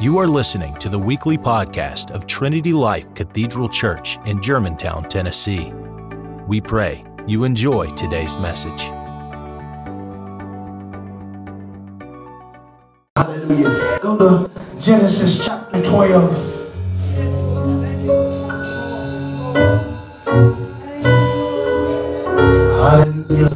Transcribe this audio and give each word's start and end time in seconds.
You 0.00 0.16
are 0.18 0.28
listening 0.28 0.76
to 0.76 0.88
the 0.88 0.96
weekly 0.96 1.36
podcast 1.36 2.12
of 2.12 2.24
Trinity 2.24 2.72
Life 2.72 3.12
Cathedral 3.14 3.68
Church 3.68 4.16
in 4.26 4.40
Germantown, 4.40 5.02
Tennessee. 5.02 5.72
We 6.46 6.60
pray 6.60 7.04
you 7.26 7.42
enjoy 7.42 7.88
today's 7.90 8.36
message. 8.36 8.82
Hallelujah. 13.16 13.98
Go 14.00 14.16
to 14.18 14.50
Genesis 14.78 15.44
chapter 15.44 15.82
12. 15.82 16.32
Hallelujah. 22.76 23.48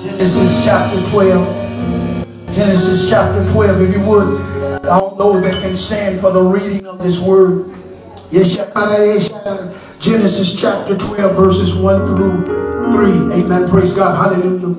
Genesis 0.00 0.64
chapter 0.64 1.10
12. 1.10 2.52
Genesis 2.52 3.08
chapter 3.08 3.46
12. 3.46 3.82
If 3.82 3.96
you 3.96 4.04
would, 4.04 4.49
all 4.90 5.14
those 5.14 5.42
that 5.42 5.62
can 5.62 5.74
stand 5.74 6.18
for 6.18 6.32
the 6.32 6.42
reading 6.42 6.86
of 6.86 6.98
this 7.02 7.18
word. 7.18 7.74
Genesis 10.00 10.54
chapter 10.60 10.96
12, 10.96 11.36
verses 11.36 11.74
1 11.74 12.06
through 12.06 12.44
3. 12.92 13.42
Amen. 13.42 13.68
Praise 13.68 13.92
God. 13.92 14.16
Hallelujah. 14.16 14.74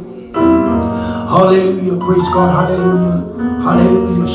Hallelujah. 1.29 1.97
Praise 2.05 2.27
God. 2.29 2.69
Hallelujah. 2.69 3.61
Hallelujah. 3.61 4.27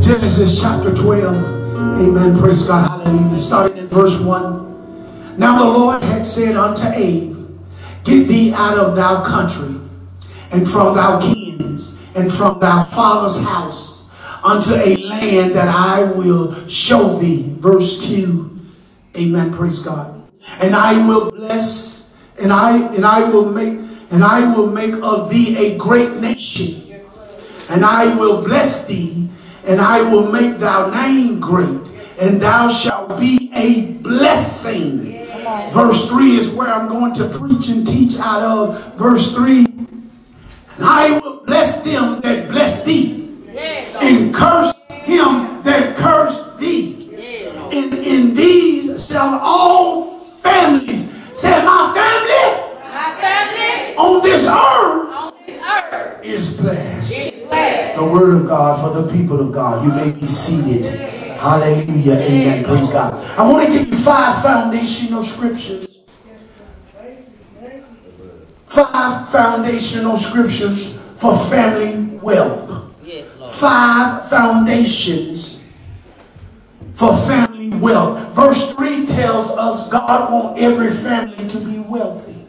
Genesis 0.00 0.60
chapter 0.60 0.94
12. 0.94 1.36
Amen. 2.00 2.38
Praise 2.38 2.62
God. 2.64 2.88
Hallelujah. 2.88 3.40
Starting 3.40 3.78
in 3.78 3.88
verse 3.88 4.18
1. 4.18 5.36
Now 5.38 5.58
the 5.58 5.78
Lord 5.78 6.02
had 6.04 6.24
said 6.24 6.56
unto 6.56 6.84
Abe, 6.86 7.36
Get 8.04 8.28
thee 8.28 8.52
out 8.52 8.78
of 8.78 8.96
thy 8.96 9.22
country, 9.24 9.80
and 10.52 10.68
from 10.68 10.94
thy 10.94 11.18
kins, 11.20 11.41
and 12.14 12.32
from 12.32 12.60
thy 12.60 12.84
father's 12.84 13.40
house, 13.42 14.08
unto 14.44 14.74
a 14.74 14.96
land 14.96 15.54
that 15.54 15.68
I 15.68 16.04
will 16.04 16.66
show 16.68 17.16
thee. 17.18 17.54
Verse 17.58 18.04
2. 18.06 18.50
Amen. 19.18 19.52
Praise 19.52 19.78
God. 19.78 20.22
And 20.60 20.74
I 20.74 21.06
will 21.06 21.30
bless, 21.30 22.16
and 22.42 22.52
I 22.52 22.78
and 22.94 23.04
I 23.04 23.28
will 23.28 23.52
make, 23.52 23.78
and 24.10 24.24
I 24.24 24.54
will 24.54 24.70
make 24.70 24.94
of 25.02 25.30
thee 25.30 25.56
a 25.56 25.78
great 25.78 26.16
nation. 26.16 27.00
And 27.70 27.84
I 27.84 28.14
will 28.16 28.42
bless 28.42 28.86
thee, 28.86 29.28
and 29.68 29.80
I 29.80 30.02
will 30.02 30.30
make 30.30 30.58
thy 30.58 30.90
name 31.06 31.40
great, 31.40 31.88
and 32.20 32.40
thou 32.40 32.68
shalt 32.68 33.18
be 33.18 33.50
a 33.54 33.92
blessing. 34.02 35.12
Verse 35.70 36.08
3 36.08 36.36
is 36.36 36.50
where 36.50 36.68
I'm 36.68 36.88
going 36.88 37.14
to 37.14 37.28
preach 37.28 37.68
and 37.68 37.86
teach 37.86 38.18
out 38.18 38.42
of. 38.42 38.94
Verse 38.96 39.34
3 39.34 39.64
And 39.64 39.71
I 40.84 41.18
will 41.22 41.44
bless 41.44 41.80
them 41.80 42.20
that 42.22 42.48
bless 42.48 42.82
thee, 42.84 43.28
and 44.00 44.34
curse 44.34 44.72
him 45.04 45.62
that 45.62 45.96
curse 45.96 46.38
thee. 46.58 47.10
And 47.72 47.94
in 47.94 48.34
these 48.34 49.06
shall 49.06 49.38
all 49.40 50.10
families 50.18 51.06
say, 51.38 51.64
My 51.64 51.92
family, 51.94 52.72
My 52.92 53.14
family 53.20 53.96
on 53.96 54.22
this 54.22 54.46
earth 54.46 55.08
on 55.14 55.34
this 55.46 55.62
earth 55.64 56.24
is 56.24 56.56
blessed. 56.60 57.12
is 57.34 57.40
blessed. 57.46 57.96
The 57.96 58.04
word 58.04 58.34
of 58.36 58.46
God 58.46 58.80
for 58.80 59.00
the 59.00 59.12
people 59.12 59.40
of 59.40 59.52
God. 59.52 59.84
You 59.84 59.92
may 59.92 60.12
be 60.18 60.26
seated. 60.26 60.86
Hallelujah. 61.38 62.14
Amen. 62.20 62.64
Praise 62.64 62.88
God. 62.88 63.14
I 63.38 63.48
want 63.50 63.70
to 63.70 63.78
give 63.78 63.88
you 63.88 63.94
five 63.94 64.42
foundational 64.42 65.22
scriptures. 65.22 65.91
Five 68.72 69.28
foundational 69.28 70.16
scriptures 70.16 70.98
for 71.16 71.36
family 71.36 72.16
wealth. 72.22 72.94
Yes. 73.04 73.26
Five 73.60 74.30
foundations 74.30 75.62
for 76.94 77.14
family 77.14 77.68
wealth. 77.68 78.34
Verse 78.34 78.72
3 78.72 79.04
tells 79.04 79.50
us 79.50 79.90
God 79.90 80.32
wants 80.32 80.62
every 80.62 80.88
family 80.88 81.46
to 81.48 81.58
be 81.58 81.80
wealthy. 81.80 82.46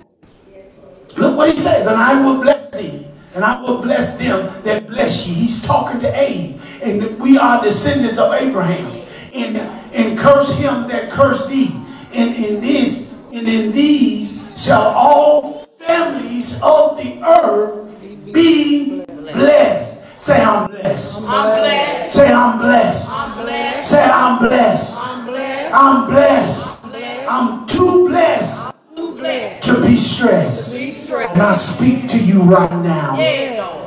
Look 1.17 1.35
what 1.35 1.51
he 1.51 1.57
says, 1.57 1.88
and 1.88 1.97
I 1.97 2.23
will 2.23 2.41
bless 2.41 2.72
thee, 2.72 3.05
and 3.35 3.44
I 3.44 3.61
will 3.61 3.81
bless 3.81 4.16
them 4.16 4.63
that 4.63 4.88
bless 4.88 5.28
you. 5.28 5.34
He's 5.34 5.61
talking 5.61 6.00
to 6.00 6.07
Abe, 6.17 6.57
and 6.81 7.19
we 7.19 7.38
are 7.38 7.61
descendants 7.61 8.17
of 8.17 8.31
Abraham. 8.34 9.05
And, 9.34 9.57
and 9.57 10.17
curse 10.17 10.57
him 10.57 10.88
that 10.88 11.11
curse 11.11 11.47
thee. 11.47 11.72
And 12.16 12.34
in 12.34 12.61
this, 12.61 13.11
and 13.34 13.45
in 13.45 13.73
these 13.73 14.40
shall 14.55 14.94
all 14.95 15.62
families 15.88 16.53
of 16.61 16.97
the 16.97 17.21
earth 17.25 18.33
be 18.33 19.03
blessed. 19.05 20.19
Say 20.19 20.41
I'm 20.41 20.69
blessed. 20.69 21.27
I'm 21.27 21.59
blessed. 21.59 22.16
Say 22.16 22.31
I'm 22.31 22.57
blessed. 22.59 23.11
I'm 23.13 23.44
blessed. 23.44 23.89
Say 23.89 24.03
I'm 24.03 24.39
blessed. 24.39 24.99
I'm 25.03 25.25
blessed. 25.25 25.73
I'm 25.73 26.05
blessed. 26.05 26.83
I'm 27.29 27.67
too 27.67 28.07
blessed 28.07 28.73
Too 28.95 29.16
blessed. 29.16 29.63
to 29.63 29.81
be 29.81 29.95
stressed. 29.95 30.77
And 30.79 31.41
I 31.41 31.51
speak 31.51 32.07
to 32.09 32.23
you 32.23 32.41
right 32.43 32.72
now. 32.72 33.16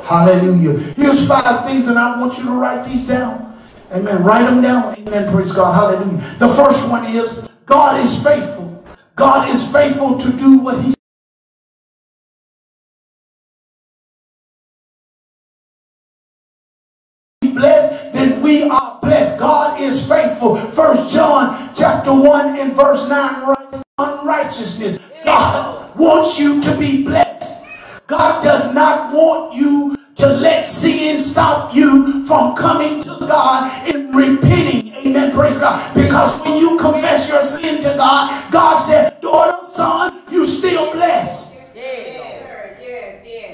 Hallelujah. 0.03 0.77
Here's 0.95 1.27
five 1.27 1.65
things, 1.65 1.87
and 1.87 1.97
I 1.97 2.19
want 2.19 2.37
you 2.37 2.43
to 2.45 2.51
write 2.51 2.85
these 2.85 3.07
down. 3.07 3.57
Amen. 3.93 4.23
Write 4.23 4.43
them 4.43 4.61
down. 4.61 4.95
Amen. 4.97 5.31
Praise 5.31 5.51
God. 5.51 5.73
Hallelujah. 5.73 6.17
The 6.39 6.47
first 6.47 6.87
one 6.89 7.05
is 7.05 7.47
God 7.65 7.99
is 8.01 8.21
faithful. 8.23 8.83
God 9.15 9.49
is 9.49 9.69
faithful 9.71 10.17
to 10.17 10.31
do 10.33 10.59
what 10.59 10.81
He 10.83 10.93
First 20.55 21.13
John 21.13 21.69
chapter 21.73 22.13
1 22.13 22.59
and 22.59 22.73
verse 22.73 23.07
9, 23.07 23.47
right? 23.47 23.83
Unrighteousness. 23.97 24.99
God 25.25 25.97
wants 25.97 26.39
you 26.39 26.61
to 26.61 26.77
be 26.77 27.03
blessed. 27.03 27.65
God 28.07 28.41
does 28.41 28.73
not 28.73 29.13
want 29.13 29.53
you 29.53 29.95
to 30.15 30.27
let 30.27 30.65
sin 30.65 31.17
stop 31.17 31.75
you 31.75 32.23
from 32.25 32.55
coming 32.55 32.99
to 33.01 33.17
God 33.19 33.69
and 33.93 34.15
repenting. 34.15 34.93
Amen. 34.95 35.31
Praise 35.31 35.57
God. 35.57 35.93
Because 35.93 36.41
when 36.41 36.57
you 36.57 36.77
confess 36.77 37.29
your 37.29 37.41
sin 37.41 37.79
to 37.81 37.89
God, 37.95 38.51
God 38.51 38.77
said, 38.77 39.21
daughter, 39.21 39.65
son, 39.73 40.23
you 40.31 40.47
still 40.47 40.91
blessed. 40.91 41.56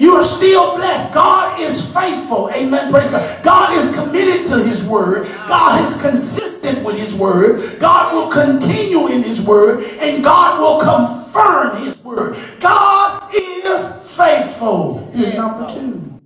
You 0.03 0.15
are 0.15 0.23
still 0.23 0.75
blessed. 0.75 1.13
God 1.13 1.61
is 1.61 1.81
faithful. 1.93 2.49
Amen. 2.51 2.91
Praise 2.91 3.09
God. 3.09 3.41
God 3.41 3.73
is 3.73 3.95
committed 3.95 4.45
to 4.47 4.55
his 4.55 4.83
word. 4.83 5.25
God 5.47 5.81
is 5.81 5.95
consistent 6.01 6.83
with 6.83 6.99
his 6.99 7.15
word. 7.15 7.79
God 7.79 8.13
will 8.13 8.29
continue 8.29 9.07
in 9.07 9.23
his 9.23 9.39
word. 9.39 9.81
And 10.01 10.21
God 10.21 10.59
will 10.59 10.77
confirm 10.77 11.77
his 11.77 11.97
word. 11.99 12.35
God 12.59 13.33
is 13.33 13.87
faithful. 14.17 15.09
Here's 15.13 15.33
number 15.35 15.69
two. 15.69 16.19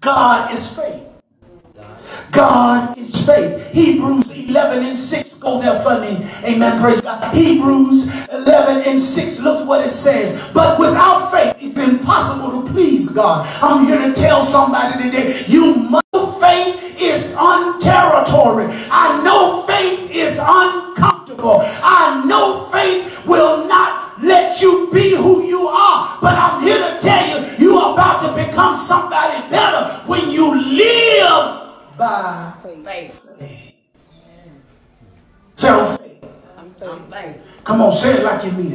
God 0.00 0.54
is 0.54 0.72
faith. 0.72 1.09
God 2.32 2.96
is 2.98 3.26
faith. 3.26 3.72
Hebrews 3.72 4.30
11 4.30 4.84
and 4.84 4.96
6. 4.96 5.38
Go 5.38 5.60
there 5.60 5.78
for 5.80 6.00
me. 6.00 6.24
Amen. 6.44 6.80
Praise 6.80 7.00
God. 7.00 7.34
Hebrews 7.34 8.28
11 8.28 8.84
and 8.86 8.98
6. 8.98 9.40
Look 9.40 9.66
what 9.66 9.84
it 9.84 9.90
says. 9.90 10.50
But 10.52 10.78
without 10.78 11.30
faith, 11.30 11.56
it's 11.60 11.78
impossible 11.78 12.62
to 12.62 12.72
please 12.72 13.08
God. 13.08 13.46
I'm 13.62 13.86
here 13.86 13.98
to 14.06 14.12
tell 14.12 14.40
somebody 14.40 15.02
today, 15.02 15.44
you 15.46 15.74
must 15.74 16.00
faith 16.40 17.00
is 17.00 17.28
unterritory. 17.36 18.66
I 18.90 19.22
know 19.22 19.62
faith 19.66 20.10
is 20.10 20.38
uncomfortable. 20.42 21.60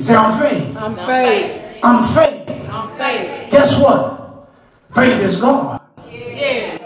Say 0.05 0.13
I'm 0.13 0.39
faith. 0.39 0.77
I'm 0.77 0.95
faith. 0.97 1.79
I'm 1.83 2.03
faith. 2.03 2.69
I'm 2.69 2.95
faith. 2.95 3.49
Guess 3.49 3.81
what? 3.81 4.47
Faith 4.93 5.19
is 5.23 5.37
God. 5.37 5.81
Yeah. 6.11 6.77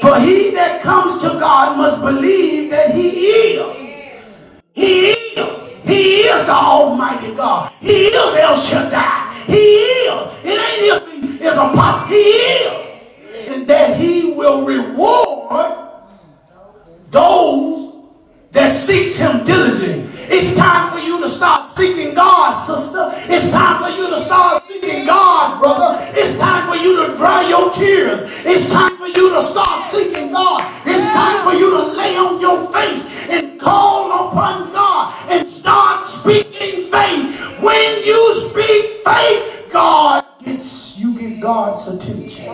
For 0.00 0.18
he 0.20 0.50
that 0.52 0.80
comes 0.80 1.20
to 1.20 1.28
God 1.28 1.76
must 1.76 2.00
believe 2.00 2.70
that 2.70 2.92
he 2.94 3.08
is. 3.10 4.06
He 4.72 5.10
is. 5.10 5.86
He 5.86 6.20
is 6.22 6.46
the 6.46 6.52
Almighty 6.52 7.34
God. 7.34 7.70
He 7.82 8.06
is 8.06 8.34
El 8.34 8.56
Shaddai. 8.56 9.34
He 9.46 9.54
is. 9.54 10.40
It 10.42 10.58
ain't 10.58 11.02
if 11.02 11.38
he 11.40 11.44
is 11.44 11.54
a 11.54 11.70
pop. 11.74 12.08
He 12.08 12.14
is. 12.14 13.10
And 13.50 13.66
that 13.68 14.00
he 14.00 14.32
will 14.32 14.64
reward 14.64 16.00
those 17.10 17.94
that 18.52 18.68
seeks 18.68 19.16
him 19.16 19.44
diligently. 19.44 20.04
It's 20.28 20.56
time 20.56 20.90
for 20.90 20.98
you 20.98 21.20
to 21.20 21.28
start 21.28 21.55
seeking 21.86 22.14
God, 22.14 22.52
sister. 22.52 23.10
It's 23.32 23.50
time 23.50 23.78
for 23.78 23.88
you 23.88 24.08
to 24.10 24.18
start 24.18 24.62
seeking 24.62 25.06
God, 25.06 25.60
brother. 25.60 25.98
It's 26.14 26.38
time 26.38 26.66
for 26.66 26.76
you 26.76 27.06
to 27.06 27.14
dry 27.14 27.48
your 27.48 27.70
tears. 27.70 28.44
It's 28.44 28.70
time 28.70 28.96
for 28.96 29.06
you 29.06 29.30
to 29.30 29.40
start 29.40 29.82
seeking 29.82 30.32
God. 30.32 30.62
It's 30.84 31.14
time 31.14 31.42
for 31.44 31.56
you 31.56 31.70
to 31.70 31.82
lay 31.92 32.16
on 32.16 32.40
your 32.40 32.58
face 32.72 33.28
and 33.30 33.60
call 33.60 34.28
upon 34.28 34.72
God 34.72 35.14
and 35.30 35.48
start 35.48 36.04
speaking 36.04 36.84
faith. 36.90 37.60
When 37.60 38.04
you 38.04 38.34
speak 38.50 39.04
faith, 39.04 39.68
God 39.72 40.24
gets 40.44 40.98
you 40.98 41.16
get 41.16 41.40
God's 41.40 41.86
attention. 41.86 42.46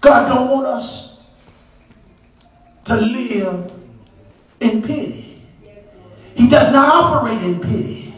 God 0.00 0.26
don't 0.26 0.50
want 0.50 0.66
us 0.66 1.20
to 2.84 2.96
live 2.96 3.72
in 4.60 4.82
pity. 4.82 5.31
He 6.42 6.48
does 6.48 6.72
not 6.72 6.92
operate 6.92 7.40
in 7.40 7.60
pity. 7.60 8.10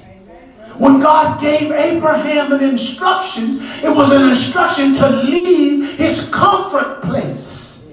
When 0.79 0.99
God 0.99 1.39
gave 1.39 1.71
Abraham 1.71 2.53
an 2.53 2.63
instructions, 2.63 3.85
it 3.85 3.95
was 3.95 4.13
an 4.13 4.27
instruction 4.27 4.95
to 4.95 5.11
leave 5.11 5.99
his 5.99 6.31
comfort 6.31 7.03
place. 7.03 7.87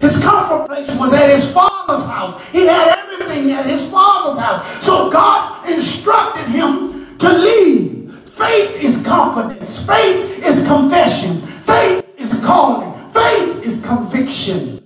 His 0.00 0.20
comfort 0.20 0.66
place 0.66 0.92
was 0.96 1.12
at 1.12 1.30
his 1.30 1.48
father's 1.52 2.04
house. 2.04 2.44
He 2.48 2.66
had 2.66 2.98
everything 2.98 3.52
at 3.52 3.64
his 3.64 3.88
father's 3.88 4.40
house. 4.40 4.84
So 4.84 5.08
God 5.08 5.64
instructed 5.70 6.48
him 6.48 7.16
to 7.18 7.32
leave. 7.32 8.18
Faith 8.28 8.82
is 8.82 9.06
confidence. 9.06 9.78
Faith 9.86 10.44
is 10.48 10.66
confession. 10.66 11.42
Faith 11.42 12.04
is 12.18 12.44
calling. 12.44 12.92
Faith 13.10 13.62
is 13.62 13.86
conviction. 13.86 14.82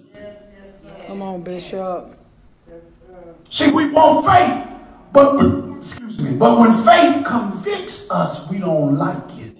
Come 1.06 1.22
on, 1.22 1.40
Bishop. 1.40 2.13
See, 3.50 3.70
we 3.70 3.90
want 3.90 4.26
faith, 4.26 4.66
but 5.12 5.76
excuse 5.76 6.20
me, 6.20 6.36
but 6.36 6.58
when 6.58 6.72
faith 6.72 7.24
convicts 7.24 8.10
us, 8.10 8.48
we 8.50 8.58
don't 8.58 8.96
like 8.96 9.16
it. 9.38 9.58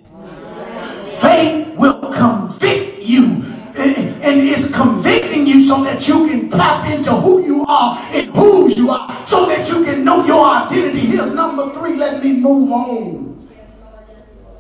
Faith 1.05 1.77
will 1.77 2.13
convict 2.13 3.03
you. 3.03 3.43
And 3.77 4.49
it's 4.49 4.75
convicting 4.75 5.47
you 5.47 5.61
so 5.61 5.85
that 5.85 6.09
you 6.09 6.27
can 6.27 6.49
tap 6.49 6.89
into 6.89 7.13
who 7.13 7.45
you 7.45 7.65
are 7.67 7.99
and 8.13 8.31
whose 8.35 8.77
you 8.77 8.91
are, 8.91 9.09
so 9.27 9.47
that 9.47 9.69
you 9.69 9.85
can 9.85 10.05
know 10.05 10.25
your 10.25 10.45
identity. 10.47 11.01
Here's 11.01 11.33
number 11.33 11.73
three. 11.75 11.95
Let 11.95 12.23
me 12.23 12.41
move 12.41 12.73
on. 12.73 13.49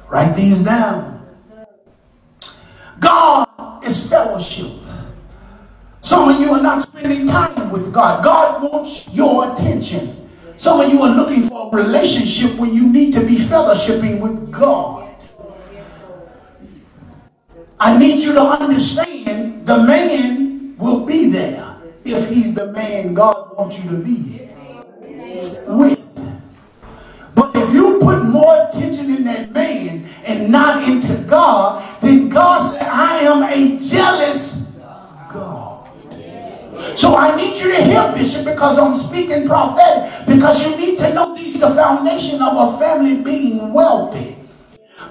Write 0.08 0.36
these 0.36 0.62
down. 0.62 1.26
God 3.00 3.48
is 3.84 4.08
fellowship. 4.08 4.83
Some 6.04 6.28
of 6.28 6.38
you 6.38 6.52
are 6.52 6.60
not 6.60 6.82
spending 6.82 7.26
time 7.26 7.72
with 7.72 7.90
God. 7.90 8.22
God 8.22 8.62
wants 8.62 9.08
your 9.14 9.50
attention. 9.50 10.28
Some 10.58 10.78
of 10.78 10.92
you 10.92 11.00
are 11.00 11.08
looking 11.08 11.44
for 11.44 11.70
a 11.72 11.76
relationship 11.82 12.58
when 12.58 12.74
you 12.74 12.92
need 12.92 13.14
to 13.14 13.20
be 13.20 13.36
fellowshipping 13.36 14.20
with 14.20 14.52
God. 14.52 15.24
I 17.80 17.98
need 17.98 18.20
you 18.20 18.34
to 18.34 18.42
understand 18.42 19.66
the 19.66 19.78
man 19.78 20.76
will 20.76 21.06
be 21.06 21.30
there 21.30 21.74
if 22.04 22.28
he's 22.28 22.54
the 22.54 22.70
man 22.72 23.14
God 23.14 23.56
wants 23.56 23.82
you 23.82 23.88
to 23.88 23.96
be 23.96 24.50
with. 25.68 26.04
But 27.34 27.56
if 27.56 27.72
you 27.72 27.98
put 28.00 28.22
more 28.26 28.68
attention 28.68 29.06
in 29.06 29.24
that 29.24 29.52
man 29.52 30.04
and 30.26 30.52
not 30.52 30.86
into 30.86 31.16
God, 31.26 31.82
then 32.02 32.28
God 32.28 32.58
said, 32.58 32.82
I 32.82 33.20
am 33.20 33.42
a 33.42 33.78
jealous. 33.78 34.63
So 36.96 37.16
I 37.16 37.36
need 37.36 37.56
you 37.56 37.72
to 37.72 37.82
hear, 37.82 38.12
Bishop, 38.12 38.44
because 38.44 38.78
I'm 38.78 38.94
speaking 38.94 39.46
prophetic, 39.46 40.26
because 40.26 40.64
you 40.64 40.76
need 40.76 40.98
to 40.98 41.12
know 41.12 41.34
these 41.34 41.54
the 41.58 41.70
foundation 41.70 42.42
of 42.42 42.74
a 42.74 42.78
family 42.78 43.22
being 43.22 43.72
wealthy. 43.72 44.36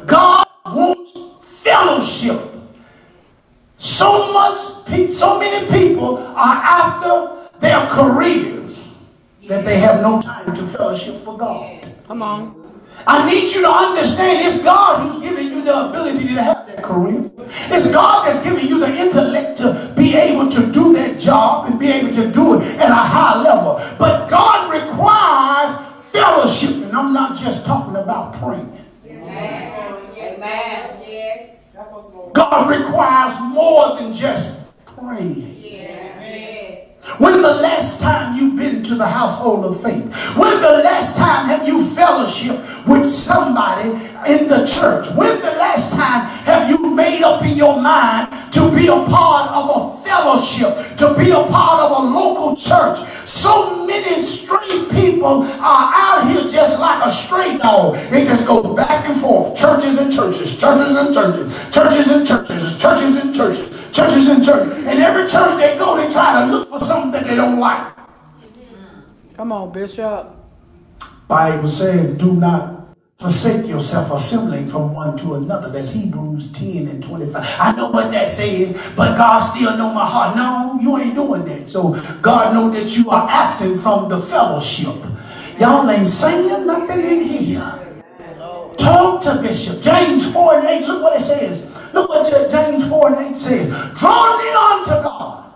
God 0.05 0.45
wants 0.65 1.63
fellowship. 1.63 2.39
So 3.77 4.33
much, 4.33 4.57
so 5.11 5.39
many 5.39 5.67
people 5.67 6.17
are 6.19 6.55
after 6.55 7.49
their 7.59 7.87
careers 7.87 8.93
that 9.47 9.65
they 9.65 9.77
have 9.79 10.01
no 10.01 10.21
time 10.21 10.53
to 10.53 10.63
fellowship 10.63 11.15
for 11.15 11.37
God. 11.37 11.85
Come 12.07 12.21
on. 12.21 12.63
I 13.05 13.29
need 13.29 13.49
you 13.53 13.61
to 13.61 13.69
understand 13.69 14.45
it's 14.45 14.63
God 14.63 15.01
who's 15.01 15.23
giving 15.23 15.49
you 15.49 15.63
the 15.63 15.89
ability 15.89 16.27
to 16.35 16.43
have 16.43 16.52
career. 16.83 17.31
It's 17.71 17.91
God 17.91 18.25
that's 18.27 18.43
giving 18.43 18.67
you 18.67 18.79
the 18.79 18.93
intellect 18.95 19.57
to 19.57 19.93
be 19.95 20.15
able 20.15 20.49
to 20.49 20.71
do 20.71 20.93
that 20.93 21.19
job 21.19 21.65
and 21.65 21.79
be 21.79 21.87
able 21.87 22.11
to 22.13 22.31
do 22.31 22.59
it 22.59 22.63
at 22.79 22.91
a 22.91 22.95
high 22.95 23.41
level. 23.41 23.81
But 23.97 24.29
God 24.29 24.71
requires 24.71 25.71
fellowship, 26.11 26.69
and 26.83 26.91
I'm 26.91 27.13
not 27.13 27.37
just 27.37 27.65
talking 27.65 27.95
about 27.95 28.33
praying. 28.39 28.79
God 32.33 32.69
requires 32.69 33.39
more 33.53 33.95
than 33.97 34.13
just 34.13 34.59
praying. 34.85 35.63
When 37.17 37.41
the 37.41 37.53
last 37.53 37.99
time 37.99 38.37
you've 38.37 38.55
been 38.55 38.81
to 38.83 38.95
the 38.95 39.05
household 39.05 39.65
of 39.65 39.81
faith? 39.81 40.05
When 40.37 40.61
the 40.61 40.81
last 40.83 41.17
time 41.17 41.45
have 41.47 41.67
you 41.67 41.85
fellowship 41.85 42.57
with 42.87 43.05
somebody 43.05 43.89
in 44.25 44.47
the 44.47 44.65
church? 44.65 45.07
When 45.15 45.41
the 45.41 45.51
last 45.51 45.91
time 45.91 46.25
have 46.45 46.69
you 46.69 46.95
made 46.95 47.21
up 47.21 47.43
in 47.43 47.57
your 47.57 47.81
mind 47.81 48.31
to 48.53 48.73
be 48.73 48.87
a 48.87 49.03
part 49.05 49.51
of 49.51 49.69
a 49.75 49.97
fellowship, 50.03 50.95
to 50.97 51.13
be 51.17 51.31
a 51.31 51.43
part 51.43 51.81
of 51.81 51.91
a 51.91 52.07
local 52.07 52.55
church? 52.55 53.05
So 53.27 53.85
many 53.85 54.21
stray 54.21 54.85
people 54.89 55.43
are 55.43 55.91
out 55.93 56.31
here 56.31 56.47
just 56.47 56.79
like 56.79 57.05
a 57.05 57.09
stray 57.09 57.57
dog. 57.57 57.95
They 58.11 58.23
just 58.23 58.47
go 58.47 58.73
back 58.73 59.05
and 59.05 59.19
forth, 59.19 59.57
churches 59.57 59.97
and 59.97 60.11
churches, 60.11 60.57
churches 60.57 60.95
and 60.95 61.13
churches, 61.13 61.69
churches 61.69 62.07
and 62.07 62.25
churches, 62.25 62.77
churches 62.77 63.15
and 63.17 63.35
churches 63.35 63.43
churches 63.43 63.73
and 63.73 63.82
church. 63.93 64.13
And 64.13 64.99
every 64.99 65.27
church 65.27 65.57
they 65.57 65.77
go, 65.77 65.95
they 65.95 66.09
try 66.11 66.41
to 66.41 66.51
look 66.51 66.69
for 66.69 66.79
something 66.79 67.11
that 67.11 67.23
they 67.25 67.35
don't 67.35 67.59
like. 67.59 67.93
Come 69.35 69.51
on, 69.51 69.71
Bishop. 69.71 70.35
Bible 71.27 71.67
says, 71.67 72.13
do 72.15 72.33
not 72.33 72.95
forsake 73.17 73.67
yourself 73.67 74.11
assembling 74.11 74.67
from 74.67 74.93
one 74.93 75.15
to 75.17 75.35
another. 75.35 75.69
That's 75.69 75.91
Hebrews 75.91 76.51
10 76.51 76.87
and 76.87 77.01
25. 77.01 77.55
I 77.59 77.71
know 77.75 77.89
what 77.89 78.11
that 78.11 78.27
says, 78.27 78.75
but 78.95 79.15
God 79.17 79.39
still 79.39 79.77
know 79.77 79.93
my 79.93 80.05
heart. 80.05 80.35
No, 80.35 80.77
you 80.81 80.97
ain't 80.97 81.15
doing 81.15 81.45
that. 81.45 81.69
So 81.69 81.93
God 82.21 82.53
know 82.53 82.69
that 82.69 82.97
you 82.97 83.09
are 83.09 83.27
absent 83.29 83.79
from 83.79 84.09
the 84.09 84.19
fellowship. 84.19 84.95
Y'all 85.59 85.89
ain't 85.89 86.05
saying 86.05 86.67
nothing 86.67 87.05
in 87.05 87.21
here. 87.21 87.82
Talk 88.77 89.21
to 89.23 89.41
Bishop. 89.41 89.81
James 89.81 90.31
4 90.31 90.59
and 90.59 90.67
8. 90.67 90.87
Look 90.87 91.03
what 91.03 91.15
it 91.15 91.21
says. 91.21 91.79
Look 91.93 92.09
what 92.09 92.49
James 92.49 92.87
4 92.87 93.15
and 93.15 93.27
8 93.31 93.37
says. 93.37 93.67
Draw 93.99 94.37
near 94.37 94.57
unto 94.57 95.03
God, 95.03 95.53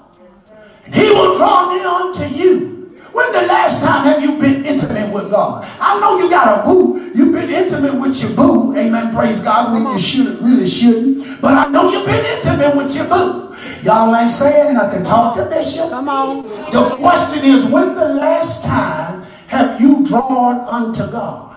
and 0.86 0.96
he 0.96 1.10
will 1.10 1.36
draw 1.36 1.74
near 1.74 1.88
unto 1.88 2.24
you. 2.24 2.77
When 3.12 3.34
the 3.34 3.48
last 3.48 3.84
time 3.84 4.03
have 4.03 4.22
you 4.22 4.38
been 4.38 4.63
intimate 4.63 5.12
with 5.12 5.32
God? 5.32 5.65
I 5.80 6.00
know 6.00 6.20
you 6.20 6.30
got 6.30 6.60
a 6.60 6.63
boo. 6.63 7.12
You've 7.15 7.34
been 7.34 7.50
intimate 7.50 8.00
with 8.00 8.22
your 8.22 8.32
boo. 8.36 8.77
Amen. 8.77 9.12
Praise 9.12 9.39
God. 9.39 9.74
When 9.74 9.92
you 9.92 9.98
should 9.98 10.39
really 10.39 10.68
shouldn't. 10.68 11.42
But 11.42 11.53
I 11.53 11.68
know 11.68 11.89
you've 11.89 12.06
been 12.06 12.24
intimate 12.24 12.75
with 12.75 12.96
your 12.96 13.08
boo. 13.10 13.56
Y'all 13.82 14.15
ain't 14.15 14.30
saying 14.30 14.75
nothing. 14.75 15.03
Talk 15.03 15.36
to 15.38 15.46
Bishop. 15.46 15.89
Come 15.89 16.10
on. 16.10 16.44
The 16.70 16.96
question 16.98 17.44
is, 17.44 17.63
when 17.65 17.96
the 17.96 18.06
last 18.06 18.63
time 18.63 19.24
have 19.48 19.82
you 19.82 20.06
drawn 20.06 20.60
unto 20.68 21.10
God? 21.12 21.57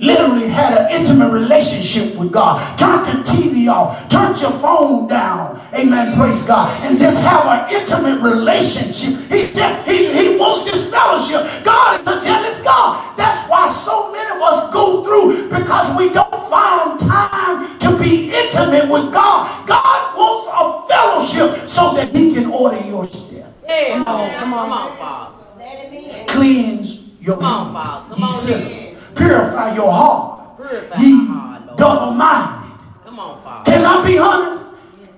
Literally 0.00 0.48
had 0.48 0.78
an 0.78 0.98
intimate 0.98 1.30
relationship 1.30 2.16
with 2.16 2.32
God. 2.32 2.56
Turn 2.78 3.04
the 3.04 3.22
TV 3.22 3.68
off. 3.70 4.08
Turn 4.08 4.34
your 4.40 4.50
phone 4.50 5.06
down. 5.08 5.60
Amen. 5.78 6.16
Praise 6.16 6.42
God. 6.42 6.68
And 6.82 6.96
just 6.96 7.20
have 7.20 7.44
an 7.44 7.70
intimate 7.70 8.22
relationship. 8.22 9.30
He 9.30 9.42
said 9.42 9.86
he, 9.86 10.10
he 10.10 10.38
wants 10.38 10.64
this 10.64 10.88
fellowship. 10.90 11.44
God 11.64 12.00
is 12.00 12.06
a 12.06 12.18
jealous 12.24 12.62
God. 12.62 13.14
That's 13.18 13.46
why 13.46 13.66
so 13.66 14.10
many 14.10 14.36
of 14.36 14.42
us 14.42 14.72
go 14.72 15.04
through 15.04 15.50
because 15.50 15.94
we 15.98 16.10
don't 16.10 16.48
find 16.48 16.98
time 16.98 17.78
to 17.80 17.98
be 17.98 18.32
intimate 18.34 18.88
with 18.88 19.12
God. 19.12 19.68
God 19.68 20.16
wants 20.16 20.48
a 20.48 20.88
fellowship 20.88 21.68
so 21.68 21.92
that 21.92 22.16
he 22.16 22.32
can 22.32 22.46
order 22.46 22.80
your 22.86 23.06
step 23.08 23.52
Yeah. 23.68 24.02
Come 24.02 24.14
on, 24.16 24.30
come 24.30 24.54
on. 24.54 24.68
Come 24.68 24.72
on, 24.72 24.96
Father. 24.96 26.24
cleanse 26.26 27.00
your 27.20 27.36
Come 27.36 27.44
on, 27.44 27.72
Father. 27.74 28.14
Come 28.14 28.24
on. 28.24 28.89
Purify 29.14 29.74
your 29.74 29.90
heart, 29.92 30.56
Purify 30.56 30.96
ye 31.00 31.28
my 31.28 31.34
heart, 31.34 31.66
Lord. 31.66 31.78
double-minded. 31.78 32.72
Come 33.04 33.18
on, 33.20 33.42
Father. 33.42 33.70
Can 33.70 33.84
I 33.84 34.06
be 34.06 34.18
honest? 34.18 34.64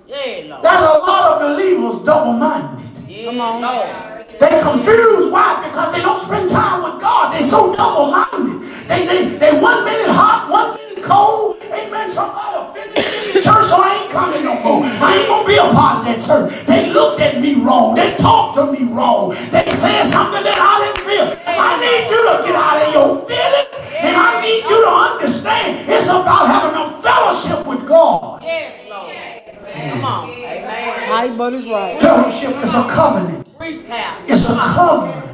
Yeah, 0.07 0.51
Lord. 0.51 0.63
There's 0.63 0.83
a 0.83 0.99
lot 0.99 1.23
of 1.33 1.57
believers 1.57 2.05
double-minded. 2.05 3.09
Yeah, 3.09 3.25
Come 3.27 3.41
on. 3.41 3.63
Lord. 3.63 4.27
They 4.41 4.61
confused. 4.63 5.31
Why? 5.31 5.63
Because 5.65 5.93
they 5.95 6.01
don't 6.01 6.19
spend 6.19 6.49
time 6.51 6.83
with 6.83 7.01
God. 7.01 7.33
They 7.33 7.43
so 7.43 7.75
double-minded. 7.75 8.61
They, 8.89 9.07
they, 9.07 9.25
they 9.39 9.53
one 9.61 9.85
minute 9.85 10.11
hot, 10.11 10.51
one 10.51 10.75
minute 10.77 11.05
cold. 11.05 11.63
Amen. 11.65 12.11
Somebody 12.11 12.72
offended 12.93 13.25
me 13.25 13.31
in 13.31 13.37
the 13.37 13.43
church, 13.43 13.65
so 13.65 13.77
I 13.81 14.03
ain't 14.03 14.11
coming 14.11 14.45
no 14.45 14.55
more. 14.63 14.83
I 14.85 15.19
ain't 15.19 15.29
gonna 15.29 15.47
be 15.47 15.57
a 15.57 15.69
part 15.73 16.01
of 16.01 16.05
that 16.07 16.21
church. 16.21 16.67
They 16.67 16.93
looked 16.93 17.21
at 17.21 17.41
me 17.41 17.55
wrong. 17.55 17.95
They 17.95 18.15
talked 18.17 18.57
to 18.57 18.73
me 18.73 18.93
wrong. 18.93 19.31
They 19.51 19.67
said 19.67 20.05
something 20.05 20.43
that 20.43 20.59
I 20.59 20.85
didn't 20.85 21.03
feel. 21.05 21.27
I 21.47 21.77
need 21.81 22.11
you 22.11 22.21
to 22.29 22.35
get 22.45 22.55
out 22.57 22.83
of 22.83 22.93
your 22.93 23.17
feelings, 23.25 23.97
and 24.01 24.17
I 24.17 24.41
need 24.41 24.65
you 24.69 24.79
to 24.85 24.91
understand 24.91 25.79
it's 25.89 26.09
about 26.09 26.47
having 26.47 26.81
a 26.81 26.87
fellowship 27.03 27.67
Yes, 28.43 28.85
Lord. 28.89 29.13
Come 29.93 30.05
on. 30.05 30.29
Amen. 30.31 31.03
Tight, 31.03 31.37
but 31.37 31.55
it's 31.55 31.67
right. 31.67 32.01
Fellowship 32.01 32.57
is 32.63 32.75
a 32.75 32.85
covenant. 32.89 33.57
Priest 33.57 33.85
house. 33.87 34.23
It's 34.29 34.49
a 34.49 34.55
covering. 34.55 35.32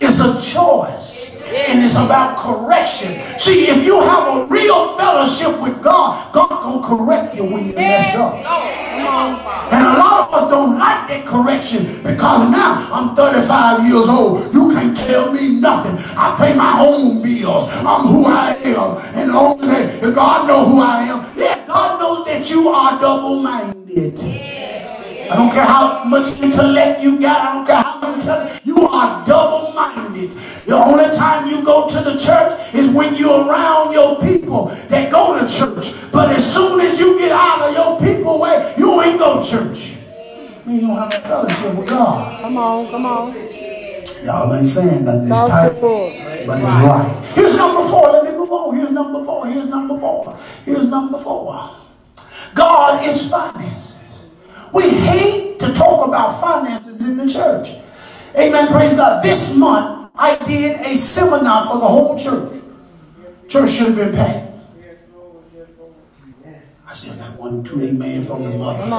It's 0.00 0.20
a 0.20 0.40
choice. 0.40 1.34
And 1.48 1.82
it's 1.82 1.94
about 1.96 2.36
correction. 2.36 3.20
See, 3.38 3.68
if 3.68 3.84
you 3.84 4.00
have 4.00 4.36
a 4.36 4.46
real 4.46 4.96
fellowship 4.96 5.60
with 5.60 5.82
God, 5.82 6.32
God 6.32 6.62
gonna 6.62 6.86
correct 6.86 7.34
you 7.36 7.44
when 7.44 7.66
you 7.66 7.74
mess 7.74 8.14
up. 8.14 8.34
Lord. 8.34 8.44
Come 8.44 9.06
on, 9.06 9.40
Father. 9.42 9.76
And 9.76 9.86
a 9.86 9.98
lot 9.98 10.28
of 10.28 10.34
us 10.34 10.50
don't 10.50 10.78
like 10.78 11.08
that 11.08 11.26
correction 11.26 11.84
because 12.02 12.50
now 12.50 12.74
I'm 12.92 13.16
35 13.16 13.88
years 13.88 14.08
old. 14.08 14.52
You 14.52 14.70
can't 14.70 14.96
tell 14.96 15.32
me 15.32 15.60
nothing. 15.60 15.96
I 16.16 16.36
pay 16.36 16.54
my 16.54 16.80
own 16.80 17.22
bills. 17.22 17.64
I'm 17.84 18.06
who 18.06 18.26
I 18.26 18.50
am. 18.64 18.96
And 19.14 19.30
that, 19.32 20.02
and 20.02 20.14
God 20.14 20.48
know 20.48 20.64
who 20.64 20.80
I 20.80 21.02
am. 21.04 21.24
Yeah, 21.36 21.66
God 21.66 22.00
knows 22.00 22.26
that 22.26 22.50
you 22.50 22.68
are 22.68 23.00
double-minded. 23.00 24.57
I 25.30 25.36
don't 25.36 25.52
care 25.52 25.64
how 25.64 26.04
much 26.04 26.40
intellect 26.40 27.02
you 27.02 27.20
got. 27.20 27.40
I 27.40 27.54
don't 27.54 27.66
care 27.66 27.76
how 27.76 28.00
much. 28.00 28.60
You 28.64 28.88
are 28.88 29.24
double-minded. 29.26 30.30
The 30.30 30.74
only 30.76 31.10
time 31.14 31.46
you 31.48 31.62
go 31.62 31.86
to 31.86 32.00
the 32.00 32.16
church 32.16 32.52
is 32.74 32.88
when 32.88 33.14
you're 33.14 33.46
around 33.46 33.92
your 33.92 34.18
people 34.20 34.66
that 34.88 35.12
go 35.12 35.38
to 35.38 35.46
church. 35.46 35.92
But 36.12 36.30
as 36.30 36.50
soon 36.54 36.80
as 36.80 36.98
you 36.98 37.18
get 37.18 37.30
out 37.32 37.60
of 37.68 37.74
your 37.74 37.98
people 38.00 38.40
way, 38.40 38.74
you 38.78 39.02
ain't 39.02 39.18
go 39.18 39.40
to 39.42 39.46
church. 39.46 39.96
You 40.66 40.80
don't 40.82 40.96
have 40.96 41.12
a 41.14 41.20
fellowship 41.20 41.74
with 41.76 41.88
God. 41.88 42.42
Come 42.42 42.56
on, 42.56 42.90
come 42.90 43.06
on. 43.06 43.34
Y'all 44.24 44.54
ain't 44.54 44.66
saying 44.66 45.04
nothing. 45.04 45.28
It's 45.30 45.40
tight, 45.40 45.72
but 45.80 46.58
it's 46.58 46.62
right. 46.62 47.32
Here's 47.34 47.54
number 47.54 47.82
four. 47.88 48.12
Let 48.12 48.24
me 48.24 48.30
move 48.32 48.50
on. 48.50 48.76
Here's 48.76 48.90
number 48.90 49.24
four. 49.24 49.46
Here's 49.46 49.66
number 49.66 49.98
four. 49.98 50.36
Here's 50.64 50.86
number 50.88 51.18
four. 51.18 51.70
God 52.54 53.06
is 53.06 53.30
finances. 53.30 53.67
We 55.78 55.84
hate 55.84 55.90
to 55.90 55.96
talk 55.96 56.08
about 56.08 56.40
finances 56.40 57.08
in 57.08 57.16
the 57.16 57.32
church. 57.32 57.70
Amen. 58.36 58.68
Praise 58.68 58.94
God. 58.94 59.22
This 59.22 59.56
month, 59.56 60.10
I 60.14 60.36
did 60.36 60.80
a 60.80 60.96
seminar 60.96 61.66
for 61.66 61.78
the 61.78 61.86
whole 61.86 62.18
church. 62.18 62.62
Church 63.48 63.70
should 63.70 63.88
have 63.88 63.96
been 63.96 64.14
packed. 64.14 64.46
I 66.86 66.92
said, 66.94 67.20
I 67.20 67.28
got 67.28 67.38
one, 67.38 67.62
two 67.64 67.80
amen 67.82 68.24
from 68.24 68.44
the 68.44 68.50
mothers. 68.50 68.92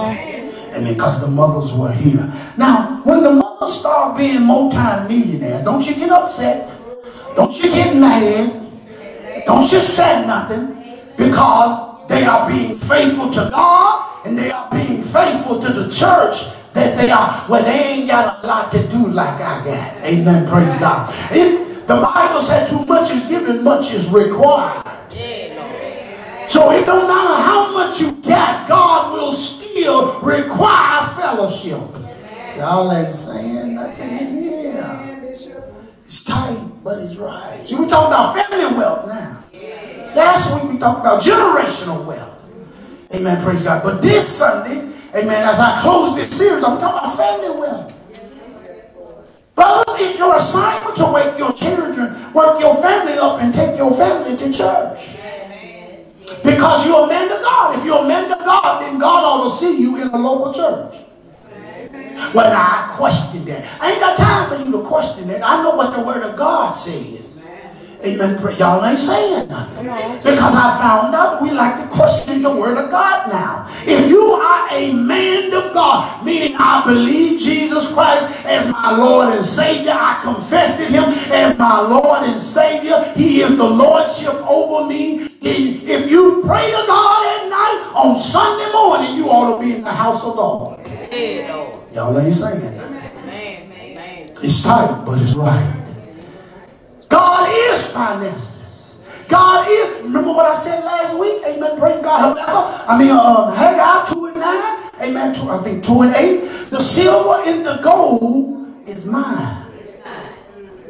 And 0.74 0.96
because 0.96 1.20
the 1.22 1.28
mothers 1.28 1.74
were 1.74 1.92
here. 1.92 2.32
Now, 2.58 3.02
when 3.04 3.24
the 3.24 3.32
mothers 3.32 3.80
start 3.80 4.18
being 4.18 4.46
multi-millionaires, 4.46 5.64
don't 5.64 5.86
you 5.86 5.96
get 5.96 6.12
upset. 6.12 6.70
Don't 7.36 7.56
you 7.58 7.70
get 7.72 7.96
mad. 7.96 9.46
Don't 9.46 9.72
you 9.72 9.80
say 9.80 10.26
nothing. 10.28 10.78
Because 11.18 12.08
they 12.08 12.26
are 12.26 12.48
being 12.48 12.78
faithful 12.78 13.30
to 13.32 13.50
God 13.52 14.26
and 14.26 14.38
they 14.38 14.52
are 14.52 14.70
being 14.70 15.02
faithful 15.02 15.60
to 15.60 15.74
the 15.74 15.90
church 15.90 16.44
that 16.74 16.98
they 16.98 17.10
are, 17.12 17.46
well, 17.50 17.64
they 17.64 17.84
ain't 17.94 18.08
got 18.08 18.44
a 18.44 18.48
lot 18.48 18.72
to 18.72 18.88
do 18.88 19.08
like 19.08 19.42
I 19.42 19.64
got. 19.66 20.04
Amen. 20.04 20.48
Praise 20.48 20.76
God. 20.76 21.10
It, 21.32 21.88
the 21.88 21.96
Bible 21.96 22.42
said 22.42 22.66
too 22.66 22.86
much 22.86 23.10
is 23.12 23.24
given, 23.26 23.64
much 23.64 23.92
is 23.92 24.08
required. 24.10 24.86
So 26.48 26.72
it 26.72 26.86
don't 26.86 27.08
matter 27.08 27.42
how 27.42 27.74
much 27.74 28.02
you 28.02 28.12
got, 28.22 28.68
God 28.68 29.14
will 29.14 29.32
still 29.32 30.20
require 30.22 31.02
fellowship. 31.16 31.80
Y'all 32.56 32.92
ain't 32.92 33.12
saying 33.14 33.76
nothing 33.76 34.18
in 34.18 34.44
here. 34.44 35.16
It's 36.04 36.24
tight, 36.24 36.60
but 36.84 36.98
it's 37.00 37.16
right. 37.18 37.62
See, 37.66 37.76
we 37.76 37.88
talking 37.88 38.08
about 38.08 38.34
family 38.36 38.76
wealth 38.76 39.08
now. 39.08 39.44
Last 40.16 40.54
week 40.56 40.72
we 40.74 40.80
talked 40.80 41.02
about 41.02 41.22
generational 41.22 42.04
wealth. 42.04 42.44
Amen, 43.14 43.44
praise 43.44 43.62
God. 43.62 43.84
But 43.84 44.02
this 44.02 44.28
Sunday, 44.28 44.89
amen, 45.16 45.48
as 45.48 45.60
I 45.60 45.82
close 45.82 46.16
this 46.16 46.36
series, 46.36 46.64
I'm 46.64 46.78
talking 46.80 47.00
about 47.00 47.18
family 47.18 47.60
wealth. 47.60 48.00
Brothers, 49.56 49.96
it's 50.00 50.18
your 50.18 50.36
assignment 50.36 50.96
to 50.98 51.06
wake 51.12 51.38
your 51.38 51.54
children, 51.54 52.34
work 52.34 52.60
your 52.60 52.76
family 52.76 53.18
up, 53.18 53.42
and 53.42 53.54
take 53.54 53.78
your 53.78 53.94
family 53.94 54.36
to 54.38 54.54
church. 54.54 55.20
Because 56.44 56.86
you're 56.86 57.06
a 57.06 57.08
man 57.08 57.32
of 57.32 57.42
God. 57.42 57.78
If 57.78 57.86
you're 57.86 58.04
a 58.04 58.08
man 58.08 58.32
of 58.32 58.40
God, 58.46 58.82
then 58.82 59.00
God 59.00 59.24
ought 59.24 59.44
to 59.44 59.50
see 59.50 59.82
you 59.82 60.02
in 60.02 60.08
a 60.10 60.18
local 60.18 60.54
church. 60.54 61.02
Well, 62.34 62.52
now 62.52 62.62
I 62.62 62.96
question 62.96 63.44
that. 63.46 63.66
I 63.82 63.92
ain't 63.92 64.00
got 64.00 64.16
time 64.16 64.48
for 64.48 64.64
you 64.64 64.72
to 64.72 64.88
question 64.88 65.28
that. 65.30 65.42
I 65.44 65.64
know 65.64 65.72
what 65.76 65.96
the 65.96 66.02
word 66.02 66.24
of 66.24 66.38
God 66.38 66.72
says. 66.72 67.39
Amen. 68.02 68.40
Y'all 68.58 68.86
ain't 68.86 68.98
saying 68.98 69.50
nothing. 69.50 69.86
Because 70.18 70.56
I 70.56 70.78
found 70.80 71.14
out 71.14 71.42
we 71.42 71.52
like 71.52 71.76
to 71.78 71.88
question 71.88 72.42
the 72.42 72.50
word 72.56 72.78
of 72.78 72.90
God 72.90 73.30
now. 73.30 73.66
If 73.84 74.10
you 74.10 74.22
are 74.22 74.70
a 74.72 74.94
man 74.94 75.54
of 75.54 75.74
God, 75.74 76.26
meaning 76.26 76.56
I 76.58 76.82
believe 76.86 77.40
Jesus 77.40 77.92
Christ 77.92 78.46
as 78.46 78.72
my 78.72 78.96
Lord 78.96 79.36
and 79.36 79.44
Savior, 79.44 79.92
I 79.94 80.20
confessed 80.24 80.80
him 80.80 81.04
as 81.34 81.60
my 81.60 81.82
Lord 81.82 82.24
and 82.24 82.40
Savior. 82.40 83.04
He 83.18 83.42
is 83.42 83.58
the 83.58 83.70
Lordship 83.70 84.34
over 84.48 84.88
me. 84.88 85.28
If 85.42 86.10
you 86.10 86.42
pray 86.46 86.72
to 86.72 86.84
God 86.88 87.26
at 87.26 87.50
night, 87.50 87.92
on 87.96 88.16
Sunday 88.16 88.72
morning, 88.72 89.16
you 89.18 89.30
ought 89.30 89.60
to 89.60 89.66
be 89.66 89.76
in 89.76 89.84
the 89.84 89.92
house 89.92 90.24
of 90.24 90.36
the 90.36 90.42
Lord. 90.42 90.88
Hey, 90.88 91.48
Lord. 91.50 91.80
Y'all 91.94 92.18
ain't 92.18 92.34
saying 92.34 92.78
nothing. 92.78 92.96
It's 94.42 94.64
tight, 94.64 95.04
but 95.06 95.22
it's 95.22 95.36
right. 95.36 95.79
God 97.10 97.50
is 97.52 97.86
finances. 97.88 99.00
God 99.28 99.68
is, 99.70 100.04
remember 100.04 100.32
what 100.32 100.46
I 100.46 100.56
said 100.56 100.84
last 100.84 101.18
week? 101.18 101.44
Amen. 101.46 101.78
Praise 101.78 102.00
God. 102.02 102.38
I 102.38 102.98
mean, 102.98 103.12
um, 103.12 103.54
Haggai 103.54 104.14
2 104.14 104.26
and 104.28 104.36
9. 104.36 105.10
Amen. 105.10 105.34
Two, 105.34 105.50
I 105.50 105.62
think 105.62 105.84
2 105.84 106.02
and 106.02 106.16
8. 106.16 106.40
The 106.70 106.80
silver 106.80 107.44
and 107.48 107.66
the 107.66 107.80
gold 107.84 108.88
is 108.88 109.06
mine. 109.06 109.66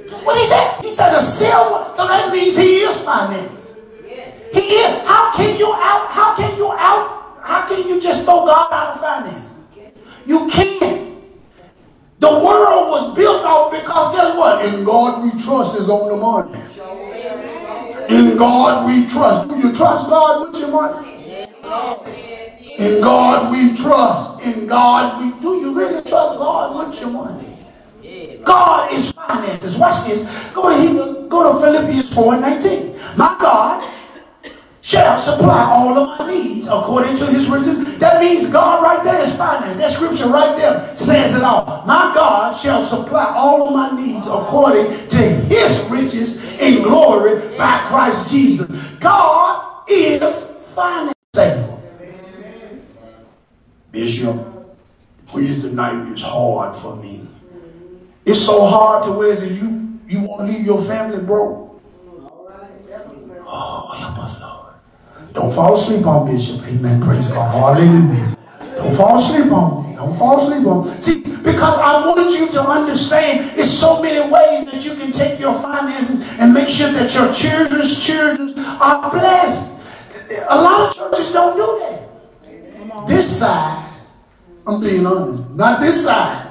That's 0.07 0.21
what 0.23 0.37
he 0.37 0.45
said. 0.45 0.81
He 0.81 0.93
said 0.93 1.13
the 1.13 1.21
silver, 1.21 1.93
so 1.95 2.07
that 2.07 2.31
means 2.31 2.57
he 2.57 2.79
is 2.79 2.99
finance. 3.01 3.77
He 4.53 4.59
is. 4.59 5.07
How 5.07 5.31
can 5.33 5.57
you 5.57 5.71
out, 5.73 6.09
how 6.09 6.35
can 6.35 6.57
you 6.57 6.71
out, 6.71 7.39
how 7.43 7.67
can 7.67 7.87
you 7.87 7.99
just 8.01 8.23
throw 8.23 8.45
God 8.45 8.71
out 8.71 8.95
of 8.95 8.99
finances? 8.99 9.67
You 10.25 10.47
can't. 10.49 10.98
The 12.19 12.27
world 12.27 12.89
was 12.89 13.15
built 13.15 13.45
off 13.45 13.71
because 13.71 14.13
guess 14.13 14.35
what? 14.35 14.65
In 14.65 14.83
God 14.83 15.23
we 15.23 15.31
trust 15.41 15.79
is 15.79 15.87
on 15.87 16.09
the 16.09 16.17
money. 16.17 16.59
In 18.09 18.37
God 18.37 18.85
we 18.85 19.07
trust. 19.07 19.49
Do 19.49 19.55
you 19.55 19.73
trust 19.73 20.09
God 20.09 20.49
with 20.49 20.59
your 20.59 20.69
money? 20.69 21.07
In 22.77 22.99
God 23.01 23.51
we 23.51 23.73
trust. 23.73 24.45
In 24.45 24.67
God 24.67 25.19
we 25.19 25.39
do 25.39 25.61
you 25.61 25.73
really 25.73 26.01
trust 26.03 26.37
God 26.37 26.87
with 26.87 26.99
your 26.99 27.09
money? 27.09 27.57
God 28.43 28.91
is 28.91 29.13
finances. 29.13 29.77
Watch 29.77 30.05
this. 30.05 30.51
Go 30.53 30.69
to 30.69 30.81
Hebrew, 30.81 31.27
go 31.29 31.53
to 31.53 31.59
Philippians 31.59 32.13
4 32.13 32.33
and 32.33 32.41
19. 32.41 32.95
My 33.17 33.37
God 33.39 33.81
shall 34.89 35.19
supply 35.19 35.71
all 35.71 35.95
of 35.95 36.17
my 36.17 36.31
needs 36.31 36.65
according 36.65 37.15
to 37.15 37.25
his 37.27 37.47
riches. 37.47 37.95
That 37.99 38.19
means 38.19 38.47
God 38.47 38.81
right 38.81 39.03
there 39.03 39.21
is 39.21 39.37
finance. 39.37 39.77
That 39.77 39.91
scripture 39.91 40.27
right 40.27 40.57
there 40.57 40.95
says 40.95 41.35
it 41.35 41.43
all. 41.43 41.83
My 41.85 42.11
God 42.15 42.53
shall 42.53 42.81
supply 42.81 43.31
all 43.35 43.67
of 43.67 43.73
my 43.73 44.01
needs 44.01 44.25
according 44.25 44.87
to 45.09 45.17
his 45.17 45.79
riches 45.91 46.59
in 46.59 46.81
glory 46.81 47.55
by 47.55 47.83
Christ 47.85 48.31
Jesus. 48.31 48.89
God 48.93 49.83
is 49.87 50.41
finance. 50.73 51.13
Bishop, 53.91 54.37
Wednesday 55.31 55.71
night 55.71 56.11
is 56.11 56.23
hard 56.23 56.75
for 56.75 56.95
me. 56.95 57.27
It's 58.25 58.43
so 58.43 58.65
hard 58.65 59.03
to 59.03 59.11
where 59.11 59.45
you 59.45 59.99
you 60.07 60.21
won't 60.21 60.47
leave 60.47 60.65
your 60.65 60.79
family 60.79 61.23
broke. 61.23 61.79
Oh, 63.51 63.87
help 63.95 64.17
us. 64.17 64.38
Don't 65.33 65.53
fall 65.53 65.73
asleep 65.73 66.05
on 66.05 66.25
Bishop. 66.25 66.61
Amen. 66.67 67.01
Praise 67.01 67.27
God. 67.27 67.77
Hallelujah. 67.77 68.37
Don't 68.75 68.93
fall 68.95 69.17
asleep 69.17 69.51
on. 69.51 69.95
Don't 69.95 70.15
fall 70.17 70.37
asleep 70.37 70.65
on. 70.65 70.85
See, 71.01 71.21
because 71.21 71.77
I 71.77 72.05
wanted 72.05 72.31
you 72.31 72.47
to 72.49 72.61
understand 72.61 73.39
it's 73.57 73.69
so 73.69 74.01
many 74.01 74.21
ways 74.31 74.65
that 74.65 74.83
you 74.85 74.95
can 74.95 75.11
take 75.11 75.39
your 75.39 75.53
finances 75.53 76.37
and 76.39 76.53
make 76.53 76.69
sure 76.69 76.91
that 76.91 77.13
your 77.13 77.31
children's 77.31 78.03
children 78.03 78.57
are 78.57 79.09
blessed. 79.11 79.75
A 80.49 80.55
lot 80.55 80.87
of 80.87 80.95
churches 80.95 81.31
don't 81.31 81.55
do 81.55 81.79
that. 81.79 83.07
This 83.07 83.39
size, 83.39 84.13
I'm 84.67 84.81
being 84.81 85.05
honest, 85.05 85.49
not 85.51 85.79
this 85.79 86.05
size. 86.05 86.48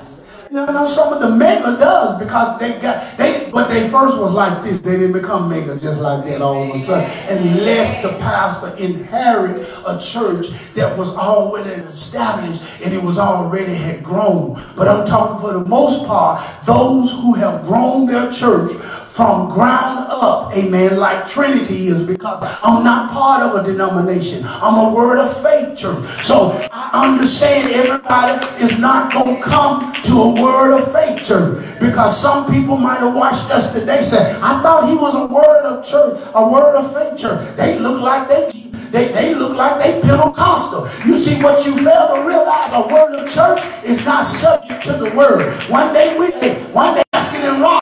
You 0.50 0.64
know, 0.64 0.84
some 0.86 1.12
of 1.12 1.20
the 1.20 1.28
mega 1.28 1.76
does 1.76 2.18
because 2.18 2.58
they 2.58 2.78
got 2.78 3.18
they 3.18 3.50
but 3.52 3.68
they 3.68 3.86
first 3.88 4.16
was 4.18 4.32
like 4.32 4.62
this. 4.62 4.80
They 4.80 4.92
didn't 4.92 5.12
become 5.12 5.48
mega 5.48 5.78
just 5.78 6.00
like 6.00 6.24
that 6.24 6.40
all 6.40 6.62
of 6.62 6.74
a 6.74 6.78
sudden. 6.78 7.10
Unless 7.28 8.02
the 8.02 8.10
pastor 8.18 8.74
inherit 8.82 9.60
a 9.86 9.98
church 9.98 10.48
that 10.72 10.96
was 10.96 11.14
already 11.14 11.82
established 11.82 12.62
and 12.82 12.94
it 12.94 13.02
was 13.02 13.18
already 13.18 13.74
had 13.74 14.02
grown. 14.02 14.54
But 14.74 14.88
I'm 14.88 15.06
talking 15.06 15.38
for 15.38 15.52
the 15.52 15.68
most 15.68 16.06
part, 16.06 16.40
those 16.64 17.10
who 17.10 17.34
have 17.34 17.66
grown 17.66 18.06
their 18.06 18.30
church 18.30 18.70
from 19.18 19.50
ground 19.50 20.06
up, 20.10 20.56
amen, 20.56 20.96
like 20.96 21.26
Trinity 21.26 21.88
is 21.88 22.00
because 22.00 22.38
I'm 22.62 22.84
not 22.84 23.10
part 23.10 23.42
of 23.42 23.56
a 23.56 23.64
denomination. 23.64 24.44
I'm 24.44 24.78
a 24.78 24.94
word 24.94 25.18
of 25.18 25.42
faith 25.42 25.76
church. 25.76 26.04
So 26.24 26.52
I 26.70 27.04
understand 27.04 27.72
everybody 27.72 28.38
is 28.62 28.78
not 28.78 29.12
going 29.12 29.34
to 29.34 29.42
come 29.42 29.92
to 30.04 30.12
a 30.22 30.40
word 30.40 30.72
of 30.72 30.92
faith 30.92 31.26
church 31.26 31.58
because 31.80 32.16
some 32.16 32.48
people 32.48 32.76
might 32.76 33.00
have 33.00 33.12
watched 33.12 33.50
us 33.50 33.72
today 33.72 34.02
say, 34.02 34.38
I 34.40 34.62
thought 34.62 34.88
he 34.88 34.94
was 34.94 35.16
a 35.16 35.26
word 35.26 35.64
of 35.66 35.84
church, 35.84 36.20
a 36.32 36.48
word 36.48 36.76
of 36.76 36.86
faith 36.94 37.18
church. 37.18 37.56
They 37.56 37.76
look 37.76 38.00
like 38.00 38.28
they 38.28 38.48
they, 38.92 39.10
they 39.10 39.34
look 39.34 39.56
like 39.56 39.82
they 39.82 40.00
Pentecostal. 40.00 40.82
You 41.04 41.14
see 41.14 41.42
what 41.42 41.66
you 41.66 41.74
fail 41.74 42.14
to 42.14 42.22
realize, 42.24 42.72
a 42.72 42.86
word 42.86 43.18
of 43.18 43.28
church 43.28 43.64
is 43.84 44.04
not 44.04 44.24
subject 44.24 44.84
to 44.84 44.92
the 44.92 45.10
word. 45.16 45.52
One 45.68 45.92
day 45.92 46.16
we, 46.16 46.30
one 46.72 46.94
day 46.94 47.02
asking 47.12 47.42
and 47.42 47.60
wrong. 47.60 47.80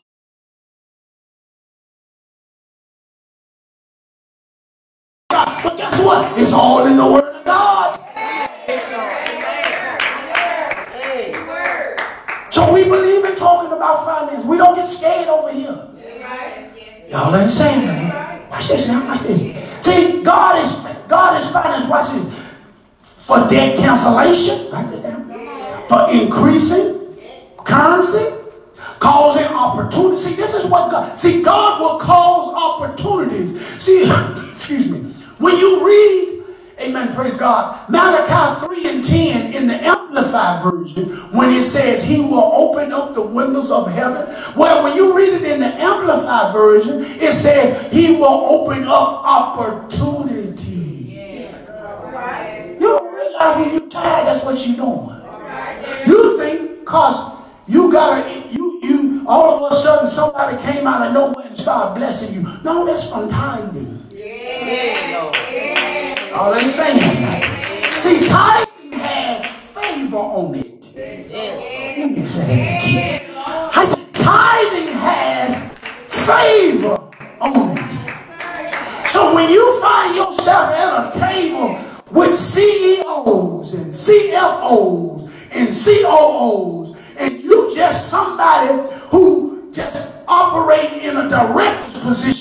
But 5.29 5.77
guess 5.77 6.01
what? 6.03 6.39
It's 6.39 6.53
all 6.53 6.87
in 6.87 6.97
the 6.97 7.05
word 7.07 7.35
of 7.35 7.45
God. 7.45 7.99
So 12.51 12.73
we 12.73 12.85
believe 12.85 13.25
in 13.25 13.35
talking 13.35 13.71
about 13.73 14.07
finance. 14.07 14.45
We 14.47 14.57
don't 14.57 14.75
get 14.75 14.87
scared 14.87 15.29
over 15.29 15.53
here. 15.53 15.89
Y'all 17.17 17.35
ain't 17.35 17.51
saying 17.51 17.87
nothing. 17.87 18.51
Watch 18.51 18.69
this 18.69 18.89
now. 18.89 19.07
Watch 19.07 19.21
this. 19.21 19.41
See, 19.81 20.23
God 20.23 20.63
is 20.63 20.71
God 21.09 21.41
is 21.41 21.49
finance. 21.49 21.89
Watch 21.89 22.09
this. 22.11 22.55
For 23.01 23.49
debt 23.49 23.75
cancellation. 23.79 24.71
Write 24.71 24.89
this 24.89 25.01
down. 25.01 25.25
For 25.89 26.11
increasing 26.11 27.17
currency. 27.65 28.35
Causing 29.01 29.47
opportunity. 29.47 30.19
See, 30.19 30.35
this 30.35 30.55
is 30.55 30.67
what 30.67 30.91
God. 30.91 31.19
See, 31.19 31.43
God 31.43 31.81
will 31.81 31.99
cause 31.99 32.53
opportunities. 32.53 33.67
See, 33.83 34.03
excuse 34.51 34.87
me. 34.87 34.99
When 35.39 35.57
you 35.57 35.87
read, 35.87 36.45
amen, 36.81 37.15
praise 37.15 37.37
God, 37.37 37.89
Malachi 37.89 38.67
3 38.67 38.91
and 38.91 39.03
10 39.05 39.55
in 39.55 39.69
the 39.69 39.96
Amplified 40.07 40.63
Version, 40.63 41.09
when 41.37 41.51
it 41.51 41.63
says 41.63 42.03
he 42.03 42.21
will 42.21 42.53
open 42.55 42.93
up 42.93 43.15
the 43.15 43.23
windows 43.23 43.71
of 43.73 43.91
heaven, 43.91 44.27
well, 44.57 44.85
when 44.85 44.97
you 44.97 45.17
read 45.17 45.33
it 45.33 45.43
in 45.45 45.61
the 45.61 45.67
Amplified 45.67 46.53
Version, 46.53 47.01
it 47.01 47.33
says 47.33 47.93
he 47.93 48.15
will 48.17 48.25
open 48.47 48.85
up 48.85 49.25
opportunities. 49.25 51.11
You 52.65 52.79
don't 52.81 53.15
realize 53.15 53.57
when 53.59 53.71
you're 53.73 53.91
tired, 53.91 54.27
that's 54.27 54.45
what 54.45 54.67
you're 54.67 54.77
doing. 54.77 55.23
You 56.07 56.39
think 56.39 56.81
because 56.81 57.37
you 57.67 57.91
gotta, 57.93 58.49
you, 58.51 58.81
you, 58.83 59.25
all 59.29 59.65
of 59.65 59.73
a 59.73 59.75
sudden 59.75 60.07
somebody 60.07 60.57
came 60.63 60.87
out 60.87 61.07
of 61.09 61.15
nowhere 61.15 61.47
and 61.47 61.59
started 61.59 61.99
blessing 61.99 62.33
you. 62.35 62.43
No, 62.65 62.87
that's 62.87 63.11
from 63.11 63.29
tithing. 63.29 63.95
All 66.33 66.53
they 66.55 66.65
saying. 66.65 67.93
See, 67.93 68.29
tithing 68.29 68.66
it. 70.17 70.95
Let 70.95 72.11
me 72.11 72.25
say 72.25 72.57
that 72.57 72.83
again. 72.83 73.21
I 73.37 73.85
said 73.85 74.15
tithing 74.15 74.93
has 74.95 75.59
favor 76.25 76.99
on 77.39 77.77
it. 77.77 79.09
So 79.09 79.35
when 79.35 79.51
you 79.51 79.81
find 79.83 80.17
yourself 80.17 80.71
at 80.71 81.15
a 81.15 81.21
table 81.21 81.79
with 82.11 82.35
CEOs 82.35 83.75
and 83.75 83.93
CFOs 83.93 85.55
and 85.55 85.69
COOs 85.69 87.17
and 87.19 87.43
you 87.45 87.73
just 87.75 88.09
somebody 88.09 88.73
who 89.11 89.71
just 89.71 90.17
operate 90.27 90.93
in 91.05 91.17
a 91.19 91.29
director's 91.29 91.99
position 91.99 92.36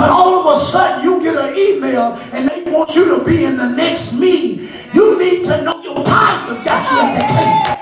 but 0.00 0.08
all 0.08 0.34
of 0.40 0.56
a 0.56 0.58
sudden 0.58 1.04
you 1.04 1.20
get 1.20 1.36
an 1.36 1.54
email 1.54 2.16
and 2.32 2.48
they 2.48 2.72
want 2.72 2.96
you 2.96 3.04
to 3.04 3.22
be 3.22 3.44
in 3.44 3.58
the 3.58 3.68
next 3.68 4.18
meeting. 4.18 4.66
You 4.94 5.18
need 5.18 5.44
to 5.44 5.62
know 5.62 5.82
your 5.82 5.96
tithers 5.96 6.64
got 6.64 6.80
you 6.88 6.96
at 7.04 7.12
the 7.12 7.24
table. 7.28 7.76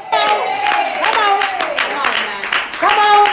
Come 0.98 1.18
on. 1.22 1.38
Come 2.82 2.98
on. 2.98 3.24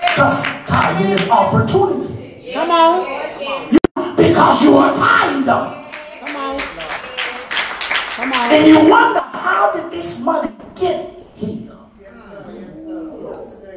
Because 0.00 0.42
tithing 0.66 1.12
is 1.12 1.30
opportunity. 1.30 2.52
Come 2.52 2.72
on. 2.72 3.70
Because 4.16 4.60
you 4.60 4.76
are 4.76 4.92
tither. 4.92 5.86
Come 6.18 6.36
on. 6.36 6.58
Come 6.58 8.32
on. 8.32 8.52
And 8.52 8.66
you 8.66 8.90
wonder, 8.90 9.20
how 9.20 9.70
did 9.72 9.92
this 9.92 10.20
money 10.20 10.52
get 10.74 11.22
here? 11.36 11.78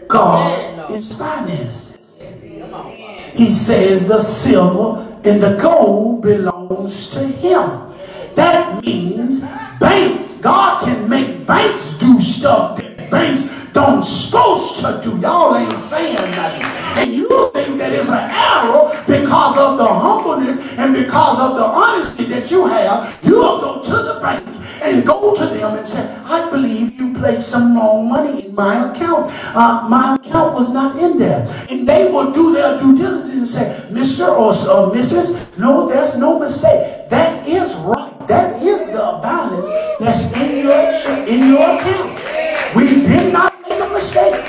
God 0.08 0.90
is 0.90 1.16
finances. 1.16 2.00
He 3.36 3.50
says 3.50 4.08
the 4.08 4.18
silver 4.18 5.06
and 5.26 5.42
the 5.42 5.58
gold 5.62 6.22
belongs 6.22 7.08
to 7.08 7.20
him. 7.20 7.94
That 8.36 8.84
means 8.84 9.40
banks, 9.80 10.36
God 10.36 10.82
can 10.82 11.10
make 11.10 11.46
banks 11.46 11.92
do 12.00 12.20
stuff 12.20 12.78
banks 13.10 13.66
don't 13.74 14.04
supposed 14.04 14.80
to 14.82 15.00
do. 15.04 15.18
Y'all 15.20 15.56
ain't 15.56 15.74
saying 15.74 16.32
nothing. 16.32 16.64
And 16.98 17.14
you 17.14 17.52
think 17.54 17.78
that 17.78 17.94
it's 17.94 18.10
an 18.10 18.30
error 18.30 18.90
because 19.06 19.58
of 19.58 19.78
the 19.78 19.86
humbleness 19.88 20.78
and 20.78 20.94
because 20.94 21.40
of 21.40 21.56
the 21.56 21.64
honesty 21.64 22.26
that 22.26 22.50
you 22.52 22.66
have. 22.68 23.20
You'll 23.24 23.60
go 23.60 23.82
to 23.82 23.92
the 23.92 24.20
bank 24.22 24.46
and 24.84 25.06
go 25.06 25.34
to 25.36 25.46
them 25.46 25.78
and 25.78 25.88
say, 25.88 26.04
I 26.26 26.50
believe 26.50 27.00
you 27.00 27.14
placed 27.16 27.50
some 27.50 27.76
wrong 27.76 28.10
money 28.10 28.46
in 28.48 28.56
my 28.56 28.90
account. 28.92 29.32
Uh, 29.56 29.88
my 29.90 30.16
account 30.16 30.56
was 30.56 30.74
not 30.74 30.98
in 31.02 31.18
there. 31.18 31.48
And 31.70 31.88
they 31.88 32.06
will 32.06 32.32
do 32.32 32.54
their 32.54 32.78
due 32.78 32.98
diligence 32.98 33.30
and 33.30 33.48
say, 33.48 33.86
Mr. 33.92 34.28
or 34.30 34.50
uh, 34.50 34.92
Mrs., 34.92 35.58
no, 35.58 35.88
there's 35.88 36.16
no 36.18 36.40
mistake. 36.40 37.10
That 37.10 37.48
is 37.48 37.76
right. 37.76 38.28
That 38.28 38.62
is 38.62 38.88
the 38.88 39.20
balance 39.24 39.68
that's 40.00 40.36
in 40.38 40.64
your, 40.64 41.28
in 41.28 41.48
your 41.50 41.76
account. 41.76 42.19
We 42.76 43.02
did 43.02 43.34
not 43.34 43.54
make 43.68 43.82
a 43.82 43.90
mistake. 43.90 44.46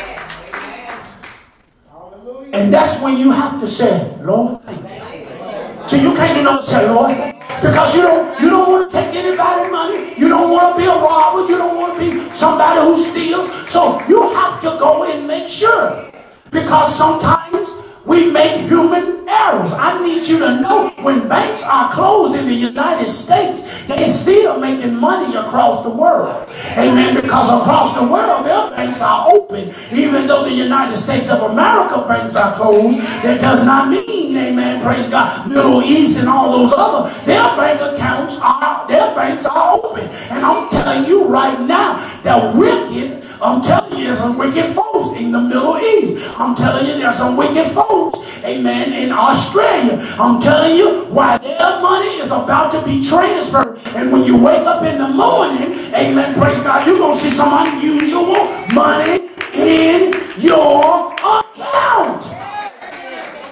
And 2.52 2.72
that's 2.72 3.00
when 3.00 3.16
you 3.16 3.30
have 3.30 3.58
to 3.60 3.66
say, 3.66 4.16
Lord, 4.20 4.60
thank 4.62 4.82
you. 4.82 5.88
So 5.88 5.96
you 5.96 6.14
can't 6.14 6.36
do 6.36 6.42
nothing 6.44 6.66
say, 6.68 6.88
Lord, 6.88 7.16
because 7.62 7.96
you 7.96 8.02
don't 8.02 8.40
you 8.40 8.50
don't 8.50 8.70
want 8.70 8.90
to 8.90 8.96
take 8.96 9.14
anybody 9.14 9.70
money. 9.70 10.14
You 10.18 10.28
don't 10.28 10.50
want 10.52 10.76
to 10.76 10.82
be 10.82 10.86
a 10.86 10.94
robber. 10.94 11.50
You 11.50 11.58
don't 11.58 11.76
want 11.76 11.94
to 11.94 11.98
be 11.98 12.32
somebody 12.32 12.80
who 12.80 12.96
steals. 12.96 13.48
So 13.70 14.00
you 14.06 14.28
have 14.30 14.60
to 14.60 14.76
go 14.78 15.04
and 15.04 15.26
make 15.26 15.48
sure. 15.48 16.12
Because 16.50 16.94
sometimes 16.94 17.70
we 18.10 18.32
make 18.32 18.68
human 18.68 19.22
errors. 19.28 19.70
I 19.70 20.02
need 20.04 20.26
you 20.26 20.40
to 20.40 20.60
know 20.60 20.90
when 20.98 21.28
banks 21.28 21.62
are 21.62 21.90
closed 21.92 22.36
in 22.36 22.46
the 22.46 22.54
United 22.54 23.06
States, 23.06 23.86
they're 23.86 24.08
still 24.08 24.58
making 24.58 24.98
money 24.98 25.36
across 25.36 25.84
the 25.84 25.90
world. 25.90 26.50
Amen. 26.76 27.14
Because 27.14 27.48
across 27.48 27.94
the 27.94 28.02
world, 28.02 28.44
their 28.44 28.68
banks 28.70 29.00
are 29.00 29.30
open. 29.30 29.70
Even 29.92 30.26
though 30.26 30.42
the 30.42 30.52
United 30.52 30.96
States 30.96 31.30
of 31.30 31.52
America 31.52 32.04
banks 32.08 32.34
are 32.34 32.52
closed, 32.56 32.98
that 33.22 33.40
does 33.40 33.64
not 33.64 33.88
mean, 33.88 34.36
amen, 34.36 34.82
praise 34.82 35.08
God, 35.08 35.48
Middle 35.48 35.80
East 35.82 36.18
and 36.18 36.28
all 36.28 36.50
those 36.50 36.72
other, 36.76 37.08
their 37.24 37.44
bank 37.56 37.80
accounts 37.80 38.34
are, 38.42 38.88
their 38.88 39.14
banks 39.14 39.46
are 39.46 39.74
open. 39.74 40.08
And 40.30 40.44
I'm 40.44 40.68
telling 40.68 41.04
you 41.04 41.26
right 41.26 41.58
now, 41.60 41.94
the 42.24 42.52
wicked, 42.58 43.24
I'm 43.40 43.62
telling 43.62 43.79
there's 43.90 44.18
some 44.18 44.38
wicked 44.38 44.64
folks 44.64 45.20
in 45.20 45.32
the 45.32 45.40
Middle 45.40 45.78
East. 45.78 46.38
I'm 46.38 46.54
telling 46.54 46.86
you, 46.86 46.98
there's 46.98 47.16
some 47.16 47.36
wicked 47.36 47.64
folks, 47.64 48.42
amen, 48.44 48.92
in 48.92 49.12
Australia. 49.12 49.98
I'm 50.18 50.40
telling 50.40 50.76
you, 50.76 51.04
why 51.06 51.38
their 51.38 51.80
money 51.80 52.20
is 52.20 52.30
about 52.30 52.70
to 52.72 52.82
be 52.84 53.02
transferred. 53.02 53.80
And 53.94 54.12
when 54.12 54.24
you 54.24 54.36
wake 54.42 54.66
up 54.66 54.82
in 54.82 54.98
the 54.98 55.08
morning, 55.08 55.74
amen, 55.94 56.34
praise 56.34 56.58
God, 56.60 56.86
you're 56.86 56.98
going 56.98 57.14
to 57.14 57.20
see 57.20 57.30
some 57.30 57.50
unusual 57.66 58.46
money 58.72 59.28
in 59.54 60.14
your 60.38 61.12
account. 61.14 62.26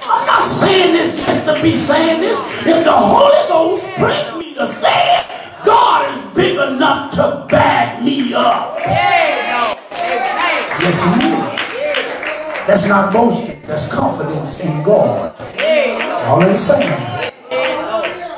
I'm 0.02 0.26
not 0.26 0.44
saying 0.44 0.92
this 0.92 1.24
just 1.24 1.44
to 1.46 1.60
be 1.60 1.74
saying 1.74 2.20
this. 2.20 2.38
If 2.66 2.84
the 2.84 2.92
Holy 2.92 3.48
Ghost 3.48 3.84
pricked 3.96 4.36
me 4.38 4.54
to 4.54 4.66
say 4.66 5.20
it, 5.20 5.26
God 5.64 6.10
is 6.14 6.20
big 6.34 6.54
enough 6.54 7.12
to 7.14 7.46
back 7.48 8.02
me 8.02 8.32
up. 8.32 8.78
That's 12.66 12.88
not 12.88 13.12
boasting. 13.12 13.60
That's 13.66 13.92
confidence 13.92 14.60
in 14.60 14.82
God. 14.82 15.34
All 16.26 16.42
ain't 16.42 16.58
saying. 16.58 17.32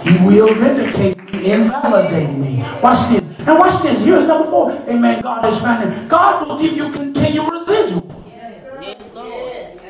He 0.02 0.18
will 0.26 0.52
vindicate 0.54 1.16
me, 1.32 1.52
invalidate 1.52 2.36
me. 2.36 2.62
Watch 2.82 3.08
this. 3.08 3.22
And 3.46 3.56
watch 3.56 3.80
this. 3.82 4.04
Here's 4.04 4.24
number 4.24 4.50
four. 4.50 4.72
Amen. 4.88 5.22
God 5.22 5.44
is 5.44 5.60
financing. 5.60 6.08
God 6.08 6.48
will 6.48 6.58
give 6.58 6.76
you 6.76 6.90
continual 6.90 7.50
residual. 7.52 8.02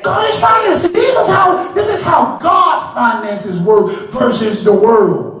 God 0.03 0.29
is 0.29 0.39
financing. 0.39 0.93
This 0.93 1.17
is 1.17 1.27
how 1.29 1.73
this 1.73 1.89
is 1.89 2.03
how 2.03 2.37
God 2.37 2.93
finances 2.93 3.57
work 3.57 3.91
versus 4.11 4.63
the 4.63 4.71
world. 4.71 5.40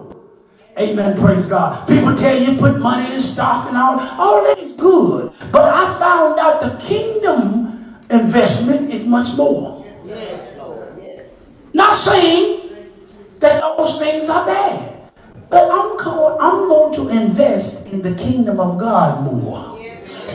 Amen. 0.81 1.17
Praise 1.17 1.45
God. 1.45 1.87
People 1.87 2.15
tell 2.15 2.37
you 2.41 2.57
put 2.57 2.79
money 2.79 3.11
in 3.13 3.19
stock 3.19 3.67
and 3.67 3.77
all. 3.77 3.99
All 3.99 4.43
that 4.45 4.57
is 4.59 4.73
good. 4.73 5.31
But 5.51 5.65
I 5.73 5.99
found 5.99 6.39
out 6.39 6.61
the 6.61 6.75
kingdom 6.85 7.99
investment 8.09 8.91
is 8.91 9.05
much 9.05 9.35
more. 9.37 9.85
Not 11.73 11.95
saying 11.95 12.71
that 13.39 13.59
those 13.61 13.99
things 13.99 14.29
are 14.29 14.45
bad. 14.45 15.11
But 15.51 15.69
I'm, 15.71 15.97
co- 15.97 16.37
I'm 16.39 16.67
going 16.67 16.93
to 16.95 17.09
invest 17.09 17.93
in 17.93 18.01
the 18.01 18.15
kingdom 18.15 18.59
of 18.59 18.79
God 18.79 19.23
more. 19.23 19.70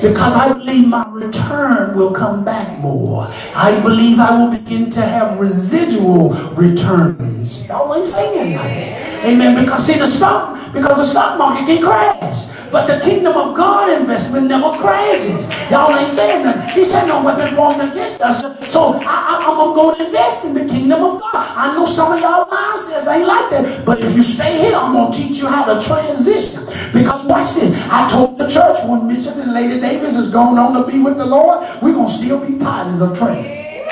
Because 0.01 0.35
I 0.35 0.53
believe 0.53 0.89
my 0.89 1.07
return 1.09 1.97
will 1.97 2.13
come 2.13 2.45
back 2.45 2.79
more. 2.79 3.29
I 3.55 3.81
believe 3.83 4.19
I 4.19 4.37
will 4.37 4.51
begin 4.51 4.91
to 4.91 5.01
have 5.01 5.39
residual 5.39 6.31
returns. 6.55 7.67
Y'all 7.67 7.95
ain't 7.95 8.07
saying 8.07 8.55
nothing. 8.55 9.35
Amen. 9.35 9.65
Because 9.65 9.87
see 9.87 9.99
the 9.99 10.07
stock, 10.07 10.73
because 10.73 10.99
the 10.99 11.05
stock 11.05 11.39
market 11.39 11.67
can 11.67 11.83
crash. 11.83 12.45
But 12.71 12.87
the 12.87 13.01
kingdom 13.01 13.35
of 13.37 13.57
God 13.57 13.89
investment 14.01 14.49
never 14.49 14.77
crashes. 14.77 15.49
Y'all 15.71 15.97
ain't 15.97 16.09
saying 16.09 16.45
nothing. 16.45 16.75
He 16.75 16.85
said 16.85 17.07
no 17.07 17.23
weapon 17.23 17.55
formed 17.55 17.81
against 17.81 18.21
us. 18.21 18.43
So 18.73 19.01
I, 19.03 19.41
I'm 19.47 19.75
going 19.75 19.97
to 19.97 20.07
invest 20.07 20.45
in 20.45 20.55
the 20.55 20.67
kingdom 20.67 21.03
of 21.03 21.21
God. 21.21 21.33
I 21.35 21.75
know 21.75 21.87
some 21.87 22.13
of 22.13 22.21
y'all 22.21 22.45
mindsets 22.47 23.07
ain't 23.11 23.27
like 23.27 23.51
that. 23.51 23.87
But 23.87 24.01
if 24.01 24.15
you 24.17 24.23
stay 24.23 24.59
here, 24.59 24.77
I'm 24.77 24.93
going 24.93 25.13
to 25.13 25.19
teach 25.19 25.39
you 25.39 25.47
how 25.47 25.65
to 25.65 25.81
transition. 25.81 26.65
Because 26.93 27.25
watch 27.25 27.55
this. 27.55 27.89
I 27.89 28.07
told 28.09 28.39
the 28.39 28.49
church 28.49 28.79
when 28.85 29.09
Bishop 29.09 29.37
and 29.37 29.55
Lady 29.55 29.81
Davis 29.87 30.17
is 30.17 30.27
going 30.27 30.59
on 30.59 30.75
to 30.75 30.91
be 30.91 31.01
with 31.01 31.17
the 31.17 31.25
Lord, 31.25 31.61
we're 31.81 31.93
going 31.93 32.09
to 32.09 32.13
still 32.13 32.45
be 32.45 32.59
titans 32.59 33.01
of 33.01 33.17
Trinity. 33.17 33.85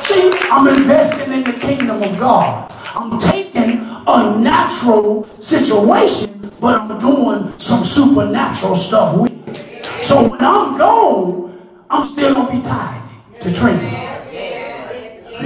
See, 0.00 0.30
I'm 0.48 0.68
investing 0.68 1.32
in 1.32 1.42
the 1.42 1.58
kingdom 1.60 2.00
of 2.04 2.16
God. 2.20 2.72
I'm 2.94 3.18
taking 3.18 3.80
a 3.80 4.40
natural 4.40 5.28
situation, 5.40 6.52
but 6.60 6.80
I'm 6.80 6.98
doing 7.00 7.52
some 7.58 7.82
supernatural 7.82 8.76
stuff 8.76 9.18
with 9.18 9.32
it. 9.48 9.84
So 10.04 10.28
when 10.28 10.40
I'm 10.40 10.78
gone, 10.78 11.68
I'm 11.90 12.08
still 12.12 12.34
gonna 12.34 12.52
be 12.52 12.62
tied 12.62 13.02
to 13.40 13.52
Trinity. 13.52 14.11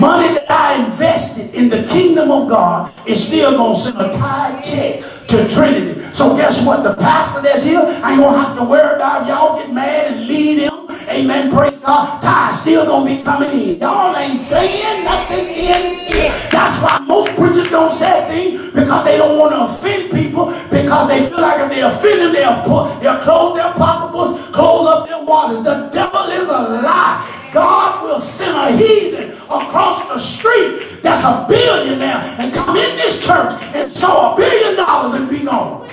Money 0.01 0.35
that 0.35 0.51
I 0.51 0.85
invested 0.85 1.55
in 1.55 1.69
the 1.69 1.83
kingdom 1.85 2.31
of 2.31 2.49
God 2.49 2.93
is 3.09 3.27
still 3.27 3.53
gonna 3.57 3.75
send 3.75 3.99
a 3.99 4.13
tithe 4.13 4.63
check 4.63 5.01
to 5.29 5.49
Trinity. 5.49 5.99
So 6.13 6.37
guess 6.37 6.65
what? 6.65 6.83
The 6.83 6.95
pastor 6.95 7.41
that's 7.41 7.63
here, 7.63 7.81
I 7.81 8.13
ain't 8.13 8.21
gonna 8.21 8.39
have 8.39 8.57
to 8.59 8.65
worry 8.65 8.97
about 8.97 9.23
if 9.23 9.29
y'all 9.29 9.57
get 9.57 9.73
mad 9.73 10.13
and 10.13 10.27
lead 10.27 10.59
him. 10.59 10.87
Amen. 11.09 11.51
Praise 11.51 11.79
God. 11.79 12.21
Tithe 12.21 12.53
still 12.53 12.85
gonna 12.85 13.17
be 13.17 13.23
coming 13.23 13.51
in. 13.51 13.81
Y'all 13.81 14.15
ain't 14.17 14.39
saying 14.39 15.05
nothing 15.05 15.47
in 15.47 16.05
here. 16.05 16.31
That's 16.51 16.77
why 16.83 16.99
most 17.07 17.35
preachers 17.37 17.71
don't 17.71 17.93
say 17.93 18.27
things 18.29 18.71
because 18.75 19.05
they 19.05 19.17
don't 19.17 19.39
want 19.39 19.53
to 19.53 19.65
offend 19.65 20.11
people 20.11 20.47
because 20.71 21.09
they 21.09 21.25
feel 21.25 21.41
like 21.41 21.61
if 21.61 21.69
they 21.71 21.83
offend 21.83 22.21
them, 22.21 22.33
they'll 22.33 22.63
put 22.63 23.01
they'll 23.01 23.21
close 23.21 23.57
their 23.57 23.73
pocketbooks, 23.75 24.51
close 24.51 24.87
up 24.87 25.09
their 25.09 25.25
waters. 25.25 25.65
The 25.65 25.89
devil 25.93 26.29
is 26.31 26.49
a 26.49 26.59
lie. 26.85 27.46
God 27.57 28.03
will 28.03 28.19
send 28.19 28.55
a 28.55 28.77
heathen 28.77 29.31
across 29.31 30.07
the 30.09 30.19
street 30.19 31.01
that's 31.03 31.25
a 31.25 31.47
billionaire 31.49 32.21
and 32.39 32.53
come 32.53 32.77
in 32.77 32.97
this 32.97 33.25
church 33.27 33.55
and 33.75 33.91
sow 33.91 34.35
a 34.35 34.37
billion 34.37 34.77
dollars 34.77 35.15
and 35.15 35.27
be 35.27 35.43
gone. 35.43 35.89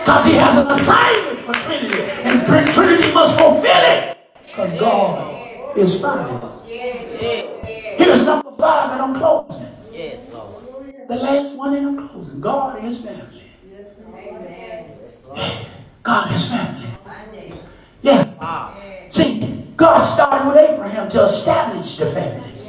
Because 0.00 0.24
he 0.24 0.34
has 0.34 0.56
an 0.56 0.66
assignment 0.66 1.38
for 1.38 1.52
Trinity. 1.52 2.02
And 2.24 2.44
Tr- 2.44 2.72
Trinity 2.72 3.12
must 3.14 3.38
fulfill 3.38 3.70
it. 3.70 4.18
Because 4.48 4.74
God 4.74 5.78
is 5.78 6.00
finance. 6.00 6.66
Here's 6.66 8.24
number 8.24 8.50
five, 8.58 8.90
and 8.90 9.00
I'm 9.00 9.14
closing. 9.14 9.68
Yes, 9.92 10.28
Lord. 10.32 10.64
The 11.06 11.14
last 11.14 11.56
one, 11.56 11.74
and 11.74 11.86
I'm 11.86 12.08
closing. 12.08 12.40
God 12.40 12.82
is 12.82 13.00
family. 13.00 13.44
God 16.02 16.32
is 16.32 16.48
family. 16.48 16.88
Yeah. 18.02 18.74
See, 19.08 19.57
God 19.78 19.98
started 19.98 20.44
with 20.48 20.56
Abraham 20.56 21.08
to 21.10 21.22
establish 21.22 21.98
the 21.98 22.06
families. 22.06 22.68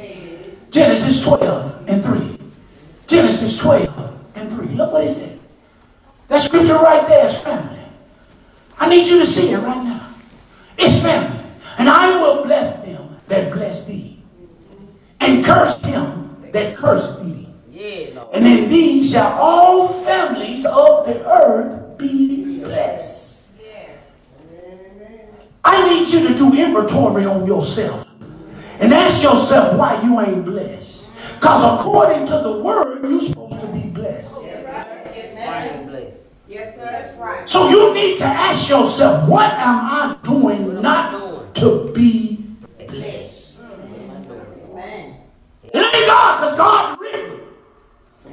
Genesis 0.70 1.20
12 1.24 1.88
and 1.88 2.04
3. 2.04 2.38
Genesis 3.08 3.56
12 3.56 4.36
and 4.36 4.48
3. 4.48 4.66
Look 4.68 4.92
what 4.92 5.02
it 5.02 5.08
said. 5.08 5.40
That 6.28 6.40
scripture 6.40 6.76
right 6.76 7.04
there 7.08 7.24
is 7.24 7.36
family. 7.42 7.82
I 8.78 8.88
need 8.88 9.08
you 9.08 9.18
to 9.18 9.26
see 9.26 9.50
it 9.50 9.58
right 9.58 9.82
now. 9.82 10.14
It's 10.78 11.02
family. 11.02 11.44
And 11.78 11.88
I 11.88 12.16
will 12.20 12.44
bless 12.44 12.86
them 12.86 13.16
that 13.26 13.52
bless 13.52 13.86
thee, 13.86 14.22
and 15.18 15.44
curse 15.44 15.80
him 15.80 16.36
that 16.52 16.76
curse 16.76 17.18
thee. 17.18 17.48
And 18.32 18.46
in 18.46 18.68
thee 18.68 19.02
shall 19.02 19.32
all 19.32 19.88
families 19.88 20.64
of 20.64 21.06
the 21.06 21.26
earth 21.28 21.98
be 21.98 22.62
blessed. 22.62 23.19
Need 25.90 26.06
you 26.08 26.28
to 26.28 26.34
do 26.34 26.54
inventory 26.54 27.24
on 27.26 27.46
yourself 27.46 28.06
and 28.80 28.92
ask 28.92 29.24
yourself 29.24 29.76
why 29.76 30.00
you 30.02 30.20
ain't 30.20 30.44
blessed. 30.44 31.10
Because 31.34 31.64
according 31.64 32.26
to 32.26 32.38
the 32.38 32.52
word, 32.62 33.02
you're 33.02 33.18
supposed 33.18 33.58
to 33.60 33.66
be 33.66 33.90
blessed. 33.90 34.40
Yes, 36.48 36.76
sir, 36.76 36.84
that's 36.84 37.18
right. 37.18 37.48
So 37.48 37.68
you 37.68 37.92
need 37.92 38.16
to 38.18 38.24
ask 38.24 38.70
yourself, 38.70 39.28
what 39.28 39.52
am 39.52 39.78
I 39.84 40.16
doing 40.22 40.80
not 40.80 41.54
to 41.56 41.92
be 41.92 42.46
blessed? 42.86 43.60
Man. 44.72 45.16
It 45.64 45.76
ain't 45.76 46.06
God, 46.06 46.36
because 46.36 46.56
God 46.56 46.98
it. 47.02 47.39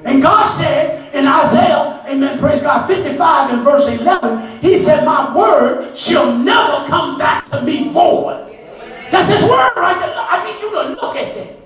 And 0.06 0.22
God 0.22 0.44
says 0.44 1.14
in 1.14 1.28
Isaiah, 1.28 2.04
amen, 2.10 2.40
praise 2.40 2.62
God, 2.62 2.88
55 2.88 3.54
and 3.54 3.64
verse 3.64 3.88
11, 3.88 4.62
he 4.62 4.76
said, 4.76 5.04
my 5.06 5.36
word 5.36 5.96
shall 5.96 6.38
never 6.38 6.86
come 6.88 7.18
back 7.18 7.50
to 7.50 7.62
me 7.62 7.90
void. 7.90 8.44
That's 9.12 9.30
his 9.30 9.44
word 9.44 9.72
right 9.76 9.98
there. 10.00 10.14
I 10.16 10.44
need 10.46 10.62
you 10.62 10.72
to 10.72 11.02
look 11.02 11.16
at 11.16 11.34
that. 11.36 11.58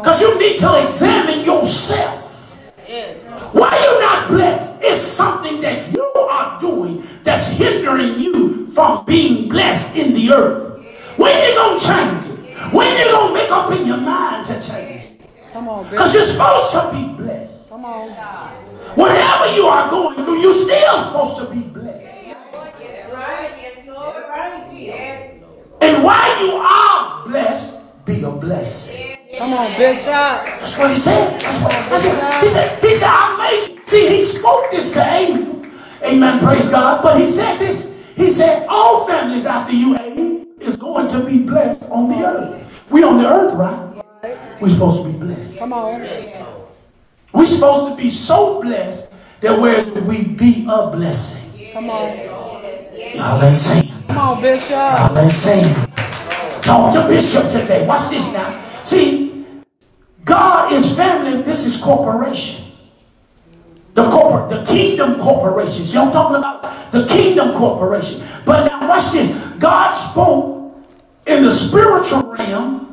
Because 0.00 0.20
you 0.20 0.38
need 0.38 0.58
to 0.58 0.82
examine 0.82 1.44
yourself. 1.44 2.56
Why 3.52 3.70
you 3.78 4.00
not 4.00 4.28
blessed? 4.28 4.78
It's 4.82 4.98
something 4.98 5.60
that 5.60 5.92
you 5.92 6.04
are 6.04 6.58
doing 6.58 7.02
that's 7.22 7.46
hindering 7.48 8.18
you 8.18 8.66
from 8.68 9.04
being 9.04 9.48
blessed 9.48 9.96
in 9.96 10.14
the 10.14 10.32
earth. 10.32 10.84
When 11.16 11.32
you 11.48 11.54
gonna 11.54 11.78
change 11.78 12.26
it? 12.26 12.72
When 12.72 12.98
you 12.98 13.12
gonna 13.12 13.34
make 13.34 13.50
up 13.50 13.70
in 13.70 13.86
your 13.86 13.98
mind 13.98 14.46
to 14.46 14.60
change? 14.60 15.13
Come 15.54 15.68
on, 15.68 15.88
Because 15.88 16.12
you're 16.12 16.24
supposed 16.24 16.72
to 16.72 16.90
be 16.90 17.14
blessed. 17.14 17.70
Come 17.70 17.84
on. 17.84 18.10
Whatever 18.96 19.54
you 19.54 19.66
are 19.66 19.88
going 19.88 20.24
through, 20.24 20.40
you're 20.40 20.52
still 20.52 20.98
supposed 20.98 21.36
to 21.36 21.44
be 21.44 21.62
blessed. 21.68 22.34
And 25.80 26.02
while 26.02 26.44
you 26.44 26.54
are 26.54 27.22
blessed, 27.22 28.04
be 28.04 28.24
a 28.24 28.32
blessing. 28.32 29.16
Come 29.38 29.52
on, 29.52 29.78
Bishop. 29.78 30.02
That's 30.04 30.76
what 30.76 30.90
he 30.90 30.96
said. 30.96 31.40
That's 31.40 31.60
what, 31.62 31.70
that's 31.70 32.04
what 32.04 32.42
he 32.42 32.48
said. 32.48 32.82
He 32.82 32.94
said, 32.96 33.08
I 33.12 33.36
made 33.38 33.76
you. 33.76 33.86
See, 33.86 34.08
he 34.08 34.24
spoke 34.24 34.72
this 34.72 34.92
to 34.94 35.04
Abel. 35.08 35.64
Amen. 36.04 36.40
Praise 36.40 36.68
God. 36.68 37.00
But 37.00 37.20
he 37.20 37.26
said 37.26 37.58
this. 37.58 38.12
He 38.16 38.26
said, 38.30 38.66
all 38.68 39.06
families 39.06 39.46
after 39.46 39.72
you, 39.72 39.96
Abel, 40.00 40.46
is 40.60 40.76
going 40.76 41.06
to 41.06 41.24
be 41.24 41.46
blessed 41.46 41.84
on 41.90 42.08
the 42.08 42.26
earth. 42.26 42.90
We 42.90 43.04
on 43.04 43.18
the 43.18 43.28
earth, 43.28 43.54
right? 43.54 43.93
We're 44.64 44.70
supposed 44.70 45.04
to 45.04 45.12
be 45.12 45.18
blessed. 45.26 45.58
Come 45.58 45.74
on. 45.74 46.00
We're 47.34 47.44
supposed 47.44 47.90
to 47.90 48.02
be 48.02 48.08
so 48.08 48.62
blessed 48.62 49.12
that 49.42 49.60
whereas 49.60 49.90
we 49.90 50.24
be 50.24 50.66
a 50.66 50.90
blessing. 50.90 51.70
Come 51.70 51.90
on. 51.90 52.16
Y'all 53.14 53.42
ain't 53.44 53.56
saying. 53.56 53.92
Come 54.08 54.16
on, 54.16 54.40
Bishop. 54.40 54.70
Y'all 54.70 55.18
ain't 55.18 55.30
saying. 55.30 55.74
Talk 56.62 56.94
to 56.94 57.06
Bishop 57.06 57.50
today. 57.50 57.86
Watch 57.86 58.08
this 58.08 58.32
now. 58.32 58.58
See, 58.84 59.44
God 60.24 60.72
is 60.72 60.96
family. 60.96 61.42
This 61.42 61.66
is 61.66 61.76
corporation. 61.76 62.64
The 63.92 64.08
corporate, 64.08 64.48
the 64.48 64.72
kingdom 64.72 65.20
corporation. 65.20 65.84
See, 65.84 65.98
I'm 65.98 66.10
talking 66.10 66.36
about 66.36 66.90
the 66.90 67.04
kingdom 67.04 67.52
corporation. 67.52 68.22
But 68.46 68.66
now 68.66 68.88
watch 68.88 69.12
this. 69.12 69.28
God 69.58 69.90
spoke 69.90 70.74
in 71.26 71.42
the 71.42 71.50
spiritual 71.50 72.22
realm, 72.22 72.83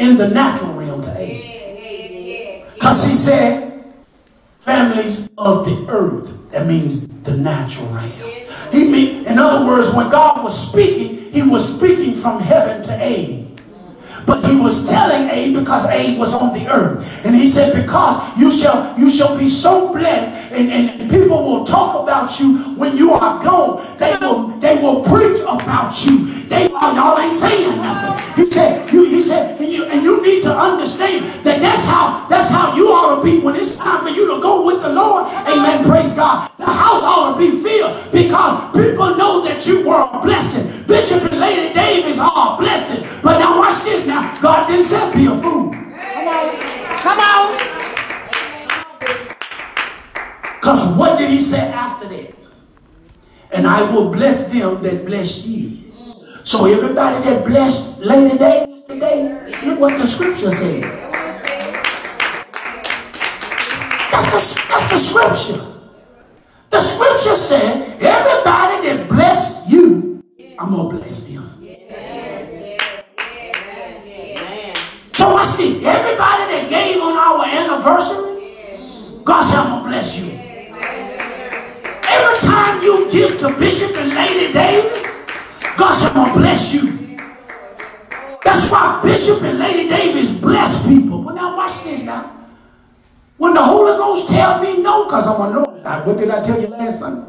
in 0.00 0.16
the 0.16 0.28
natural 0.28 0.72
realm 0.72 1.02
to 1.02 1.14
Abe. 1.16 2.64
Because 2.74 3.04
he 3.04 3.14
said, 3.14 3.84
families 4.60 5.28
of 5.36 5.66
the 5.66 5.86
earth. 5.88 6.32
That 6.50 6.66
means 6.66 7.06
the 7.22 7.36
natural 7.36 7.86
realm. 7.88 8.10
He 8.72 8.90
mean, 8.90 9.26
in 9.26 9.38
other 9.38 9.66
words, 9.66 9.90
when 9.90 10.10
God 10.10 10.42
was 10.42 10.68
speaking, 10.68 11.32
he 11.32 11.42
was 11.42 11.76
speaking 11.76 12.14
from 12.14 12.40
heaven 12.40 12.82
to 12.82 13.02
Abe. 13.02 13.49
But 14.30 14.46
he 14.46 14.54
was 14.54 14.88
telling 14.88 15.28
Abe 15.28 15.58
because 15.58 15.84
Abe 15.86 16.16
was 16.16 16.32
on 16.32 16.52
the 16.52 16.68
earth. 16.68 17.26
And 17.26 17.34
he 17.34 17.48
said, 17.48 17.74
because 17.74 18.14
you 18.38 18.48
shall 18.48 18.96
you 18.96 19.10
shall 19.10 19.36
be 19.36 19.48
so 19.48 19.92
blessed 19.92 20.52
and, 20.52 20.70
and, 20.70 21.10
people 21.10 21.42
will 21.42 21.64
talk 21.64 22.00
about 22.00 22.38
you 22.38 22.58
when 22.76 22.96
you 22.96 23.12
are 23.12 23.42
gone. 23.42 23.82
They 23.98 24.16
will 24.20 24.46
they 24.60 24.76
will 24.76 25.02
preach 25.02 25.40
about 25.40 26.06
you. 26.06 26.24
They 26.46 26.68
oh, 26.70 26.94
y'all 26.94 27.18
ain't 27.18 27.32
saying 27.32 27.76
nothing. 27.78 28.44
He 28.44 28.50
said, 28.52 28.92
you 28.92 29.04
he 29.04 29.20
said, 29.20 29.60
and 29.60 29.68
you 29.68 29.84
and 29.86 30.00
you 30.04 30.22
need 30.22 30.42
to 30.42 30.56
understand 30.56 31.26
that 31.44 31.60
that's 31.60 31.82
how 31.82 32.28
that's 32.28 32.48
how 32.48 32.76
you 32.76 32.92
ought 32.92 33.16
to 33.16 33.22
be 33.24 33.40
when 33.40 33.56
it's 33.56 33.74
time 33.74 34.00
for 34.02 34.10
you 34.10 34.32
to 34.32 34.40
go 34.40 34.64
with 34.64 34.80
the 34.80 34.90
Lord. 34.90 35.26
Amen. 35.48 35.82
Praise 35.82 36.12
God. 36.12 36.49
The 37.00 37.06
house 37.06 37.18
ought 37.18 37.34
to 37.34 37.38
be 37.38 37.62
filled 37.62 38.12
because 38.12 38.76
people 38.76 39.16
know 39.16 39.42
that 39.44 39.66
you 39.66 39.86
were 39.88 40.08
a 40.12 40.20
blessing. 40.20 40.86
Bishop 40.86 41.22
and 41.30 41.40
Lady 41.40 41.72
Davis 41.72 42.18
are 42.18 42.54
a 42.54 42.56
blessing. 42.58 43.06
But 43.22 43.38
now 43.38 43.58
watch 43.58 43.82
this 43.84 44.06
now. 44.06 44.38
God 44.40 44.66
didn't 44.66 44.84
say 44.84 45.12
be 45.14 45.26
a 45.26 45.36
fool. 45.38 45.72
Come 45.72 46.28
on. 46.28 46.56
Come 46.98 47.20
on. 47.20 47.56
Because 50.56 50.98
what 50.98 51.18
did 51.18 51.30
he 51.30 51.38
say 51.38 51.72
after 51.72 52.06
that? 52.08 52.34
And 53.56 53.66
I 53.66 53.82
will 53.82 54.10
bless 54.10 54.52
them 54.52 54.82
that 54.82 55.06
bless 55.06 55.46
you. 55.46 55.78
So 56.44 56.66
everybody 56.66 57.24
that 57.24 57.44
blessed 57.44 58.00
Lady 58.00 58.36
Davis 58.36 58.84
today, 58.84 59.54
look 59.64 59.80
what 59.80 59.98
the 59.98 60.06
scripture 60.06 60.50
says. 60.50 60.82
That's 64.12 64.26
the, 64.26 64.62
that's 64.68 64.90
the 64.90 64.98
scripture. 64.98 65.69
The 66.70 66.80
scripture 66.80 67.34
said, 67.34 67.82
everybody 68.00 68.86
that 68.86 69.08
bless 69.08 69.70
you, 69.70 70.22
I'm 70.56 70.70
going 70.70 70.90
to 70.90 70.96
bless 70.98 71.20
them. 71.26 71.44
So 75.14 75.32
watch 75.32 75.56
this. 75.56 75.82
Everybody 75.82 76.44
that 76.52 76.66
gave 76.70 77.02
on 77.02 77.16
our 77.16 77.44
anniversary, 77.44 78.54
God 79.24 79.42
said, 79.42 79.58
I'm 79.58 79.70
going 79.70 79.82
to 79.82 79.88
bless 79.88 80.18
you. 80.18 80.30
Every 82.08 82.38
time 82.38 82.82
you 82.82 83.10
give 83.10 83.36
to 83.38 83.50
Bishop 83.58 83.96
and 83.96 84.14
Lady 84.14 84.52
Davis, 84.52 85.20
God 85.76 85.92
said, 85.92 86.08
I'm 86.10 86.14
going 86.14 86.32
to 86.32 86.38
bless 86.38 86.72
you. 86.72 87.18
That's 88.44 88.70
why 88.70 89.00
Bishop 89.02 89.42
and 89.42 89.58
Lady 89.58 89.88
Davis 89.88 90.30
bless 90.32 90.86
people. 90.86 91.22
But 91.22 91.34
now 91.34 91.56
watch 91.56 91.82
this 91.82 92.04
now. 92.04 92.30
When 93.38 93.54
the 93.54 93.62
Holy 93.62 93.96
Ghost 93.96 94.28
tell 94.28 94.62
me 94.62 94.82
no, 94.82 95.04
because 95.04 95.26
I'm 95.26 95.50
anointed. 95.50 95.69
I- 95.84 96.00
What 96.04 96.18
did 96.18 96.30
I 96.30 96.40
tell 96.40 96.60
you 96.60 96.68
last 96.68 97.00
Sunday? 97.00 97.26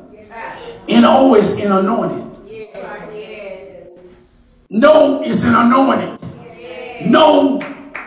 N-O 0.89 1.35
is 1.35 1.51
in 1.59 1.71
anointing. 1.71 2.27
No 4.69 5.21
is 5.21 5.43
an 5.43 5.55
anointing. 5.55 6.17
No 7.09 7.59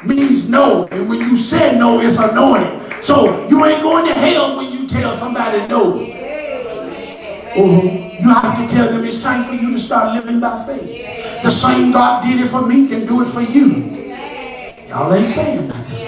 means 0.04 0.48
no. 0.48 0.86
And 0.90 1.08
when 1.08 1.20
you 1.20 1.36
said 1.36 1.78
no, 1.78 2.00
it's 2.00 2.16
anointing. 2.18 2.80
So 3.02 3.46
you 3.48 3.64
ain't 3.64 3.82
going 3.82 4.06
to 4.06 4.14
hell 4.14 4.56
when 4.56 4.72
you 4.72 4.86
tell 4.86 5.12
somebody 5.12 5.66
no. 5.68 6.00
You 7.56 8.32
have 8.32 8.56
to 8.56 8.66
tell 8.74 8.88
them 8.90 9.04
it's 9.04 9.22
time 9.22 9.44
for 9.44 9.52
you 9.54 9.70
to 9.72 9.78
start 9.78 10.14
living 10.14 10.40
by 10.40 10.64
faith. 10.66 11.42
The 11.42 11.50
same 11.50 11.92
God 11.92 12.22
did 12.22 12.40
it 12.40 12.48
for 12.48 12.66
me 12.66 12.88
can 12.88 13.04
do 13.06 13.20
it 13.22 13.26
for 13.26 13.42
you. 13.42 13.92
Y'all 14.88 15.12
ain't 15.12 15.26
saying 15.26 15.68
nothing. 15.68 15.98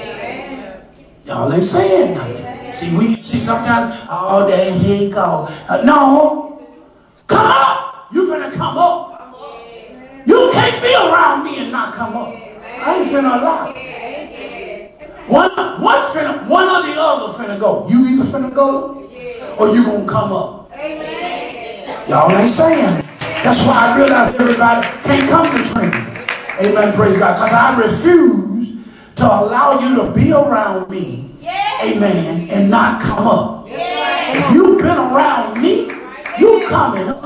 Y'all 1.26 1.52
ain't 1.52 1.64
saying 1.64 2.14
nothing. 2.14 2.45
See, 2.76 2.94
we 2.94 3.14
can 3.14 3.22
see 3.22 3.38
sometimes, 3.38 3.90
oh, 4.10 4.46
there 4.46 4.70
he 4.70 5.08
go. 5.08 5.48
Uh, 5.66 5.80
no. 5.82 6.68
Come 7.26 7.46
up. 7.46 8.12
You 8.12 8.30
finna 8.30 8.52
come 8.52 8.76
up. 8.76 9.34
You 10.26 10.50
can't 10.52 10.82
be 10.82 10.92
around 10.92 11.42
me 11.42 11.58
and 11.60 11.72
not 11.72 11.94
come 11.94 12.14
up. 12.14 12.34
I 12.36 12.98
ain't 12.98 13.08
finna 13.08 13.40
allow. 13.40 13.72
One, 15.26 15.80
one, 15.82 16.02
finna, 16.12 16.46
one 16.50 16.68
or 16.68 16.82
the 16.86 17.00
other 17.00 17.32
finna 17.32 17.58
go. 17.58 17.88
You 17.88 17.98
either 18.12 18.24
finna 18.24 18.54
go 18.54 19.08
or 19.58 19.74
you 19.74 19.82
gonna 19.82 20.06
come 20.06 20.34
up. 20.34 20.70
Y'all 22.06 22.30
ain't 22.30 22.50
saying. 22.50 23.02
That's 23.42 23.64
why 23.64 23.86
I 23.86 23.96
realize 23.96 24.34
everybody 24.34 24.86
can't 25.02 25.30
come 25.30 25.46
to 25.46 25.72
Trinity. 25.72 25.96
Amen. 26.60 26.92
Praise 26.92 27.16
God. 27.16 27.36
Because 27.36 27.54
I 27.54 27.74
refuse 27.80 28.76
to 29.14 29.24
allow 29.24 29.80
you 29.80 29.96
to 29.96 30.12
be 30.12 30.30
around 30.32 30.90
me. 30.90 31.25
Amen. 31.48 32.48
And 32.50 32.70
not 32.70 33.00
come 33.00 33.26
up. 33.26 33.66
If 33.68 34.54
you've 34.54 34.78
been 34.78 34.96
around 34.96 35.62
me, 35.62 35.90
you 36.38 36.66
coming 36.68 37.08
up. 37.08 37.24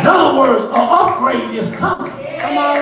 In 0.00 0.06
other 0.06 0.38
words, 0.38 0.64
an 0.64 0.70
upgrade 0.74 1.50
is 1.50 1.76
coming. 1.76 2.10
Come 2.40 2.58
on. 2.58 2.76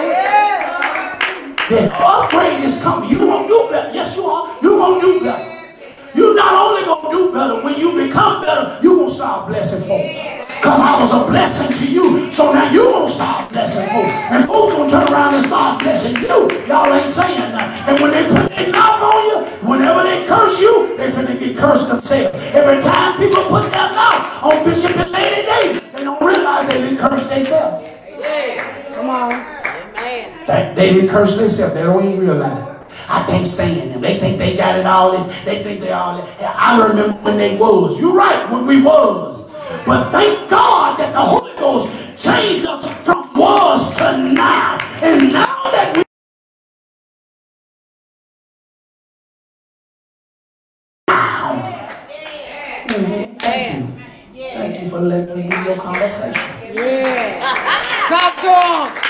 The 1.68 1.90
upgrade 1.94 2.60
is 2.60 2.80
coming. 2.80 3.10
You 3.10 3.26
won't 3.26 3.48
do 3.48 3.68
better. 3.70 3.90
Yes, 3.92 4.16
you 4.16 4.24
are. 4.24 4.56
You 4.62 4.78
won't 4.78 5.00
do 5.00 5.20
better. 5.20 5.57
You 6.18 6.34
not 6.34 6.52
only 6.52 6.82
gonna 6.82 7.08
do 7.08 7.32
better, 7.32 7.62
when 7.62 7.78
you 7.78 7.94
become 7.94 8.42
better, 8.42 8.76
you're 8.82 8.96
gonna 8.96 9.08
start 9.08 9.46
blessing 9.46 9.80
folks. 9.80 10.18
Because 10.58 10.80
I 10.80 10.98
was 10.98 11.14
a 11.14 11.22
blessing 11.30 11.70
to 11.78 11.86
you. 11.86 12.32
So 12.32 12.52
now 12.52 12.68
you 12.72 12.82
gonna 12.90 13.08
start 13.08 13.50
blessing 13.50 13.86
folks. 13.86 14.12
And 14.34 14.44
folks 14.44 14.74
gonna 14.74 14.90
turn 14.90 15.12
around 15.14 15.34
and 15.34 15.44
start 15.44 15.78
blessing 15.80 16.16
you. 16.16 16.50
Y'all 16.66 16.92
ain't 16.92 17.06
saying 17.06 17.52
nothing. 17.52 17.94
And 17.94 18.02
when 18.02 18.10
they 18.10 18.26
put 18.26 18.50
their 18.50 18.72
mouth 18.72 19.00
on 19.00 19.24
you, 19.28 19.36
whenever 19.62 20.02
they 20.02 20.26
curse 20.26 20.58
you, 20.58 20.96
they 20.96 21.06
finna 21.06 21.38
get 21.38 21.56
cursed 21.56 21.86
themselves. 21.86 22.50
Every 22.50 22.82
time 22.82 23.16
people 23.16 23.44
put 23.44 23.70
their 23.70 23.88
mouth 23.94 24.42
on 24.42 24.64
Bishop 24.64 24.96
and 24.96 25.12
Lady 25.12 25.46
Davis, 25.46 25.86
they 25.92 26.02
don't 26.02 26.20
realize 26.20 26.66
they 26.66 26.82
didn't 26.82 26.98
curse 26.98 27.22
themselves. 27.28 27.86
Come 28.92 29.08
on. 29.08 29.30
They, 30.48 30.72
they 30.74 30.94
didn't 30.94 31.10
curse 31.10 31.36
themselves. 31.36 31.74
They 31.74 31.84
don't 31.84 32.04
even 32.04 32.18
realize 32.18 32.66
it. 32.66 32.77
I 33.08 33.24
can't 33.26 33.46
stand 33.46 33.90
them. 33.92 34.00
They 34.02 34.18
think 34.18 34.38
they 34.38 34.56
got 34.56 34.78
it 34.78 34.86
all 34.86 35.12
this. 35.12 35.44
They 35.44 35.62
think 35.62 35.80
they 35.80 35.92
all 35.92 36.20
this. 36.20 36.42
I 36.42 36.78
remember 36.86 37.16
when 37.22 37.38
they 37.38 37.56
was. 37.56 37.98
You're 38.00 38.14
right, 38.14 38.50
when 38.50 38.66
we 38.66 38.82
was. 38.82 39.44
But 39.86 40.10
thank 40.10 40.50
God 40.50 40.98
that 40.98 41.12
the 41.12 41.20
Holy 41.20 41.54
Ghost 41.56 41.88
changed 42.22 42.66
us 42.66 42.86
from 43.06 43.32
was 43.34 43.96
to 43.96 44.16
now. 44.34 44.78
And 45.02 45.32
now 45.32 45.62
that 45.72 45.96
we 45.96 46.02
now. 51.08 51.86
Mhm. 52.88 53.40
Thank 53.40 53.78
you. 54.34 54.52
Thank 54.54 54.82
you 54.82 54.88
for 54.90 55.00
letting 55.00 55.34
me 55.36 55.42
be 55.56 55.62
your 55.64 55.76
conversation. 55.76 56.42
Yeah. 56.74 57.40
Talk 58.08 58.36
to 58.42 58.92
him. 58.92 59.08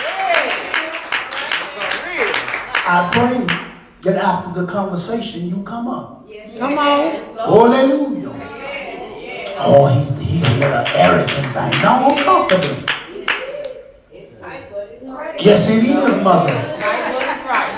I 2.90 3.10
pray 3.12 3.57
that 4.02 4.16
after 4.16 4.60
the 4.60 4.66
conversation 4.66 5.48
you 5.48 5.62
come 5.62 5.88
up. 5.88 6.24
Come 6.58 6.78
on. 6.78 7.12
Hallelujah. 7.36 8.32
Oh, 9.60 9.86
he's, 9.86 10.08
he's 10.18 10.44
a 10.44 10.50
little 10.54 10.84
arrogant 10.88 11.46
thing. 11.46 11.82
No, 11.82 12.06
I'm 12.06 12.24
comfortable. 12.24 12.84
Yes, 15.40 15.70
it 15.70 15.84
is, 15.84 16.22
mother. 16.22 16.52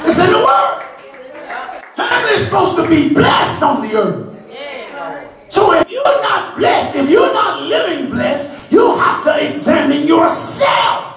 It's 0.06 0.18
in 0.18 0.30
the 0.30 0.38
word. 0.38 0.84
Family 1.94 2.30
is 2.32 2.44
supposed 2.44 2.76
to 2.76 2.88
be 2.88 3.12
blessed 3.14 3.62
on 3.62 3.80
the 3.82 3.96
earth. 3.96 4.26
So 5.48 5.72
if 5.72 5.90
you're 5.90 6.22
not 6.22 6.56
blessed, 6.56 6.94
if 6.96 7.10
you're 7.10 7.32
not 7.32 7.62
living 7.62 8.10
blessed, 8.10 8.72
you 8.72 8.94
have 8.96 9.22
to 9.24 9.48
examine 9.48 10.06
yourself 10.06 11.09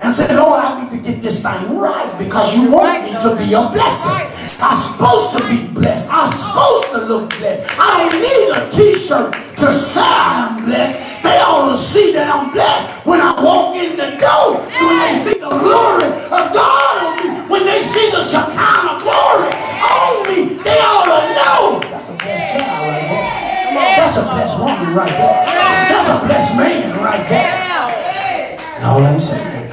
and 0.00 0.12
say, 0.12 0.36
Lord, 0.36 0.60
I 0.60 0.82
need 0.82 0.90
to 0.90 0.98
get 0.98 1.22
this 1.22 1.42
thing 1.42 1.78
right 1.78 2.12
because 2.18 2.54
you 2.54 2.70
want 2.70 3.02
me 3.02 3.12
to 3.12 3.34
be 3.36 3.54
a 3.54 3.68
blessing. 3.72 4.12
I'm 4.60 4.76
supposed 4.76 5.36
to 5.36 5.48
be 5.48 5.72
blessed. 5.72 6.08
I'm 6.10 6.30
supposed 6.30 6.90
to 6.92 6.98
look 6.98 7.30
blessed. 7.38 7.78
I 7.78 8.04
don't 8.04 8.20
need 8.20 8.48
a 8.52 8.70
t-shirt 8.70 9.32
to 9.56 9.72
say 9.72 10.02
I'm 10.04 10.64
blessed. 10.64 11.22
They 11.22 11.38
ought 11.40 11.70
to 11.70 11.76
see 11.76 12.12
that 12.12 12.28
I'm 12.28 12.52
blessed 12.52 13.06
when 13.06 13.20
I 13.20 13.32
walk 13.42 13.74
in 13.76 13.96
the 13.96 14.16
door. 14.20 14.60
When 14.60 14.96
they 15.00 15.14
see 15.16 15.40
the 15.40 15.48
glory 15.48 16.12
of 16.12 16.44
God 16.52 16.94
on 17.00 17.12
me. 17.16 17.40
When 17.48 17.64
they 17.64 17.80
see 17.80 18.10
the 18.10 18.20
Shekinah 18.20 19.00
glory 19.00 19.48
on 19.80 20.28
me. 20.28 20.60
They 20.60 20.78
ought 20.84 21.08
to 21.08 21.20
know. 21.40 21.80
That's 21.90 22.08
a 22.10 22.14
blessed 22.14 22.52
child 22.52 22.84
right 22.84 23.08
there. 23.08 23.46
That's 23.96 24.16
a 24.16 24.22
blessed 24.22 24.58
woman 24.58 24.94
right 24.94 25.10
there. 25.10 25.44
That's 25.88 26.08
a 26.08 26.18
blessed 26.26 26.56
man 26.56 27.02
right 27.02 27.28
there. 27.28 27.66
Y'all 28.80 29.04
I 29.04 29.12
ain't 29.12 29.20
saying. 29.20 29.65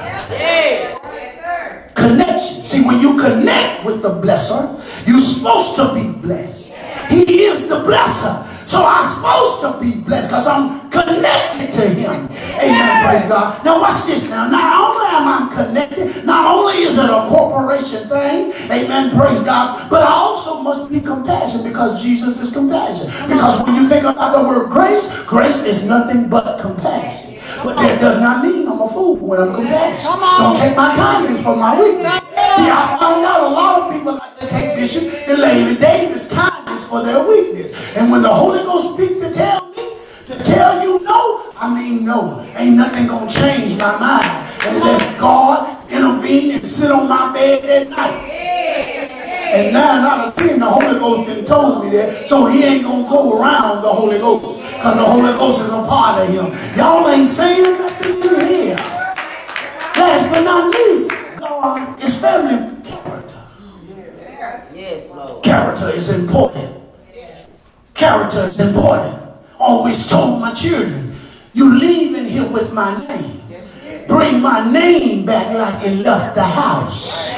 Connection. 2.44 2.62
See, 2.62 2.84
when 2.84 3.00
you 3.00 3.16
connect 3.16 3.84
with 3.84 4.02
the 4.02 4.10
blesser, 4.20 4.76
you're 5.06 5.20
supposed 5.20 5.76
to 5.76 5.94
be 5.94 6.12
blessed. 6.20 6.76
He 7.10 7.44
is 7.44 7.68
the 7.68 7.76
blesser. 7.76 8.44
So 8.68 8.84
I'm 8.84 9.04
supposed 9.04 9.60
to 9.60 9.80
be 9.80 10.02
blessed 10.02 10.30
because 10.30 10.46
I'm 10.46 10.90
connected 10.90 11.70
to 11.72 11.80
him. 11.88 12.28
Amen. 12.58 13.06
Praise 13.06 13.24
God. 13.28 13.64
Now 13.64 13.80
watch 13.80 14.04
this 14.04 14.28
now. 14.30 14.48
Not 14.48 14.80
only 14.80 15.06
am 15.14 15.28
I 15.28 15.54
connected, 15.54 16.24
not 16.24 16.54
only 16.54 16.82
is 16.82 16.98
it 16.98 17.04
a 17.04 17.24
corporation 17.28 18.08
thing, 18.08 18.52
amen, 18.70 19.16
praise 19.16 19.42
God, 19.42 19.88
but 19.90 20.02
I 20.02 20.10
also 20.10 20.62
must 20.62 20.90
be 20.90 21.00
compassion 21.00 21.62
because 21.62 22.02
Jesus 22.02 22.40
is 22.40 22.52
compassion. 22.52 23.06
Because 23.28 23.60
when 23.62 23.74
you 23.74 23.88
think 23.88 24.04
about 24.04 24.32
the 24.32 24.42
word 24.46 24.70
grace, 24.70 25.06
grace 25.24 25.62
is 25.64 25.84
nothing 25.84 26.28
but 26.28 26.58
compassion. 26.58 27.38
But 27.62 27.76
that 27.76 28.00
does 28.00 28.18
not 28.18 28.44
mean 28.44 28.66
I'm 28.66 28.80
a 28.80 28.88
fool 28.88 29.16
when 29.16 29.40
I'm 29.40 29.54
compassionate. 29.54 30.18
Don't 30.38 30.56
take 30.56 30.76
my 30.76 30.94
kindness 30.96 31.42
for 31.42 31.54
my 31.54 31.78
weakness. 31.78 32.23
See, 32.56 32.70
I 32.70 32.96
found 33.00 33.26
out 33.26 33.42
a 33.42 33.48
lot 33.50 33.82
of 33.82 33.90
people 33.90 34.14
like 34.14 34.38
to 34.38 34.46
take 34.46 34.76
Bishop 34.76 35.04
and 35.28 35.38
Lady 35.40 35.76
Davis 35.76 36.30
kindness 36.32 36.86
for 36.86 37.02
their 37.02 37.26
weakness. 37.26 37.96
And 37.96 38.12
when 38.12 38.22
the 38.22 38.32
Holy 38.32 38.62
Ghost 38.62 38.94
speak 38.94 39.18
to 39.22 39.32
tell 39.32 39.70
me, 39.70 39.96
to 40.26 40.38
tell 40.44 40.80
you 40.82 41.02
no, 41.02 41.50
I 41.56 41.74
mean 41.74 42.04
no. 42.04 42.40
Ain't 42.56 42.76
nothing 42.76 43.08
gonna 43.08 43.28
change 43.28 43.76
my 43.76 43.98
mind 43.98 44.48
unless 44.62 45.02
God 45.18 45.90
intervene 45.90 46.52
and 46.52 46.64
sit 46.64 46.92
on 46.92 47.08
my 47.08 47.32
bed 47.32 47.64
at 47.64 47.88
night. 47.90 48.30
And 49.54 49.72
nine 49.72 50.04
out 50.04 50.28
of 50.28 50.36
ten, 50.36 50.60
the 50.60 50.70
Holy 50.70 50.98
Ghost 50.98 51.28
done 51.28 51.44
told 51.44 51.84
me 51.84 51.90
that, 51.96 52.28
so 52.28 52.46
he 52.46 52.62
ain't 52.62 52.84
gonna 52.84 53.08
go 53.08 53.40
around 53.40 53.82
the 53.82 53.92
Holy 53.92 54.18
Ghost, 54.18 54.60
because 54.60 54.94
the 54.94 55.04
Holy 55.04 55.32
Ghost 55.32 55.60
is 55.60 55.70
a 55.70 55.82
part 55.82 56.22
of 56.22 56.28
him. 56.28 56.52
Y'all 56.76 57.08
ain't 57.08 57.26
saying 57.26 57.78
nothing 57.78 58.22
in 58.22 58.46
here. 58.46 58.76
Last 59.96 60.30
but 60.30 60.42
not 60.42 60.72
least, 60.74 61.10
God 61.64 62.02
is 62.04 62.18
family 62.18 62.82
character. 62.82 63.42
Yes, 64.74 65.10
Lord. 65.10 65.42
Character 65.42 65.88
is 65.88 66.10
important. 66.10 66.82
Character 67.94 68.40
is 68.40 68.60
important. 68.60 69.22
Always 69.58 70.06
told 70.06 70.42
my 70.42 70.52
children, 70.52 71.14
you 71.54 71.74
leave 71.74 72.18
in 72.18 72.26
here 72.26 72.46
with 72.46 72.74
my 72.74 72.92
name. 73.08 73.40
Bring 74.06 74.42
my 74.42 74.70
name 74.74 75.24
back 75.24 75.56
like 75.56 75.86
you 75.86 76.02
left 76.02 76.34
the 76.34 76.44
house. 76.44 77.32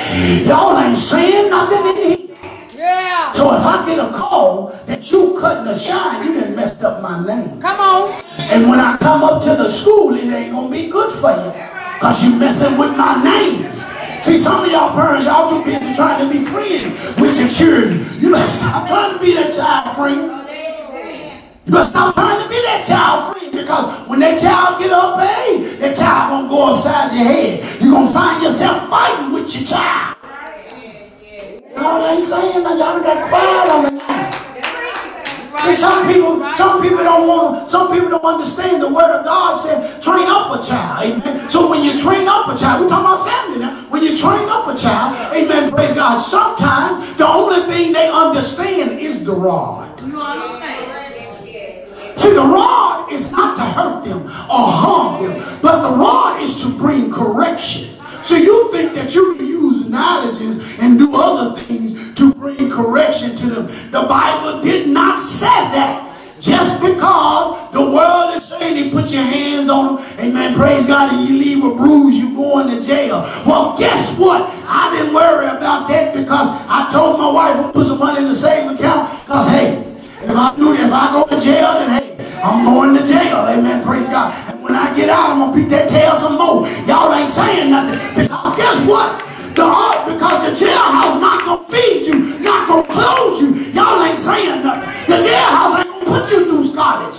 Y'all 0.44 0.76
ain't 0.76 0.96
saying 0.96 1.48
nothing 1.48 1.86
in 1.86 1.96
here. 1.96 2.36
Yeah. 2.74 3.30
So 3.30 3.54
if 3.54 3.62
I 3.62 3.86
get 3.86 4.00
a 4.00 4.10
call 4.12 4.72
that 4.86 5.08
you 5.12 5.38
cutting 5.38 5.68
a 5.72 5.78
shine, 5.78 6.26
you 6.26 6.40
done 6.40 6.56
messed 6.56 6.82
up 6.82 7.00
my 7.00 7.24
name. 7.24 7.60
Come 7.60 7.78
on. 7.78 8.24
And 8.40 8.68
when 8.68 8.80
I 8.80 8.96
come 8.96 9.22
up 9.22 9.40
to 9.44 9.50
the 9.50 9.68
school, 9.68 10.16
it 10.16 10.24
ain't 10.24 10.50
gonna 10.50 10.68
be 10.68 10.88
good 10.88 11.12
for 11.12 11.30
you. 11.30 11.52
Cause 12.00 12.24
you 12.24 12.36
messing 12.40 12.76
with 12.76 12.96
my 12.96 13.22
name. 13.22 13.75
See, 14.26 14.38
some 14.38 14.64
of 14.64 14.72
y'all 14.72 14.90
parents, 14.90 15.24
y'all 15.24 15.48
too 15.48 15.62
busy 15.62 15.94
trying 15.94 16.18
to 16.18 16.28
be 16.28 16.44
friends 16.44 16.90
with 17.14 17.38
your 17.38 17.48
children. 17.48 18.04
You 18.20 18.32
better 18.32 18.50
stop 18.50 18.88
trying 18.88 19.14
to 19.14 19.24
be 19.24 19.34
that 19.34 19.52
child 19.54 19.94
friend. 19.94 20.32
You 21.64 21.70
better 21.72 21.88
stop 21.88 22.12
trying 22.12 22.42
to 22.42 22.48
be 22.48 22.60
that 22.62 22.84
child 22.84 23.32
friend 23.32 23.52
because 23.52 24.08
when 24.08 24.18
that 24.18 24.36
child 24.36 24.80
get 24.80 24.90
up, 24.90 25.20
hey, 25.20 25.76
that 25.78 25.94
child 25.94 26.30
gonna 26.32 26.48
go 26.48 26.72
upside 26.72 27.12
your 27.12 27.22
head. 27.22 27.62
you 27.80 27.92
gonna 27.92 28.08
find 28.08 28.42
yourself 28.42 28.88
fighting 28.88 29.32
with 29.32 29.54
your 29.54 29.62
child. 29.62 30.16
Y'all 31.76 32.04
ain't 32.04 32.20
saying 32.20 32.64
that. 32.64 32.78
Y'all 32.80 33.00
got 33.00 33.28
quiet 33.28 33.70
on 33.70 33.96
now. 33.96 34.45
See, 35.62 35.72
some 35.72 36.06
people, 36.06 36.42
some 36.54 36.82
people 36.82 37.02
don't 37.04 37.26
want 37.26 37.70
some 37.70 37.92
people 37.92 38.08
don't 38.08 38.24
understand 38.24 38.82
the 38.82 38.88
word 38.88 39.10
of 39.10 39.24
God 39.24 39.54
said, 39.54 40.02
train 40.02 40.26
up 40.26 40.58
a 40.58 40.62
child. 40.62 41.22
Amen. 41.22 41.50
So 41.50 41.68
when 41.70 41.82
you 41.82 41.96
train 41.98 42.28
up 42.28 42.48
a 42.48 42.56
child, 42.56 42.82
we're 42.82 42.88
talking 42.88 43.06
about 43.06 43.26
family 43.26 43.60
now. 43.60 43.86
When 43.90 44.02
you 44.02 44.16
train 44.16 44.48
up 44.48 44.66
a 44.68 44.76
child, 44.76 45.16
amen, 45.34 45.70
praise 45.70 45.92
God, 45.92 46.16
sometimes 46.16 47.14
the 47.16 47.26
only 47.26 47.66
thing 47.72 47.92
they 47.92 48.08
understand 48.10 48.98
is 48.98 49.24
the 49.24 49.32
rod. 49.32 50.00
You 50.00 50.20
understand? 50.20 50.92
See, 52.16 52.32
the 52.32 52.42
rod 52.42 53.12
is 53.12 53.30
not 53.30 53.54
to 53.56 53.62
hurt 53.62 54.02
them 54.04 54.22
or 54.24 54.66
harm 54.66 55.22
them, 55.22 55.60
but 55.62 55.82
the 55.82 55.96
rod 55.96 56.42
is 56.42 56.60
to 56.62 56.68
bring 56.70 57.12
correction. 57.12 57.90
So 58.26 58.34
you 58.34 58.72
think 58.72 58.92
that 58.94 59.14
you 59.14 59.36
can 59.36 59.46
use 59.46 59.88
knowledges 59.88 60.76
and 60.80 60.98
do 60.98 61.14
other 61.14 61.60
things 61.60 62.12
to 62.14 62.34
bring 62.34 62.68
correction 62.68 63.36
to 63.36 63.46
them. 63.46 63.66
The 63.92 64.02
Bible 64.02 64.60
did 64.60 64.88
not 64.88 65.16
say 65.16 65.46
that. 65.46 66.02
Just 66.40 66.80
because 66.80 67.70
the 67.70 67.82
world 67.82 68.34
is 68.34 68.44
saying 68.44 68.84
you 68.84 68.90
put 68.90 69.12
your 69.12 69.22
hands 69.22 69.68
on 69.68 69.94
them, 69.94 70.04
amen, 70.18 70.56
praise 70.56 70.84
God, 70.84 71.14
and 71.14 71.28
you 71.28 71.38
leave 71.38 71.64
a 71.64 71.72
bruise, 71.76 72.16
you 72.16 72.34
going 72.34 72.68
to 72.68 72.84
jail. 72.84 73.20
Well, 73.46 73.76
guess 73.78 74.18
what? 74.18 74.42
I 74.66 74.92
didn't 74.98 75.14
worry 75.14 75.46
about 75.46 75.86
that 75.86 76.12
because 76.12 76.48
I 76.68 76.88
told 76.90 77.20
my 77.20 77.30
wife 77.30 77.64
to 77.64 77.72
put 77.72 77.86
some 77.86 78.00
money 78.00 78.22
in 78.22 78.28
the 78.28 78.34
savings 78.34 78.80
account 78.80 79.08
because, 79.24 79.48
hey, 79.50 79.96
if 80.20 80.34
I 80.34 80.52
do 80.56 80.74
if 80.74 80.92
I 80.92 81.12
go 81.12 81.24
to 81.28 81.40
jail, 81.40 81.74
then 81.74 82.02
hey, 82.02 82.40
I'm 82.42 82.64
going 82.64 82.96
to 82.96 83.06
jail. 83.06 83.46
Amen. 83.46 83.84
Praise 83.84 84.08
God. 84.08 84.55
When 84.66 84.74
I 84.74 84.92
get 84.92 85.08
out, 85.08 85.30
I'm 85.30 85.38
gonna 85.38 85.54
beat 85.54 85.68
that 85.68 85.88
tail 85.88 86.16
some 86.16 86.34
more. 86.38 86.66
Y'all 86.90 87.14
ain't 87.14 87.28
saying 87.28 87.70
nothing. 87.70 87.94
Because 88.18 88.56
guess 88.56 88.80
what? 88.82 89.22
The 89.54 89.62
art, 89.62 90.10
because 90.10 90.42
the 90.42 90.66
jailhouse 90.66 91.20
not 91.20 91.44
gonna 91.44 91.62
feed 91.70 92.04
you, 92.04 92.40
not 92.40 92.66
gonna 92.66 92.82
clothe 92.82 93.40
you. 93.40 93.54
Y'all 93.70 94.02
ain't 94.02 94.18
saying 94.18 94.64
nothing. 94.64 94.90
The 95.06 95.22
jailhouse 95.22 95.78
ain't 95.78 95.86
gonna 95.86 96.04
put 96.04 96.32
you 96.32 96.50
through 96.50 96.74
college. 96.74 97.14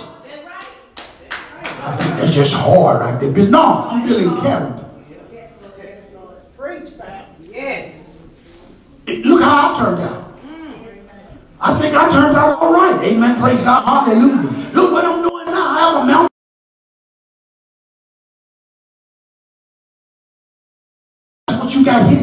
I 1.80 1.96
think 1.96 2.16
that's 2.20 2.34
just 2.34 2.52
hard 2.52 3.00
right 3.00 3.18
there. 3.18 3.32
But 3.32 3.48
no, 3.48 3.88
I'm 3.88 4.04
dealing 4.06 4.38
character. 4.42 4.84
Yes. 7.50 7.94
Look 9.06 9.40
how 9.40 9.72
I 9.72 9.78
turned 9.78 10.00
out. 10.02 10.34
I 11.62 11.80
think 11.80 11.94
I 11.96 12.08
turned 12.10 12.36
out 12.36 12.58
all 12.60 12.74
right. 12.74 13.02
Amen. 13.02 13.40
Praise 13.40 13.62
God. 13.62 13.86
Hallelujah. 13.86 14.50
Look 14.74 14.92
what 14.92 15.04
I'm 15.06 15.26
doing 15.26 15.46
now. 15.46 15.70
I 15.70 15.78
have 15.80 16.02
a 16.02 16.06
mountain. 16.06 16.27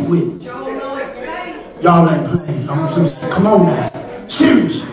With. 0.08 0.42
Y'all 1.82 2.10
ain't 2.10 2.28
playing. 2.28 2.68
Come 3.32 3.48
on 3.48 3.66
now. 3.68 4.28
Seriously. 4.28 4.90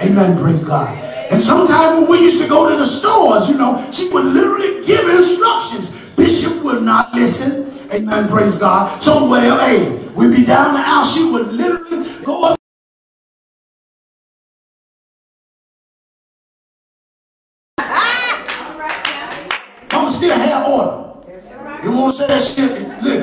Amen. 0.00 0.38
Praise 0.38 0.64
God. 0.64 0.96
And 1.30 1.40
sometimes 1.40 2.00
when 2.00 2.10
we 2.10 2.20
used 2.20 2.40
to 2.42 2.48
go 2.48 2.70
to 2.70 2.76
the 2.76 2.86
stores, 2.86 3.48
you 3.48 3.56
know, 3.56 3.84
she 3.90 4.12
would 4.12 4.24
literally 4.24 4.82
give 4.82 5.08
instructions. 5.08 6.08
Bishop 6.16 6.62
would 6.62 6.82
not 6.82 7.14
listen. 7.14 7.70
Amen. 7.92 8.28
Praise 8.28 8.56
God. 8.56 9.02
So 9.02 9.24
whatever, 9.24 9.60
hey, 9.60 9.90
we'd 10.16 10.34
be 10.34 10.44
down 10.44 10.74
the 10.74 10.80
aisle. 10.80 11.04
She 11.04 11.24
would 11.24 11.52
literally 11.52 12.24
go 12.24 12.42
up. 12.44 12.58
Still 20.10 20.36
had 20.36 20.66
order. 20.66 21.04
You 21.84 21.92
won't 21.92 22.16
say 22.16 22.26
that 22.26 22.42
shit 22.42 22.72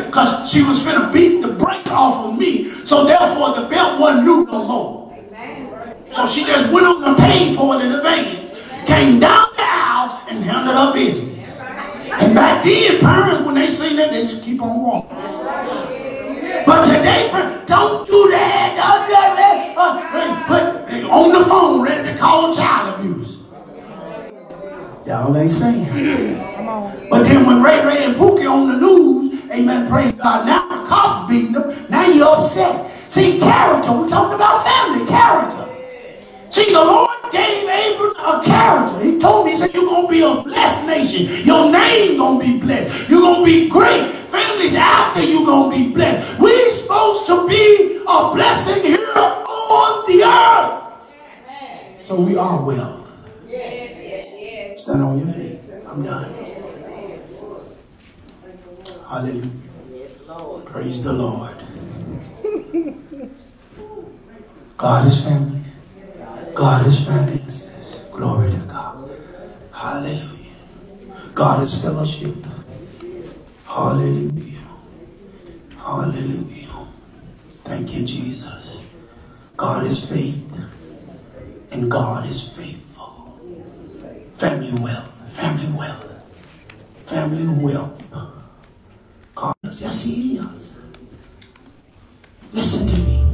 because 0.05 0.49
she 0.49 0.63
was 0.63 0.81
So 2.85 3.03
therefore 3.03 3.55
the 3.55 3.67
belt 3.67 3.99
wasn't 3.99 4.25
new 4.25 4.45
no 4.45 4.63
more. 4.63 5.17
So 6.11 6.27
she 6.27 6.45
just 6.45 6.71
went 6.71 6.85
on 6.85 7.03
and 7.03 7.17
paid 7.17 7.55
for 7.55 7.75
it 7.75 7.83
in 7.83 7.91
advance. 7.91 8.51
Came 8.85 9.19
down 9.19 9.47
the 9.57 9.63
aisle 9.63 10.23
and 10.29 10.43
handled 10.43 10.77
her 10.77 10.93
business. 10.93 11.57
And 11.57 12.35
back 12.35 12.63
then, 12.63 12.99
parents, 12.99 13.41
when 13.41 13.55
they 13.55 13.67
seen 13.67 13.95
that, 13.95 14.11
they 14.11 14.21
just 14.21 14.43
keep 14.43 14.61
on 14.61 14.83
walking. 14.83 15.17
But 16.65 16.83
today, 16.83 17.29
don't 17.65 18.07
do 18.07 18.29
that. 18.29 18.77
Don't 18.77 19.07
do 19.07 19.13
that. 19.13 19.73
Uh, 19.75 20.45
put 20.47 21.03
on 21.09 21.31
the 21.33 21.43
phone, 21.43 21.81
ready 21.81 22.07
to 22.07 22.15
call 22.15 22.53
child 22.53 22.99
abuse. 22.99 23.39
Y'all 25.07 25.35
ain't 25.35 25.49
saying. 25.49 26.37
But 27.09 27.23
then 27.23 27.47
when 27.47 27.63
Ray 27.63 27.83
Ray 27.83 28.05
and 28.05 28.15
Pookie 28.15 28.49
on 28.49 28.67
the 28.67 28.79
news, 28.79 29.24
amen, 29.55 29.87
praise 29.87 30.11
God, 30.13 30.45
now 30.45 30.67
the 30.67 30.87
cops 30.87 31.31
beating 31.31 31.53
them, 31.53 31.73
now 31.89 32.05
you're 32.07 32.27
upset. 32.37 32.89
See, 32.89 33.39
character, 33.39 33.91
we're 33.91 34.07
talking 34.07 34.35
about 34.35 34.63
family, 34.63 35.05
character. 35.05 35.63
See, 36.49 36.71
the 36.71 36.79
Lord 36.83 37.09
gave 37.31 37.63
Abram 37.63 38.15
a 38.17 38.41
character. 38.43 38.99
He 39.01 39.19
told 39.19 39.45
me, 39.45 39.51
he 39.51 39.57
said, 39.57 39.73
you're 39.73 39.85
going 39.85 40.07
to 40.07 40.11
be 40.11 40.21
a 40.21 40.41
blessed 40.41 40.85
nation. 40.85 41.45
Your 41.45 41.71
name 41.71 42.17
going 42.17 42.39
to 42.39 42.45
be 42.45 42.59
blessed. 42.59 43.09
You're 43.09 43.21
going 43.21 43.39
to 43.41 43.45
be 43.45 43.69
great. 43.69 44.11
Families 44.11 44.75
after 44.75 45.21
you 45.21 45.45
going 45.45 45.71
to 45.71 45.77
be 45.77 45.93
blessed. 45.93 46.39
We're 46.39 46.71
supposed 46.71 47.27
to 47.27 47.47
be 47.47 48.01
a 48.07 48.31
blessing 48.33 48.83
here 48.83 49.13
on 49.17 50.05
the 50.07 50.23
earth. 50.23 52.03
So 52.03 52.21
we 52.21 52.37
are 52.37 52.63
wealth. 52.63 53.11
Stand 54.77 55.01
on 55.03 55.19
your 55.19 55.27
feet. 55.27 55.59
I'm 55.87 56.03
done. 56.03 56.54
Hallelujah. 59.07 59.51
Yes, 59.93 60.21
Lord. 60.27 60.65
Praise 60.65 61.03
the 61.03 61.13
Lord. 61.13 61.63
God 64.77 65.07
is 65.07 65.23
family. 65.23 65.61
God 66.55 66.87
is 66.87 67.05
family. 67.05 67.41
Glory 68.11 68.51
to 68.51 68.57
God. 68.59 69.09
Hallelujah. 69.73 70.55
God 71.33 71.63
is 71.63 71.81
fellowship. 71.81 72.35
Hallelujah. 73.65 74.63
Hallelujah. 75.77 76.87
Thank 77.63 77.95
you, 77.95 78.05
Jesus. 78.05 78.79
God 79.57 79.85
is 79.85 80.09
faith. 80.09 80.41
And 81.71 81.91
God 81.91 82.27
is 82.29 82.49
faithful. 82.55 83.39
Family 84.33 84.79
wealth. 84.79 85.31
Family 85.31 85.71
wealth. 85.77 86.05
Family 86.95 87.47
wealth. 87.47 88.34
God. 89.35 89.55
Yes, 89.63 90.03
He 90.03 90.37
is. 90.37 90.75
Listen 92.53 92.87
to 92.87 92.99
me. 93.01 93.25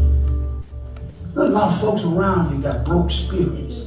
There's 1.34 1.48
a 1.48 1.52
lot 1.52 1.72
of 1.72 1.80
folks 1.80 2.04
around 2.04 2.56
you 2.56 2.62
got 2.62 2.84
broke 2.84 3.12
spirits. 3.12 3.84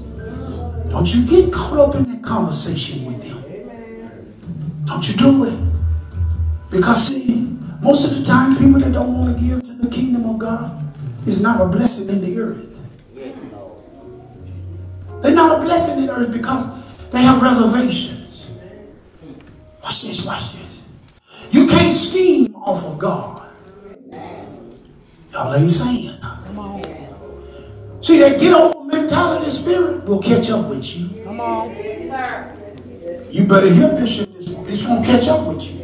Don't 0.89 1.13
you 1.13 1.27
get 1.27 1.53
caught 1.53 1.79
up 1.79 1.95
in 1.97 2.05
that 2.05 2.23
conversation 2.23 3.05
with 3.05 3.21
them. 3.21 4.85
Don't 4.85 5.07
you 5.09 5.15
do 5.15 5.45
it. 5.45 6.71
Because 6.71 7.09
see, 7.09 7.59
most 7.83 8.05
of 8.05 8.17
the 8.17 8.25
time 8.25 8.57
people 8.57 8.79
that 8.79 8.93
don't 8.93 9.13
want 9.13 9.37
to 9.37 9.45
give 9.45 9.63
to 9.65 9.73
the 9.75 9.89
kingdom 9.89 10.25
of 10.31 10.39
God 10.39 10.81
is 11.27 11.41
not 11.41 11.61
a 11.61 11.67
blessing 11.67 12.09
in 12.09 12.21
the 12.21 12.39
earth. 12.39 12.81
They're 15.23 15.35
not 15.35 15.59
a 15.59 15.65
blessing 15.65 15.99
in 15.99 16.07
the 16.07 16.13
earth 16.13 16.33
because 16.33 16.71
they 17.11 17.23
have 17.23 17.43
reservations. 17.43 18.51
Watch 19.83 20.03
this, 20.03 20.25
watch 20.25 20.53
this. 20.53 20.83
You 21.55 21.69
can't 21.69 21.93
scheme 21.93 22.53
off 22.57 22.83
of 22.83 22.99
God. 22.99 23.47
Y'all 25.31 25.55
ain't 25.55 25.71
saying 25.71 26.19
nothing. 26.21 27.15
See, 28.01 28.19
that 28.19 28.41
get 28.41 28.53
over 28.53 28.83
mentality 28.83 29.49
spirit 29.51 30.05
will 30.05 30.21
catch 30.21 30.51
up 30.51 30.69
with 30.69 30.85
you. 30.97 31.23
Come 31.23 31.41
on. 31.41 31.71
You 33.31 33.47
better 33.47 33.71
hear 33.71 33.89
Bishop. 33.95 34.31
It's, 34.35 34.51
it's 34.51 34.83
going 34.83 35.01
to 35.01 35.09
catch 35.09 35.29
up 35.29 35.47
with 35.47 35.63
you. 35.63 35.81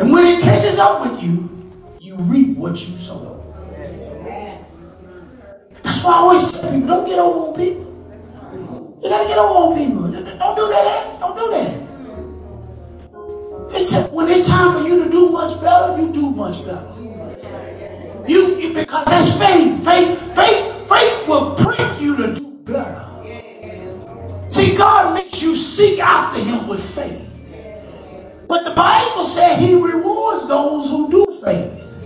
And 0.00 0.10
when 0.10 0.24
it 0.24 0.40
catches 0.40 0.78
up 0.78 1.02
with 1.02 1.22
you, 1.22 1.50
you 2.00 2.16
reap 2.16 2.56
what 2.56 2.88
you 2.88 2.96
sow. 2.96 3.44
That's 5.82 6.02
why 6.02 6.12
I 6.12 6.16
always 6.16 6.50
tell 6.50 6.72
people, 6.72 6.88
don't 6.88 7.06
get 7.06 7.18
over 7.18 7.48
on 7.48 7.54
people. 7.54 8.98
You 9.02 9.10
gotta 9.10 9.28
get 9.28 9.36
over 9.36 9.58
on 9.58 9.76
people. 9.76 10.08
Don't 10.08 10.56
do 10.56 10.68
that. 10.70 11.20
Don't 11.20 11.36
do 11.36 11.50
that. 11.50 11.87
It's 13.70 13.92
when 14.10 14.28
it's 14.30 14.46
time 14.48 14.72
for 14.72 14.88
you 14.88 15.04
to 15.04 15.10
do 15.10 15.30
much 15.30 15.60
better, 15.60 15.98
you 16.00 16.12
do 16.12 16.30
much 16.30 16.64
better. 16.64 16.94
You, 18.26 18.56
you 18.56 18.74
because 18.74 19.06
that's 19.06 19.38
faith. 19.38 19.84
Faith, 19.84 20.36
faith, 20.36 20.88
faith 20.88 21.28
will 21.28 21.54
prick 21.56 22.00
you 22.00 22.16
to 22.16 22.34
do 22.34 22.50
better. 22.64 23.06
See, 24.50 24.76
God 24.76 25.14
makes 25.14 25.42
you 25.42 25.54
seek 25.54 26.00
after 26.00 26.40
Him 26.40 26.68
with 26.68 26.82
faith. 26.82 27.24
But 28.48 28.64
the 28.64 28.74
Bible 28.74 29.24
said 29.24 29.58
He 29.58 29.74
rewards 29.74 30.48
those 30.48 30.88
who 30.88 31.10
do 31.10 31.26
faith. 31.44 31.96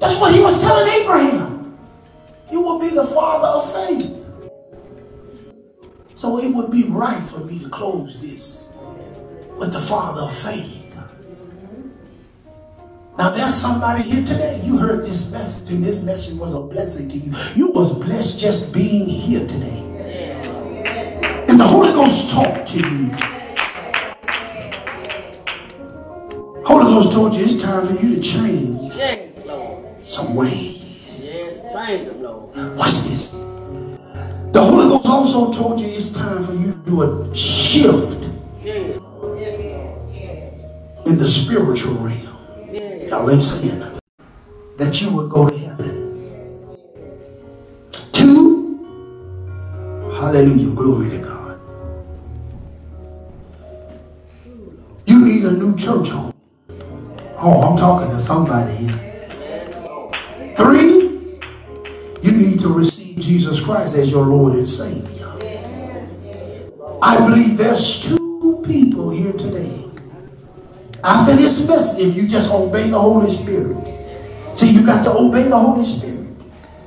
That's 0.00 0.18
what 0.20 0.34
He 0.34 0.40
was 0.40 0.60
telling 0.60 0.88
Abraham. 0.88 1.78
You 2.50 2.60
will 2.60 2.78
be 2.78 2.90
the 2.90 3.06
father 3.06 3.48
of 3.48 3.72
faith. 3.72 4.26
So 6.14 6.38
it 6.38 6.54
would 6.54 6.70
be 6.70 6.84
right 6.88 7.22
for 7.22 7.40
me 7.40 7.58
to 7.60 7.68
close 7.70 8.20
this 8.20 8.73
with 9.56 9.72
the 9.72 9.80
father 9.80 10.22
of 10.22 10.36
faith. 10.36 10.82
Now 13.16 13.30
there's 13.30 13.54
somebody 13.54 14.02
here 14.02 14.24
today. 14.24 14.60
You 14.64 14.76
heard 14.76 15.04
this 15.04 15.30
message, 15.30 15.70
and 15.70 15.84
this 15.84 16.02
message 16.02 16.34
was 16.36 16.52
a 16.54 16.60
blessing 16.60 17.08
to 17.10 17.16
you. 17.16 17.32
You 17.54 17.70
was 17.70 17.92
blessed 17.92 18.40
just 18.40 18.74
being 18.74 19.06
here 19.06 19.46
today. 19.46 19.82
And 21.48 21.60
the 21.60 21.64
Holy 21.64 21.92
Ghost 21.92 22.30
talked 22.30 22.66
to 22.68 22.78
you. 22.78 23.10
Holy 26.66 26.84
Ghost 26.86 27.12
told 27.12 27.34
you 27.34 27.44
it's 27.44 27.62
time 27.62 27.86
for 27.86 27.92
you 28.04 28.16
to 28.16 28.20
change 28.20 28.92
some 30.02 30.34
ways. 30.34 31.22
Yes, 31.24 31.60
change 31.72 32.06
them, 32.08 32.22
Lord. 32.22 32.56
Watch 32.76 32.94
this. 33.04 33.30
The 33.30 34.60
Holy 34.60 34.88
Ghost 34.88 35.06
also 35.06 35.52
told 35.52 35.80
you 35.80 35.86
it's 35.86 36.10
time 36.10 36.42
for 36.42 36.52
you 36.52 36.72
to 36.72 36.78
do 36.78 37.02
a 37.02 37.34
shift 37.34 38.13
spiritual 41.54 41.94
realm. 41.94 42.36
Y'all 43.06 43.30
ain't 43.30 43.40
saying 43.40 43.78
nothing. 43.78 44.00
That 44.76 45.00
you 45.00 45.14
would 45.14 45.30
go 45.30 45.48
to 45.48 45.56
heaven. 45.56 46.74
Two, 48.10 48.82
hallelujah, 50.18 50.70
glory 50.74 51.10
to 51.10 51.18
God. 51.18 51.60
You 55.06 55.24
need 55.24 55.44
a 55.44 55.52
new 55.52 55.76
church 55.76 56.08
home. 56.08 56.34
Oh, 57.38 57.62
I'm 57.62 57.76
talking 57.76 58.10
to 58.10 58.18
somebody 58.18 58.74
here. 58.74 60.54
Three, 60.56 61.38
you 62.20 62.32
need 62.32 62.58
to 62.58 62.68
receive 62.68 63.20
Jesus 63.20 63.60
Christ 63.60 63.96
as 63.96 64.10
your 64.10 64.26
Lord 64.26 64.54
and 64.54 64.66
Savior. 64.66 65.30
I 67.00 67.16
believe 67.18 67.58
there's 67.58 68.00
two 68.00 68.16
people 68.16 68.23
here 68.23 68.23
today 68.23 68.23
after 71.04 71.36
this 71.36 71.68
message, 71.68 72.08
if 72.08 72.16
you 72.16 72.26
just 72.26 72.50
obey 72.50 72.88
the 72.88 72.98
Holy 72.98 73.30
Spirit. 73.30 73.76
See, 74.56 74.70
you 74.70 74.84
got 74.84 75.02
to 75.02 75.12
obey 75.12 75.42
the 75.42 75.58
Holy 75.58 75.84
Spirit. 75.84 76.30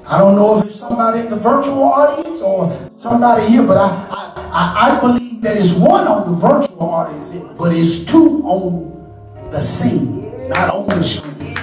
I 0.07 0.17
don't 0.17 0.35
know 0.35 0.57
if 0.57 0.65
it's 0.65 0.79
somebody 0.79 1.19
in 1.19 1.29
the 1.29 1.35
virtual 1.35 1.83
audience 1.83 2.41
or 2.41 2.71
somebody 2.91 3.45
here, 3.47 3.61
but 3.61 3.77
I, 3.77 3.87
I, 4.09 4.33
I, 4.51 4.97
I 4.97 4.99
believe 4.99 5.41
that 5.43 5.57
it's 5.57 5.71
one 5.73 6.07
on 6.07 6.31
the 6.31 6.37
virtual 6.37 6.81
audience, 6.81 7.35
but 7.57 7.75
it's 7.75 8.05
two 8.05 8.41
on 8.43 9.51
the 9.51 9.59
scene, 9.59 10.49
not 10.49 10.69
on 10.73 10.87
the 10.87 11.03
screen. 11.03 11.55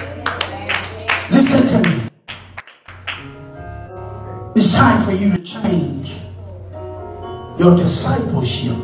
Listen 1.29 1.65
to 1.67 1.89
me. 1.89 2.09
It's 4.55 4.77
time 4.77 5.03
for 5.03 5.11
you 5.11 5.35
to 5.35 5.43
change 5.43 6.21
your 7.59 7.75
discipleship. 7.75 8.77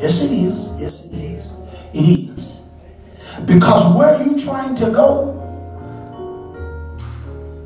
Yes, 0.00 0.22
it 0.22 0.32
is. 0.32 0.72
Yes, 0.80 1.04
it 1.06 1.14
is. 1.14 1.53
Because 3.54 3.96
where 3.96 4.16
are 4.16 4.22
you 4.24 4.36
trying 4.36 4.74
to 4.74 4.90
go, 4.90 5.30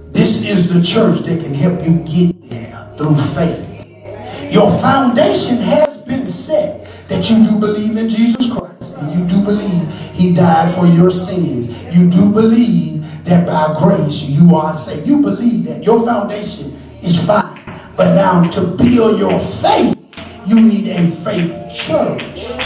this 0.08 0.44
is 0.44 0.70
the 0.70 0.82
church 0.82 1.20
that 1.20 1.42
can 1.42 1.54
help 1.54 1.80
you 1.82 2.00
get 2.04 2.50
there 2.50 2.92
through 2.98 3.16
faith. 3.16 4.52
Your 4.52 4.70
foundation 4.80 5.56
has 5.56 6.02
been 6.02 6.26
set 6.26 6.84
that 7.08 7.30
you 7.30 7.42
do 7.42 7.58
believe 7.58 7.96
in 7.96 8.10
Jesus 8.10 8.52
Christ 8.52 8.98
and 8.98 9.18
you 9.18 9.26
do 9.26 9.42
believe 9.42 9.90
he 10.12 10.34
died 10.34 10.70
for 10.74 10.84
your 10.84 11.10
sins. 11.10 11.70
You 11.96 12.10
do 12.10 12.34
believe 12.34 13.24
that 13.24 13.46
by 13.46 13.72
grace 13.80 14.24
you 14.24 14.54
are 14.56 14.76
saved. 14.76 15.08
You 15.08 15.22
believe 15.22 15.64
that 15.64 15.84
your 15.84 16.04
foundation 16.04 16.70
is 17.00 17.24
fine. 17.26 17.64
But 17.96 18.14
now 18.14 18.42
to 18.50 18.60
build 18.60 19.18
your 19.18 19.40
faith, 19.40 19.96
you 20.44 20.60
need 20.60 20.88
a 20.88 21.10
faith 21.24 21.74
church. 21.74 22.57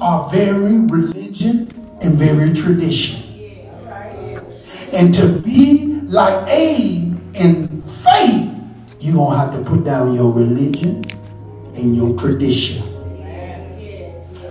Are 0.00 0.30
very 0.30 0.78
religion 0.78 1.68
and 2.00 2.14
very 2.14 2.54
tradition. 2.54 3.22
And 4.94 5.12
to 5.14 5.28
be 5.40 6.00
like 6.04 6.48
Abe 6.48 7.20
in 7.36 7.82
faith, 7.82 8.50
you're 9.00 9.14
going 9.14 9.30
to 9.30 9.36
have 9.36 9.52
to 9.52 9.62
put 9.62 9.84
down 9.84 10.14
your 10.14 10.32
religion 10.32 11.04
and 11.74 11.94
your 11.94 12.18
tradition. 12.18 12.82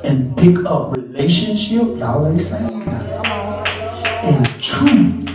And 0.04 0.38
pick 0.38 0.64
up 0.66 0.96
relationship, 0.96 1.98
y'all 1.98 2.28
ain't 2.28 2.42
saying 2.42 2.80
that. 2.86 4.24
And 4.24 4.62
truth. 4.62 5.26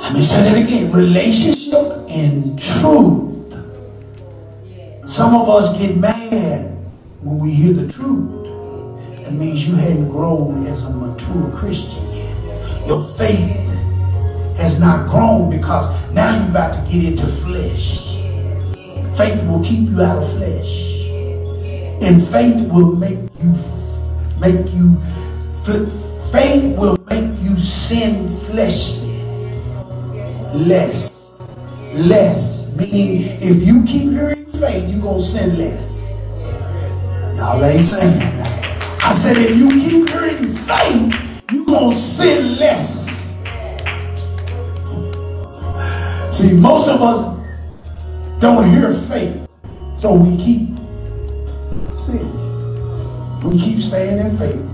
Let 0.00 0.14
me 0.14 0.22
say 0.22 0.44
that 0.44 0.56
again. 0.56 0.92
Relationship 0.92 2.06
and 2.08 2.56
truth. 2.56 3.54
Some 5.04 5.34
of 5.34 5.48
us 5.48 5.76
get 5.78 5.96
mad 5.96 6.71
when 7.22 7.38
we 7.38 7.52
hear 7.52 7.72
the 7.72 7.90
truth. 7.92 8.44
That 9.24 9.32
means 9.32 9.66
you 9.68 9.76
hadn't 9.76 10.08
grown 10.08 10.66
as 10.66 10.84
a 10.84 10.90
mature 10.90 11.50
Christian 11.54 12.02
yet. 12.12 12.86
Your 12.86 13.04
faith 13.14 13.56
has 14.56 14.80
not 14.80 15.08
grown 15.08 15.48
because 15.50 15.86
now 16.12 16.36
you're 16.36 16.50
about 16.50 16.74
to 16.74 16.92
get 16.92 17.04
into 17.04 17.26
flesh. 17.26 18.16
Faith 19.16 19.44
will 19.46 19.62
keep 19.62 19.88
you 19.88 20.02
out 20.02 20.18
of 20.18 20.32
flesh. 20.32 21.06
And 22.02 22.20
faith 22.20 22.68
will 22.72 22.96
make 22.96 23.18
you 23.40 23.54
make 24.40 24.66
you 24.74 25.00
faith 26.32 26.76
will 26.76 26.98
make 27.08 27.30
you 27.40 27.56
sin 27.56 28.28
fleshly 28.28 29.22
less. 30.54 31.36
Less. 31.94 32.76
Meaning 32.76 33.38
if 33.40 33.66
you 33.66 33.84
keep 33.84 34.10
hearing 34.10 34.46
faith, 34.46 34.88
you're 34.90 35.02
gonna 35.02 35.20
sin 35.20 35.56
less. 35.56 36.01
Y'all 37.42 37.64
ain't 37.64 37.80
saying 37.80 38.20
that. 38.38 39.02
I 39.04 39.10
said 39.10 39.36
if 39.36 39.56
you 39.56 39.68
keep 39.70 40.08
hearing 40.10 40.48
faith, 40.48 41.42
you're 41.50 41.66
gonna 41.66 41.96
sin 41.96 42.56
less. 42.56 43.10
See, 46.30 46.52
most 46.52 46.88
of 46.88 47.02
us 47.02 47.40
don't 48.38 48.70
hear 48.70 48.92
faith, 48.92 49.44
so 49.96 50.14
we 50.14 50.36
keep 50.36 50.68
sinning. 51.96 52.30
We 53.42 53.58
keep 53.58 53.82
staying 53.82 54.18
in 54.18 54.38
faith. 54.38 54.64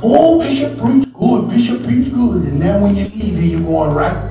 Oh, 0.00 0.38
Bishop 0.38 0.78
preach 0.78 1.12
good, 1.12 1.50
Bishop 1.50 1.82
preach 1.82 2.14
good. 2.14 2.44
And 2.44 2.60
now 2.60 2.78
when 2.80 2.94
you 2.94 3.06
leave 3.06 3.36
here, 3.36 3.58
you're 3.58 3.66
going 3.68 3.94
right 3.94 4.30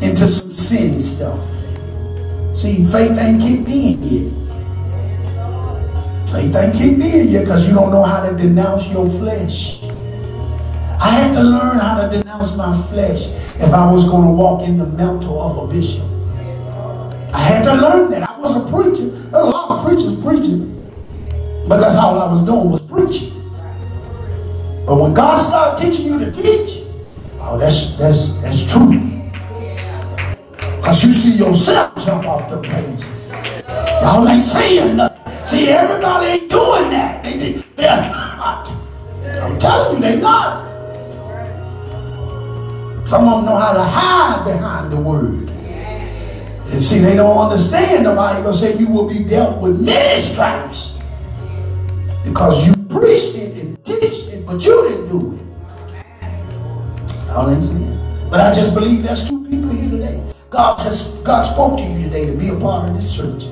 into 0.00 0.26
some 0.26 0.50
sin 0.50 0.98
stuff. 0.98 1.38
See, 2.56 2.86
faith 2.86 3.18
ain't 3.18 3.42
kicked 3.42 3.68
in 3.68 4.02
yet. 4.02 4.47
Faith 6.32 6.54
ain't 6.56 6.74
kicked 6.74 7.00
in 7.00 7.28
yet 7.28 7.44
because 7.44 7.66
you 7.66 7.72
don't 7.72 7.90
know 7.90 8.02
how 8.02 8.28
to 8.28 8.36
denounce 8.36 8.86
your 8.88 9.08
flesh. 9.08 9.82
I 11.00 11.10
had 11.10 11.32
to 11.34 11.42
learn 11.42 11.78
how 11.78 12.02
to 12.02 12.08
denounce 12.10 12.54
my 12.54 12.76
flesh 12.88 13.28
if 13.56 13.72
I 13.72 13.90
was 13.90 14.04
going 14.04 14.24
to 14.24 14.32
walk 14.32 14.62
in 14.68 14.76
the 14.76 14.84
mantle 14.84 15.40
of 15.40 15.70
a 15.70 15.72
bishop. 15.72 16.04
I 17.32 17.40
had 17.40 17.64
to 17.64 17.74
learn 17.74 18.10
that. 18.10 18.28
I 18.28 18.38
was 18.38 18.56
a 18.56 18.60
preacher. 18.70 19.08
There's 19.08 19.32
a 19.32 19.46
lot 19.46 19.70
of 19.70 19.86
preachers 19.86 20.22
preaching. 20.22 20.74
But 21.66 21.78
that's 21.80 21.96
all 21.96 22.20
I 22.20 22.30
was 22.30 22.42
doing 22.42 22.70
was 22.70 22.80
preaching. 22.82 23.32
But 24.84 24.96
when 24.96 25.14
God 25.14 25.38
started 25.38 25.82
teaching 25.82 26.06
you 26.06 26.18
to 26.18 26.30
teach, 26.30 26.82
oh, 27.40 27.58
that's 27.58 27.96
that's 27.96 28.32
that's 28.42 28.70
true. 28.70 28.98
Because 30.76 31.04
you 31.04 31.12
see 31.12 31.38
yourself 31.38 31.94
jump 32.04 32.26
off 32.26 32.50
the 32.50 32.60
pages. 32.60 33.30
Y'all 34.02 34.28
ain't 34.28 34.42
saying 34.42 34.96
nothing. 34.96 35.17
See, 35.48 35.70
everybody 35.70 36.26
ain't 36.26 36.50
doing 36.50 36.90
that. 36.90 37.24
They, 37.24 37.38
they, 37.38 37.52
they're 37.74 37.96
not. 37.96 38.68
I'm 38.68 39.58
telling 39.58 39.96
you, 39.96 40.02
they're 40.02 40.20
not. 40.20 40.68
Some 43.08 43.26
of 43.26 43.36
them 43.36 43.46
know 43.46 43.56
how 43.56 43.72
to 43.72 43.82
hide 43.82 44.44
behind 44.44 44.92
the 44.92 44.98
word. 44.98 45.48
And 45.48 46.82
see, 46.82 46.98
they 46.98 47.16
don't 47.16 47.34
understand 47.34 48.04
the 48.04 48.14
Bible 48.14 48.52
say 48.52 48.76
you 48.76 48.90
will 48.90 49.08
be 49.08 49.24
dealt 49.24 49.62
with 49.62 49.82
many 49.82 50.20
stripes. 50.20 50.98
Because 52.26 52.66
you 52.66 52.74
preached 52.86 53.34
it 53.34 53.56
and 53.56 53.82
teached 53.86 54.28
it, 54.28 54.44
but 54.44 54.62
you 54.62 54.86
didn't 54.86 55.08
do 55.08 55.32
it. 55.32 55.40
Y'all 57.28 57.48
ain't 57.48 57.62
saying. 57.62 58.28
But 58.28 58.40
I 58.40 58.52
just 58.52 58.74
believe 58.74 59.02
there's 59.02 59.26
two 59.26 59.48
people 59.48 59.70
here 59.70 59.88
today. 59.88 60.22
God 60.50 60.78
has 60.80 61.14
God 61.24 61.40
spoke 61.40 61.78
to 61.78 61.84
you 61.84 62.04
today 62.04 62.26
to 62.26 62.36
be 62.36 62.50
a 62.50 62.60
part 62.60 62.90
of 62.90 62.94
this 62.94 63.16
church. 63.16 63.44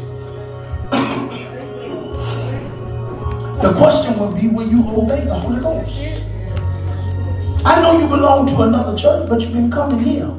The 3.66 3.74
question 3.74 4.16
would 4.20 4.40
be, 4.40 4.46
will 4.46 4.68
you 4.68 4.88
obey 4.90 5.24
the 5.24 5.34
Holy 5.34 5.60
Ghost? 5.60 5.98
I 7.64 7.82
know 7.82 7.98
you 7.98 8.06
belong 8.06 8.46
to 8.46 8.62
another 8.62 8.96
church, 8.96 9.28
but 9.28 9.40
you've 9.42 9.54
been 9.54 9.72
coming 9.72 9.98
here. 9.98 10.30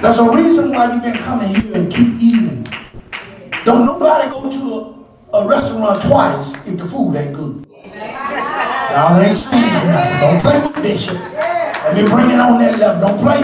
There's 0.00 0.18
a 0.20 0.30
reason 0.30 0.70
why 0.70 0.92
you've 0.92 1.02
been 1.02 1.16
coming 1.16 1.48
here 1.48 1.74
and 1.74 1.92
keep 1.92 2.14
eating. 2.20 2.64
Don't 3.64 3.84
nobody 3.84 4.30
go 4.30 4.48
to 4.48 4.62
a, 5.34 5.38
a 5.40 5.48
restaurant 5.48 6.00
twice 6.02 6.54
if 6.68 6.78
the 6.78 6.86
food 6.86 7.16
ain't 7.16 7.34
good. 7.34 7.66
Y'all 7.74 9.18
ain't 9.20 9.34
saying 9.34 9.62
nothing. 9.90 10.20
Don't 10.20 10.40
play 10.40 10.64
with 10.64 10.76
Bishop. 10.82 11.18
Let 11.18 11.96
me 11.96 12.08
bring 12.08 12.30
it 12.30 12.38
on 12.38 12.60
that 12.60 12.78
level. 12.78 13.08
Don't 13.08 13.18
play. 13.18 13.42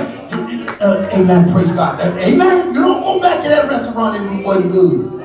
Uh, 0.80 1.10
amen. 1.12 1.50
Praise 1.52 1.72
God. 1.72 2.00
Amen. 2.00 2.72
You 2.72 2.80
don't 2.82 3.02
go 3.02 3.18
back 3.20 3.40
to 3.42 3.48
that 3.48 3.68
restaurant 3.68 4.14
if 4.14 4.22
it 4.30 4.44
wasn't 4.44 4.70
good. 4.70 5.17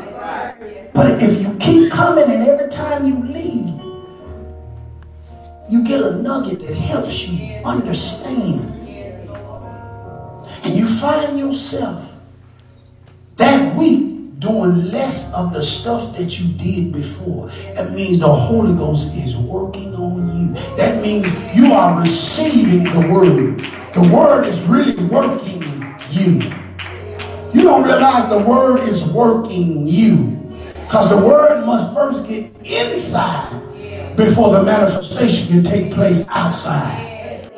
But 0.93 1.21
if 1.23 1.41
you 1.41 1.55
keep 1.57 1.91
coming 1.91 2.25
and 2.25 2.47
every 2.47 2.69
time 2.69 3.07
you 3.07 3.19
leave, 3.23 3.69
you 5.69 5.83
get 5.83 6.01
a 6.01 6.21
nugget 6.21 6.59
that 6.59 6.75
helps 6.75 7.27
you 7.27 7.55
understand. 7.63 8.69
And 10.63 10.73
you 10.73 10.87
find 10.87 11.39
yourself 11.39 12.13
that 13.37 13.75
week 13.75 14.39
doing 14.39 14.91
less 14.91 15.33
of 15.33 15.53
the 15.53 15.63
stuff 15.63 16.15
that 16.17 16.39
you 16.39 16.53
did 16.53 16.93
before. 16.93 17.47
That 17.75 17.91
means 17.93 18.19
the 18.19 18.31
Holy 18.31 18.75
Ghost 18.77 19.13
is 19.15 19.35
working 19.35 19.95
on 19.95 20.37
you. 20.37 20.53
That 20.75 21.01
means 21.01 21.25
you 21.55 21.73
are 21.73 21.99
receiving 21.99 22.83
the 22.83 23.07
word. 23.11 23.59
The 23.93 24.01
word 24.13 24.45
is 24.45 24.61
really 24.63 25.01
working 25.05 25.63
you. 26.09 26.51
You 27.53 27.63
don't 27.63 27.83
realize 27.83 28.27
the 28.27 28.39
word 28.39 28.81
is 28.81 29.03
working 29.03 29.87
you. 29.87 30.42
Because 30.85 31.09
the 31.09 31.17
word 31.17 31.65
must 31.65 31.93
first 31.93 32.27
get 32.27 32.51
inside 32.65 34.15
before 34.15 34.51
the 34.51 34.63
manifestation 34.63 35.47
can 35.47 35.63
take 35.63 35.91
place 35.91 36.25
outside. 36.29 37.49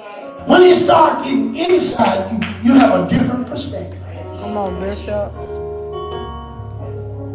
When 0.47 0.61
you 0.61 0.75
start 0.75 1.23
getting 1.23 1.55
inside, 1.55 2.31
you, 2.31 2.39
you 2.73 2.79
have 2.79 3.03
a 3.03 3.07
different 3.07 3.47
perspective. 3.47 3.99
Come 4.39 4.57
on, 4.57 4.79
Bishop. 4.79 5.33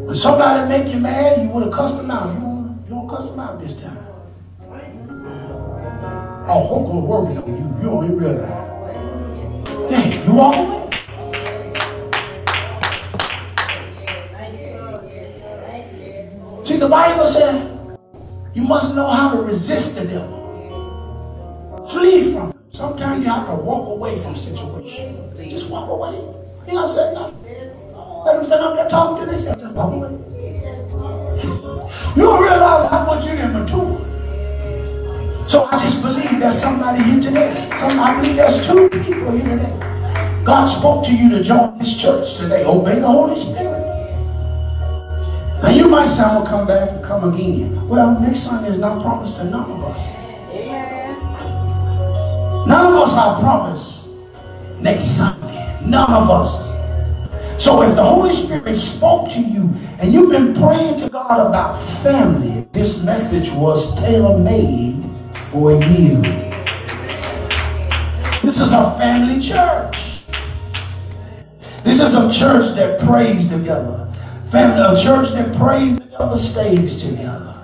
When 0.06 0.14
somebody 0.14 0.68
make 0.68 0.92
you 0.94 1.00
mad, 1.00 1.42
you 1.42 1.50
would 1.50 1.64
have 1.64 1.72
cussed 1.72 1.96
them 1.96 2.10
out. 2.10 2.34
You 2.34 2.40
don't, 2.40 2.82
you 2.84 2.90
don't 2.90 3.08
cuss 3.08 3.30
them 3.30 3.40
out 3.40 3.60
this 3.60 3.80
time. 3.80 4.06
Oh, 6.48 6.64
hope 6.66 6.86
gonna 6.86 7.06
working 7.06 7.38
on 7.38 7.48
you. 7.48 7.76
You 7.76 7.82
don't 7.90 8.04
even 8.04 8.18
realize. 8.18 8.70
Hey, 9.92 10.18
you. 10.24 10.34
See, 10.34 10.89
the 16.80 16.88
Bible 16.88 17.26
said 17.26 17.76
you 18.54 18.62
must 18.62 18.96
know 18.96 19.06
how 19.06 19.34
to 19.36 19.42
resist 19.42 19.96
the 19.96 20.08
devil. 20.08 20.40
Flee 21.92 22.32
from 22.32 22.52
him. 22.52 22.62
Sometimes 22.70 23.22
you 23.22 23.30
have 23.30 23.46
to 23.46 23.54
walk 23.54 23.86
away 23.88 24.18
from 24.18 24.34
situation. 24.34 25.30
Just 25.50 25.68
walk 25.68 25.90
away. 25.90 26.16
You 26.66 26.72
don't 26.72 26.88
say 26.88 27.12
nothing. 27.12 27.36
Let 28.24 28.36
them 28.36 28.44
stand 28.46 28.62
up 28.62 28.76
there 28.76 28.88
talking 28.88 29.22
to 29.22 29.26
themselves. 29.26 29.60
Just 29.60 29.74
walk 29.74 29.92
away. 29.92 30.10
You 32.16 32.22
don't 32.22 32.42
realize 32.42 32.88
how 32.88 33.04
much 33.04 33.26
you're 33.26 33.48
mature. 33.48 33.98
So 35.46 35.66
I 35.66 35.72
just 35.72 36.00
believe 36.00 36.40
there's 36.40 36.58
somebody 36.58 37.02
here 37.02 37.20
today. 37.20 37.68
Some, 37.74 38.00
I 38.00 38.18
believe 38.18 38.36
there's 38.36 38.66
two 38.66 38.88
people 38.88 39.32
here 39.32 39.48
today. 39.48 40.42
God 40.44 40.64
spoke 40.64 41.04
to 41.04 41.14
you 41.14 41.28
to 41.28 41.42
join 41.42 41.76
this 41.76 41.94
church 42.00 42.38
today. 42.38 42.64
Obey 42.64 43.00
the 43.00 43.06
Holy 43.06 43.36
Spirit. 43.36 43.79
Now 45.62 45.70
you 45.70 45.88
might 45.88 46.06
say, 46.06 46.22
I'm 46.22 46.34
going 46.34 46.44
to 46.44 46.50
come 46.50 46.66
back 46.66 46.90
and 46.90 47.04
come 47.04 47.32
again. 47.32 47.88
Well, 47.88 48.18
next 48.20 48.40
Sunday 48.40 48.68
is 48.68 48.78
not 48.78 49.02
promised 49.02 49.36
to 49.36 49.44
none 49.44 49.70
of 49.70 49.84
us. 49.84 50.16
None 52.66 52.86
of 52.86 52.94
us 53.00 53.12
are 53.14 53.38
promised 53.40 54.08
next 54.80 55.16
Sunday. 55.16 55.78
None 55.86 56.10
of 56.10 56.30
us. 56.30 56.70
So 57.62 57.82
if 57.82 57.94
the 57.94 58.04
Holy 58.04 58.32
Spirit 58.32 58.74
spoke 58.74 59.28
to 59.30 59.40
you 59.40 59.70
and 60.00 60.12
you've 60.12 60.30
been 60.30 60.54
praying 60.54 60.96
to 60.98 61.10
God 61.10 61.46
about 61.46 61.74
family, 61.74 62.66
this 62.72 63.04
message 63.04 63.50
was 63.50 63.94
tailor-made 64.00 65.04
for 65.34 65.72
you. 65.72 66.22
This 68.42 68.60
is 68.60 68.72
a 68.72 68.90
family 68.98 69.38
church. 69.38 70.24
This 71.82 72.00
is 72.00 72.14
a 72.14 72.30
church 72.32 72.74
that 72.76 72.98
prays 73.00 73.48
together. 73.50 74.09
Family, 74.50 74.80
a 74.82 75.00
church 75.00 75.30
that 75.30 75.54
prays 75.54 75.96
together, 75.96 76.36
stays 76.36 77.00
together. 77.00 77.54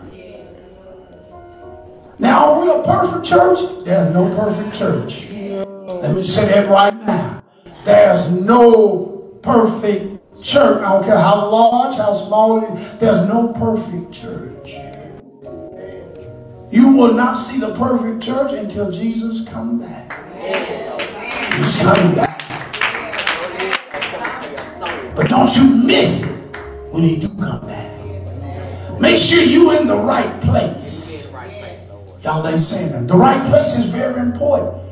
Now, 2.20 2.52
are 2.52 2.60
we 2.60 2.70
a 2.70 2.84
perfect 2.84 3.24
church? 3.24 3.58
There's 3.84 4.14
no 4.14 4.28
perfect 4.28 4.72
church. 4.72 5.30
Let 5.32 6.14
me 6.14 6.22
say 6.22 6.46
that 6.46 6.68
right 6.68 6.94
now. 6.94 7.42
There's 7.84 8.30
no 8.30 9.36
perfect 9.42 10.44
church. 10.44 10.80
I 10.80 10.92
don't 10.92 11.02
care 11.02 11.18
how 11.18 11.50
large, 11.50 11.96
how 11.96 12.12
small 12.12 12.62
it 12.62 12.70
is. 12.70 12.98
There's 12.98 13.22
no 13.26 13.52
perfect 13.52 14.12
church. 14.12 14.74
You 16.70 16.96
will 16.96 17.14
not 17.14 17.32
see 17.32 17.58
the 17.58 17.74
perfect 17.74 18.22
church 18.22 18.52
until 18.52 18.92
Jesus 18.92 19.42
comes 19.48 19.84
back. 19.84 20.12
He's 21.52 21.78
coming 21.78 22.14
back. 22.14 22.44
But 25.16 25.28
don't 25.28 25.52
you 25.56 25.84
miss 25.84 26.22
it 26.22 26.35
when 26.96 27.04
he 27.04 27.16
do 27.16 27.28
come 27.28 27.60
back. 27.66 27.92
Make 28.98 29.18
sure 29.18 29.42
you 29.42 29.78
in 29.78 29.86
the 29.86 29.96
right 29.96 30.40
place. 30.40 31.30
Y'all 32.22 32.46
ain't 32.48 32.58
saying 32.58 32.92
that. 32.92 33.06
The 33.06 33.16
right 33.16 33.46
place 33.46 33.76
is 33.76 33.84
very 33.84 34.18
important. 34.18 34.82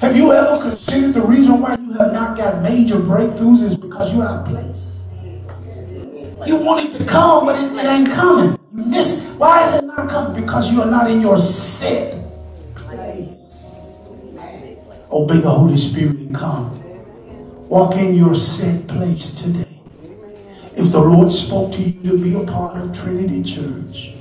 Have 0.00 0.16
you 0.16 0.32
ever 0.32 0.62
considered 0.62 1.14
the 1.14 1.22
reason 1.22 1.60
why 1.60 1.74
you 1.74 1.92
have 1.94 2.12
not 2.12 2.36
got 2.36 2.62
major 2.62 2.96
breakthroughs 2.96 3.62
is 3.62 3.76
because 3.76 4.14
you're 4.14 4.24
out 4.24 4.46
of 4.46 4.48
place? 4.48 5.04
You 6.46 6.56
want 6.56 6.86
it 6.86 6.98
to 6.98 7.04
come, 7.04 7.46
but 7.46 7.60
it, 7.60 7.84
ain't 7.84 8.08
coming. 8.10 8.56
You 8.72 8.86
miss 8.86 9.24
it. 9.24 9.38
Why 9.38 9.64
is 9.64 9.74
it 9.74 9.84
not 9.84 10.08
coming? 10.08 10.40
Because 10.40 10.70
you 10.70 10.82
are 10.82 10.90
not 10.90 11.10
in 11.10 11.20
your 11.20 11.36
set 11.36 12.14
place. 12.76 13.98
Obey 15.10 15.40
the 15.40 15.50
Holy 15.50 15.78
Spirit 15.78 16.16
and 16.18 16.34
come. 16.34 16.70
Walk 17.68 17.96
in 17.96 18.14
your 18.14 18.36
set 18.36 18.86
place 18.86 19.32
today. 19.32 19.75
If 20.76 20.92
the 20.92 21.00
Lord 21.00 21.32
spoke 21.32 21.72
to 21.72 21.82
you 21.82 22.16
to 22.16 22.22
be 22.22 22.34
a 22.34 22.44
part 22.44 22.76
of 22.76 22.92
Trinity 22.92 23.42
Church, 23.42 24.12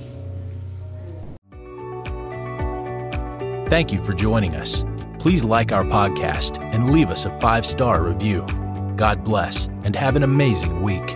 Thank 3.67 3.91
you 3.91 4.01
for 4.03 4.13
joining 4.13 4.55
us. 4.55 4.85
Please 5.19 5.43
like 5.43 5.71
our 5.71 5.83
podcast 5.83 6.63
and 6.63 6.91
leave 6.91 7.09
us 7.09 7.25
a 7.25 7.39
five 7.39 7.65
star 7.65 8.03
review. 8.03 8.45
God 8.95 9.23
bless 9.23 9.67
and 9.83 9.95
have 9.95 10.15
an 10.15 10.23
amazing 10.23 10.83
week. 10.83 11.15